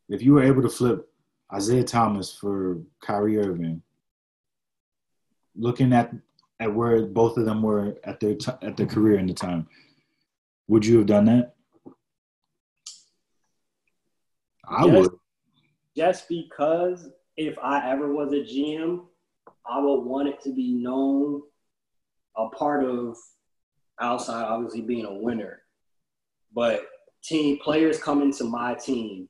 If 0.08 0.22
you 0.22 0.34
were 0.34 0.44
able 0.44 0.62
to 0.62 0.70
flip 0.70 1.11
Isaiah 1.54 1.84
Thomas 1.84 2.34
for 2.34 2.80
Kyrie 3.02 3.38
Irving. 3.38 3.82
Looking 5.56 5.92
at 5.94 6.14
at 6.60 6.74
where 6.74 7.06
both 7.08 7.38
of 7.38 7.46
them 7.46 7.62
were 7.62 7.98
at 8.04 8.20
their 8.20 8.36
t- 8.36 8.52
at 8.62 8.78
their 8.78 8.86
career 8.86 9.18
in 9.18 9.26
the 9.26 9.34
time, 9.34 9.68
would 10.68 10.86
you 10.86 10.98
have 11.00 11.08
done 11.08 11.26
that? 11.26 11.56
I 14.66 14.86
Yes. 14.86 15.00
would. 15.00 15.12
Just 15.96 16.30
because 16.30 17.10
if 17.36 17.58
I 17.60 17.90
ever 17.90 18.14
was 18.14 18.32
a 18.32 18.44
GM, 18.44 19.06
I 19.66 19.80
would 19.80 20.02
want 20.04 20.30
it 20.30 20.40
to 20.44 20.54
be 20.54 20.72
known 20.74 21.42
a 22.38 22.48
part 22.50 22.86
of 22.86 23.18
outside 24.00 24.46
obviously 24.46 24.82
being 24.82 25.06
a 25.06 25.14
winner. 25.14 25.64
But 26.54 26.86
team 27.24 27.60
players 27.62 28.02
come 28.02 28.22
into 28.22 28.46
my 28.46 28.74
team. 28.76 29.28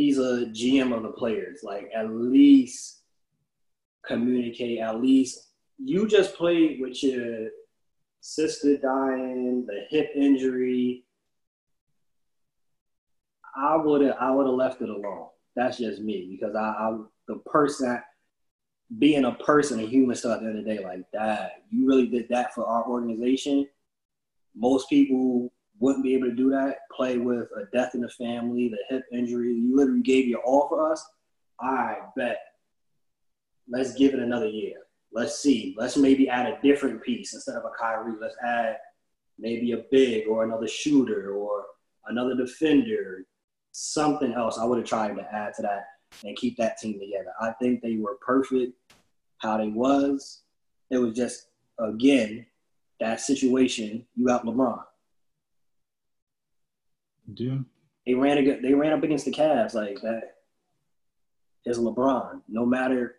He's 0.00 0.16
a 0.16 0.46
GM 0.46 0.96
of 0.96 1.02
the 1.02 1.10
players. 1.10 1.60
Like 1.62 1.90
at 1.94 2.10
least 2.10 3.02
communicate. 4.06 4.78
At 4.78 4.98
least 4.98 5.48
you 5.76 6.08
just 6.08 6.34
played 6.36 6.80
with 6.80 7.02
your 7.02 7.50
sister 8.22 8.78
dying, 8.78 9.66
the 9.66 9.82
hip 9.90 10.10
injury. 10.16 11.04
I 13.54 13.76
would 13.76 14.00
have 14.00 14.16
I 14.18 14.30
would 14.30 14.46
have 14.46 14.54
left 14.54 14.80
it 14.80 14.88
alone. 14.88 15.26
That's 15.54 15.76
just 15.76 16.00
me 16.00 16.28
because 16.30 16.56
I, 16.56 16.60
I 16.62 16.96
the 17.28 17.36
person 17.44 18.00
being 18.98 19.26
a 19.26 19.34
person, 19.34 19.80
a 19.80 19.86
human 19.86 20.16
stuff 20.16 20.38
at 20.38 20.40
the 20.40 20.48
end 20.48 20.58
of 20.60 20.64
the 20.64 20.76
day, 20.76 20.82
like 20.82 21.04
that, 21.12 21.62
you 21.70 21.86
really 21.86 22.06
did 22.06 22.26
that 22.30 22.54
for 22.54 22.66
our 22.66 22.86
organization. 22.86 23.68
Most 24.56 24.88
people 24.88 25.52
wouldn't 25.80 26.04
be 26.04 26.14
able 26.14 26.28
to 26.28 26.34
do 26.34 26.50
that. 26.50 26.76
Play 26.94 27.16
with 27.18 27.48
a 27.56 27.64
death 27.74 27.94
in 27.94 28.02
the 28.02 28.08
family, 28.10 28.68
the 28.68 28.78
hip 28.94 29.04
injury. 29.12 29.54
You 29.54 29.74
literally 29.74 30.02
gave 30.02 30.28
your 30.28 30.40
all 30.40 30.68
for 30.68 30.92
us. 30.92 31.04
I 31.60 31.96
bet. 32.16 32.38
Let's 33.68 33.94
give 33.94 34.14
it 34.14 34.20
another 34.20 34.46
year. 34.46 34.76
Let's 35.12 35.40
see. 35.40 35.74
Let's 35.76 35.96
maybe 35.96 36.28
add 36.28 36.46
a 36.46 36.60
different 36.62 37.02
piece 37.02 37.34
instead 37.34 37.56
of 37.56 37.64
a 37.64 37.70
Kyrie. 37.78 38.14
Let's 38.20 38.36
add 38.44 38.76
maybe 39.38 39.72
a 39.72 39.84
big 39.90 40.28
or 40.28 40.44
another 40.44 40.68
shooter 40.68 41.32
or 41.32 41.64
another 42.06 42.36
defender, 42.36 43.24
something 43.72 44.32
else. 44.34 44.58
I 44.58 44.64
would 44.64 44.78
have 44.78 44.86
tried 44.86 45.16
to 45.16 45.34
add 45.34 45.54
to 45.54 45.62
that 45.62 45.84
and 46.24 46.36
keep 46.36 46.56
that 46.58 46.78
team 46.78 47.00
together. 47.00 47.32
I 47.40 47.52
think 47.60 47.80
they 47.80 47.96
were 47.96 48.18
perfect 48.20 48.72
how 49.38 49.56
they 49.56 49.68
was. 49.68 50.42
It 50.90 50.98
was 50.98 51.14
just 51.14 51.46
again 51.78 52.46
that 53.00 53.20
situation. 53.20 54.06
You 54.14 54.26
got 54.26 54.44
LeBron. 54.44 54.82
Do 57.34 57.64
They 58.06 58.14
ran 58.14 58.38
a 58.38 58.42
good, 58.42 58.62
they 58.62 58.74
ran 58.74 58.92
up 58.92 59.02
against 59.02 59.24
the 59.24 59.32
Cavs 59.32 59.74
like 59.74 60.00
that. 60.02 60.36
Is 61.66 61.78
LeBron. 61.78 62.40
No 62.48 62.64
matter, 62.64 63.16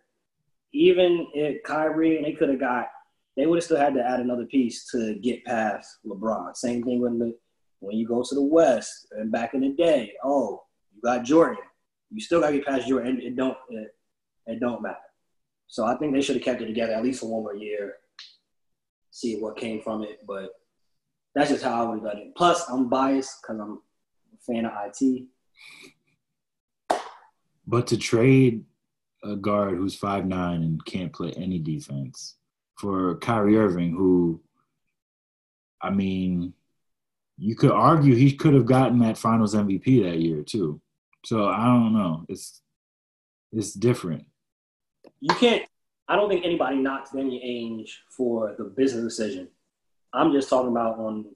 even 0.72 1.28
if 1.32 1.62
Kyrie 1.62 2.16
and 2.16 2.26
they 2.26 2.32
could 2.32 2.48
have 2.48 2.58
got, 2.58 2.88
they 3.36 3.46
would 3.46 3.56
have 3.56 3.64
still 3.64 3.78
had 3.78 3.94
to 3.94 4.04
add 4.04 4.20
another 4.20 4.46
piece 4.46 4.90
to 4.90 5.14
get 5.14 5.44
past 5.44 5.98
LeBron. 6.04 6.56
Same 6.56 6.82
thing 6.82 7.00
when 7.00 7.18
the 7.18 7.36
when 7.78 7.96
you 7.96 8.06
go 8.06 8.22
to 8.22 8.34
the 8.34 8.42
West 8.42 9.06
and 9.12 9.30
back 9.30 9.54
in 9.54 9.60
the 9.60 9.70
day. 9.70 10.12
Oh, 10.24 10.64
you 10.94 11.00
got 11.02 11.24
Jordan. 11.24 11.62
You 12.10 12.20
still 12.20 12.40
got 12.40 12.50
to 12.50 12.56
get 12.56 12.66
past 12.66 12.88
Jordan. 12.88 13.20
It 13.22 13.36
don't 13.36 13.56
it, 13.70 13.94
it 14.46 14.60
don't 14.60 14.82
matter. 14.82 14.96
So 15.68 15.84
I 15.84 15.96
think 15.96 16.12
they 16.12 16.20
should 16.20 16.36
have 16.36 16.44
kept 16.44 16.60
it 16.60 16.66
together 16.66 16.92
at 16.92 17.02
least 17.02 17.20
for 17.20 17.30
one 17.30 17.44
more 17.44 17.54
year. 17.54 17.94
See 19.10 19.36
what 19.36 19.56
came 19.56 19.82
from 19.82 20.02
it, 20.02 20.20
but 20.26 20.50
that's 21.34 21.50
just 21.50 21.64
how 21.64 21.82
I 21.82 21.88
would 21.88 22.02
have 22.02 22.12
done 22.12 22.22
it. 22.22 22.36
Plus, 22.36 22.68
I'm 22.68 22.88
biased 22.88 23.40
because 23.40 23.60
I'm 23.60 23.80
fan 24.46 24.66
of 24.66 24.72
IT. 24.86 25.24
But 27.66 27.86
to 27.88 27.96
trade 27.96 28.64
a 29.24 29.36
guard 29.36 29.76
who's 29.76 29.94
five 29.94 30.26
nine 30.26 30.62
and 30.62 30.84
can't 30.84 31.12
play 31.12 31.32
any 31.32 31.58
defense 31.58 32.36
for 32.78 33.16
Kyrie 33.16 33.56
Irving, 33.56 33.92
who, 33.92 34.40
I 35.80 35.90
mean, 35.90 36.54
you 37.38 37.54
could 37.54 37.70
argue 37.70 38.14
he 38.14 38.32
could 38.32 38.54
have 38.54 38.66
gotten 38.66 38.98
that 39.00 39.18
Finals 39.18 39.54
MVP 39.54 40.02
that 40.04 40.18
year 40.18 40.42
too. 40.42 40.80
So 41.24 41.48
I 41.48 41.64
don't 41.66 41.92
know. 41.92 42.24
It's 42.28 42.60
it's 43.52 43.72
different. 43.72 44.24
You 45.20 45.34
can't. 45.34 45.64
I 46.08 46.16
don't 46.16 46.28
think 46.28 46.44
anybody 46.44 46.76
knocks 46.76 47.10
Danny 47.10 47.40
Ainge 47.40 47.90
for 48.16 48.54
the 48.58 48.64
business 48.64 49.04
decision. 49.04 49.48
I'm 50.12 50.32
just 50.32 50.50
talking 50.50 50.70
about 50.70 50.98
on 50.98 51.26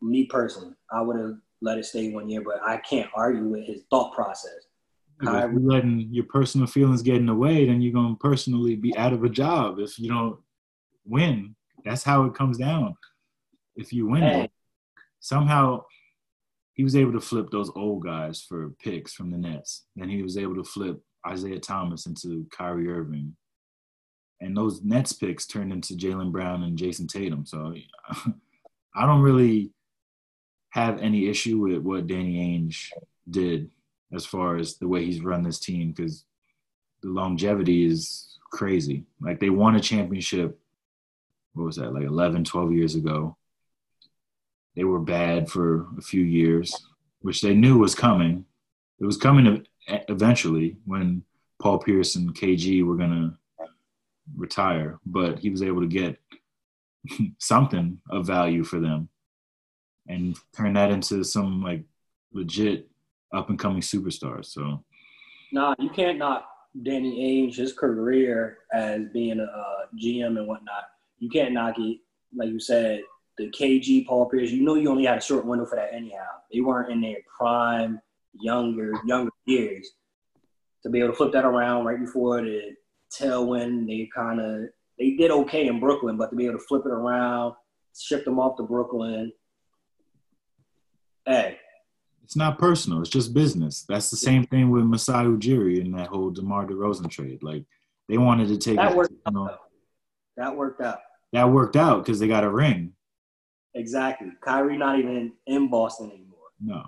me 0.00 0.26
personally. 0.26 0.74
I 0.92 1.00
would 1.00 1.18
have 1.18 1.36
let 1.62 1.78
it 1.78 1.84
stay 1.84 2.10
one 2.12 2.28
year, 2.28 2.42
but 2.42 2.62
I 2.62 2.78
can't 2.78 3.10
argue 3.14 3.44
with 3.48 3.64
his 3.66 3.82
thought 3.90 4.14
process. 4.14 4.66
If 5.20 5.26
Kyrie- 5.26 5.52
you're 5.52 5.62
letting 5.70 6.08
your 6.10 6.24
personal 6.24 6.66
feelings 6.66 7.02
get 7.02 7.16
in 7.16 7.26
the 7.26 7.34
way, 7.34 7.66
then 7.66 7.80
you're 7.82 7.92
gonna 7.92 8.16
personally 8.16 8.76
be 8.76 8.96
out 8.96 9.12
of 9.12 9.24
a 9.24 9.28
job 9.28 9.78
if 9.78 9.98
you 9.98 10.08
don't 10.08 10.38
win. 11.04 11.54
That's 11.84 12.02
how 12.02 12.24
it 12.24 12.34
comes 12.34 12.56
down. 12.58 12.94
If 13.76 13.92
you 13.92 14.06
win, 14.06 14.22
Hey. 14.22 14.50
somehow 15.20 15.84
he 16.72 16.84
was 16.84 16.96
able 16.96 17.12
to 17.12 17.20
flip 17.20 17.50
those 17.50 17.70
old 17.76 18.02
guys 18.04 18.40
for 18.42 18.70
picks 18.82 19.12
from 19.12 19.30
the 19.30 19.36
Nets. 19.38 19.86
Then 19.96 20.08
he 20.08 20.22
was 20.22 20.38
able 20.38 20.54
to 20.56 20.64
flip 20.64 21.02
Isaiah 21.26 21.60
Thomas 21.60 22.06
into 22.06 22.46
Kyrie 22.50 22.88
Irving. 22.88 23.36
And 24.40 24.56
those 24.56 24.82
Nets 24.82 25.12
picks 25.12 25.46
turned 25.46 25.70
into 25.72 25.92
Jaylen 25.94 26.32
Brown 26.32 26.62
and 26.62 26.78
Jayson 26.78 27.06
Tatum. 27.06 27.44
So 27.44 27.74
I 28.94 29.04
don't 29.06 29.20
really 29.20 29.72
have 30.70 31.00
any 31.00 31.28
issue 31.28 31.58
with 31.58 31.78
what 31.78 32.06
Danny 32.06 32.36
Ainge 32.36 32.90
did 33.28 33.70
as 34.12 34.24
far 34.24 34.56
as 34.56 34.76
the 34.76 34.88
way 34.88 35.04
he's 35.04 35.20
run 35.20 35.42
this 35.42 35.58
team 35.58 35.92
because 35.92 36.24
the 37.02 37.08
longevity 37.08 37.84
is 37.84 38.38
crazy. 38.50 39.04
Like 39.20 39.40
they 39.40 39.50
won 39.50 39.76
a 39.76 39.80
championship, 39.80 40.58
what 41.54 41.64
was 41.64 41.76
that, 41.76 41.92
like 41.92 42.04
11, 42.04 42.44
12 42.44 42.72
years 42.72 42.94
ago. 42.94 43.36
They 44.76 44.84
were 44.84 45.00
bad 45.00 45.50
for 45.50 45.86
a 45.98 46.02
few 46.02 46.22
years, 46.22 46.74
which 47.20 47.42
they 47.42 47.54
knew 47.54 47.78
was 47.78 47.94
coming. 47.94 48.44
It 49.00 49.04
was 49.04 49.16
coming 49.16 49.66
eventually 49.88 50.76
when 50.84 51.24
Paul 51.60 51.78
Pierce 51.78 52.14
and 52.16 52.34
KG 52.34 52.84
were 52.84 52.96
going 52.96 53.10
to 53.10 53.66
retire, 54.36 55.00
but 55.04 55.40
he 55.40 55.50
was 55.50 55.62
able 55.62 55.80
to 55.80 55.88
get 55.88 56.18
something 57.38 57.98
of 58.08 58.26
value 58.26 58.62
for 58.62 58.78
them 58.78 59.08
and 60.10 60.36
turn 60.56 60.74
that 60.74 60.90
into 60.90 61.24
some 61.24 61.62
like 61.62 61.84
legit 62.32 62.88
up 63.32 63.48
and 63.48 63.58
coming 63.58 63.80
superstars. 63.80 64.46
So 64.46 64.82
Nah, 65.52 65.74
you 65.78 65.90
can't 65.90 66.18
knock 66.18 66.46
Danny 66.82 67.46
Ainge, 67.48 67.56
his 67.56 67.72
career 67.72 68.58
as 68.72 69.02
being 69.12 69.40
a 69.40 69.96
GM 69.96 70.38
and 70.38 70.46
whatnot. 70.46 70.84
You 71.18 71.28
can't 71.28 71.52
knock 71.52 71.78
it, 71.78 71.98
like 72.34 72.50
you 72.50 72.60
said, 72.60 73.02
the 73.36 73.50
KG 73.50 74.06
Paul 74.06 74.26
Pierce. 74.26 74.50
You 74.50 74.62
know, 74.62 74.76
you 74.76 74.88
only 74.90 75.06
had 75.06 75.18
a 75.18 75.22
short 75.22 75.44
window 75.44 75.66
for 75.66 75.76
that 75.76 75.92
anyhow. 75.92 76.26
They 76.52 76.60
weren't 76.60 76.92
in 76.92 77.00
their 77.00 77.16
prime, 77.36 78.00
younger, 78.32 78.92
younger 79.04 79.32
years 79.46 79.90
to 80.82 80.88
be 80.88 81.00
able 81.00 81.10
to 81.10 81.16
flip 81.16 81.32
that 81.32 81.44
around 81.44 81.84
right 81.84 82.00
before 82.00 82.40
the 82.40 82.74
tailwind. 83.12 83.86
They 83.86 84.08
kind 84.14 84.40
of 84.40 84.68
they 84.98 85.12
did 85.12 85.30
okay 85.30 85.66
in 85.66 85.80
Brooklyn, 85.80 86.16
but 86.16 86.30
to 86.30 86.36
be 86.36 86.46
able 86.46 86.58
to 86.58 86.64
flip 86.64 86.82
it 86.84 86.92
around, 86.92 87.54
ship 87.98 88.24
them 88.24 88.38
off 88.38 88.56
to 88.58 88.62
Brooklyn. 88.62 89.32
Hey, 91.30 91.58
it's 92.24 92.34
not 92.36 92.58
personal. 92.58 93.00
It's 93.00 93.08
just 93.10 93.32
business. 93.32 93.84
That's 93.88 94.10
the 94.10 94.16
same 94.16 94.44
thing 94.44 94.70
with 94.70 94.84
Masai 94.84 95.24
Ujiri 95.26 95.80
and 95.80 95.96
that 95.96 96.08
whole 96.08 96.30
DeMar 96.30 96.66
DeRozan 96.66 97.08
trade. 97.08 97.42
Like 97.42 97.64
they 98.08 98.18
wanted 98.18 98.48
to 98.48 98.58
take 98.58 98.76
that 98.76 98.96
worked 98.96 99.14
out. 99.26 99.60
That 100.36 100.56
worked 100.56 100.80
out. 100.80 100.98
that 101.32 101.50
worked 101.50 101.76
out 101.76 102.04
because 102.04 102.18
they 102.18 102.26
got 102.26 102.42
a 102.44 102.50
ring. 102.50 102.92
Exactly. 103.74 104.32
Kyrie 104.40 104.76
not 104.76 104.98
even 104.98 105.32
in 105.46 105.68
Boston 105.70 106.10
anymore. 106.10 106.48
No. 106.60 106.82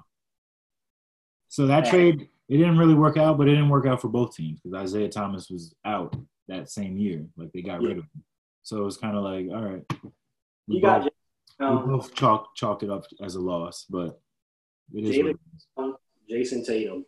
So 1.48 1.66
that 1.68 1.84
trade 1.86 2.28
it 2.48 2.56
didn't 2.56 2.78
really 2.78 2.94
work 2.94 3.16
out, 3.16 3.38
but 3.38 3.46
it 3.46 3.52
didn't 3.52 3.68
work 3.68 3.86
out 3.86 4.00
for 4.00 4.08
both 4.08 4.34
teams 4.34 4.58
because 4.60 4.74
Isaiah 4.76 5.08
Thomas 5.08 5.48
was 5.50 5.74
out 5.84 6.16
that 6.48 6.68
same 6.68 6.96
year. 6.96 7.24
Like 7.36 7.52
they 7.52 7.62
got 7.62 7.80
Yeah. 7.80 7.88
rid 7.88 7.98
of 7.98 8.04
him. 8.04 8.24
So 8.62 8.78
it 8.78 8.84
was 8.84 8.96
kind 8.96 9.16
of 9.16 9.22
like, 9.22 9.46
all 9.50 9.62
right, 9.62 9.84
we 10.66 10.76
You 10.76 10.82
got 10.82 11.02
both, 11.02 11.12
we 11.60 11.66
um, 11.66 11.86
both 11.88 12.14
chalk 12.14 12.54
chalk 12.56 12.82
it 12.82 12.90
up 12.90 13.04
as 13.22 13.36
a 13.36 13.40
loss, 13.40 13.86
but 13.88 14.20
it 14.94 15.16
is. 15.16 15.36
What. 15.74 15.96
Jayson 16.28 16.64
Tatum. 16.64 17.04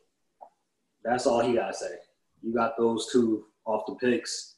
That's 1.04 1.26
all 1.26 1.40
he 1.40 1.54
got 1.54 1.68
to 1.68 1.74
say. 1.74 1.94
You 2.42 2.54
got 2.54 2.76
those 2.78 3.10
two 3.12 3.46
off 3.64 3.84
the 3.86 3.94
picks. 3.94 4.56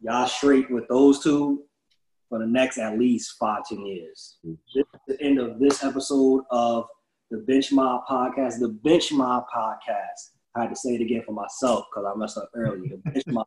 Y'all 0.00 0.26
straight 0.26 0.70
with 0.70 0.88
those 0.88 1.22
two 1.22 1.62
for 2.28 2.38
the 2.38 2.46
next 2.46 2.78
at 2.78 2.98
least 2.98 3.36
five, 3.38 3.62
ten 3.68 3.84
years. 3.84 4.38
This 4.42 4.56
is 4.74 4.84
the 5.06 5.20
end 5.20 5.38
of 5.38 5.58
this 5.58 5.84
episode 5.84 6.44
of 6.50 6.86
the 7.30 7.38
Bench 7.38 7.72
Mob 7.72 8.02
Podcast. 8.08 8.58
The 8.58 8.68
Bench 8.68 9.12
Mob 9.12 9.44
Podcast. 9.54 10.30
I 10.54 10.62
had 10.62 10.70
to 10.70 10.76
say 10.76 10.94
it 10.94 11.00
again 11.00 11.22
for 11.24 11.32
myself 11.32 11.86
because 11.90 12.10
I 12.12 12.18
messed 12.18 12.38
up 12.38 12.50
earlier. 12.54 12.96
The 13.04 13.10
Bench 13.10 13.24
Mob 13.26 13.46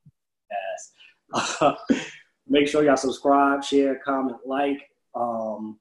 Podcast. 1.33 1.77
make 2.47 2.67
sure 2.67 2.83
y'all 2.83 2.97
subscribe, 2.97 3.63
share, 3.63 3.99
comment, 4.05 4.37
like. 4.45 4.79
Um, 5.13 5.79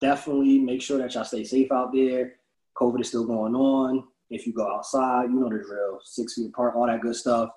definitely 0.00 0.58
make 0.58 0.82
sure 0.82 0.98
that 0.98 1.14
y'all 1.14 1.24
stay 1.24 1.44
safe 1.44 1.72
out 1.72 1.92
there. 1.92 2.34
COVID 2.76 3.00
is 3.00 3.08
still 3.08 3.26
going 3.26 3.54
on. 3.54 4.04
if 4.30 4.46
you 4.46 4.52
go 4.52 4.70
outside, 4.70 5.30
you 5.30 5.40
know 5.40 5.48
the 5.48 5.64
drill, 5.64 6.00
six 6.04 6.34
feet 6.34 6.48
apart, 6.48 6.74
all 6.76 6.86
that 6.86 7.00
good 7.00 7.16
stuff. 7.16 7.50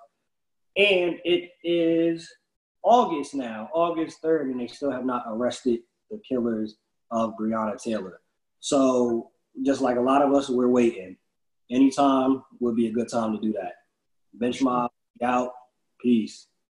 And 0.77 1.19
it 1.25 1.51
is 1.63 2.31
August 2.83 3.35
now, 3.35 3.69
August 3.73 4.21
3rd, 4.23 4.51
and 4.51 4.59
they 4.59 4.67
still 4.67 4.91
have 4.91 5.05
not 5.05 5.25
arrested 5.27 5.81
the 6.09 6.19
killers 6.27 6.77
of 7.11 7.35
Breonna 7.39 7.81
Taylor. 7.81 8.21
So, 8.59 9.31
just 9.63 9.81
like 9.81 9.97
a 9.97 10.01
lot 10.01 10.21
of 10.21 10.33
us, 10.33 10.49
we're 10.49 10.69
waiting. 10.69 11.17
Anytime 11.69 12.43
would 12.59 12.75
be 12.75 12.87
a 12.87 12.91
good 12.91 13.09
time 13.09 13.33
to 13.33 13.41
do 13.41 13.53
that. 13.53 13.73
Bench 14.33 14.61
mob, 14.61 14.91
out, 15.21 15.51
peace. 16.01 16.47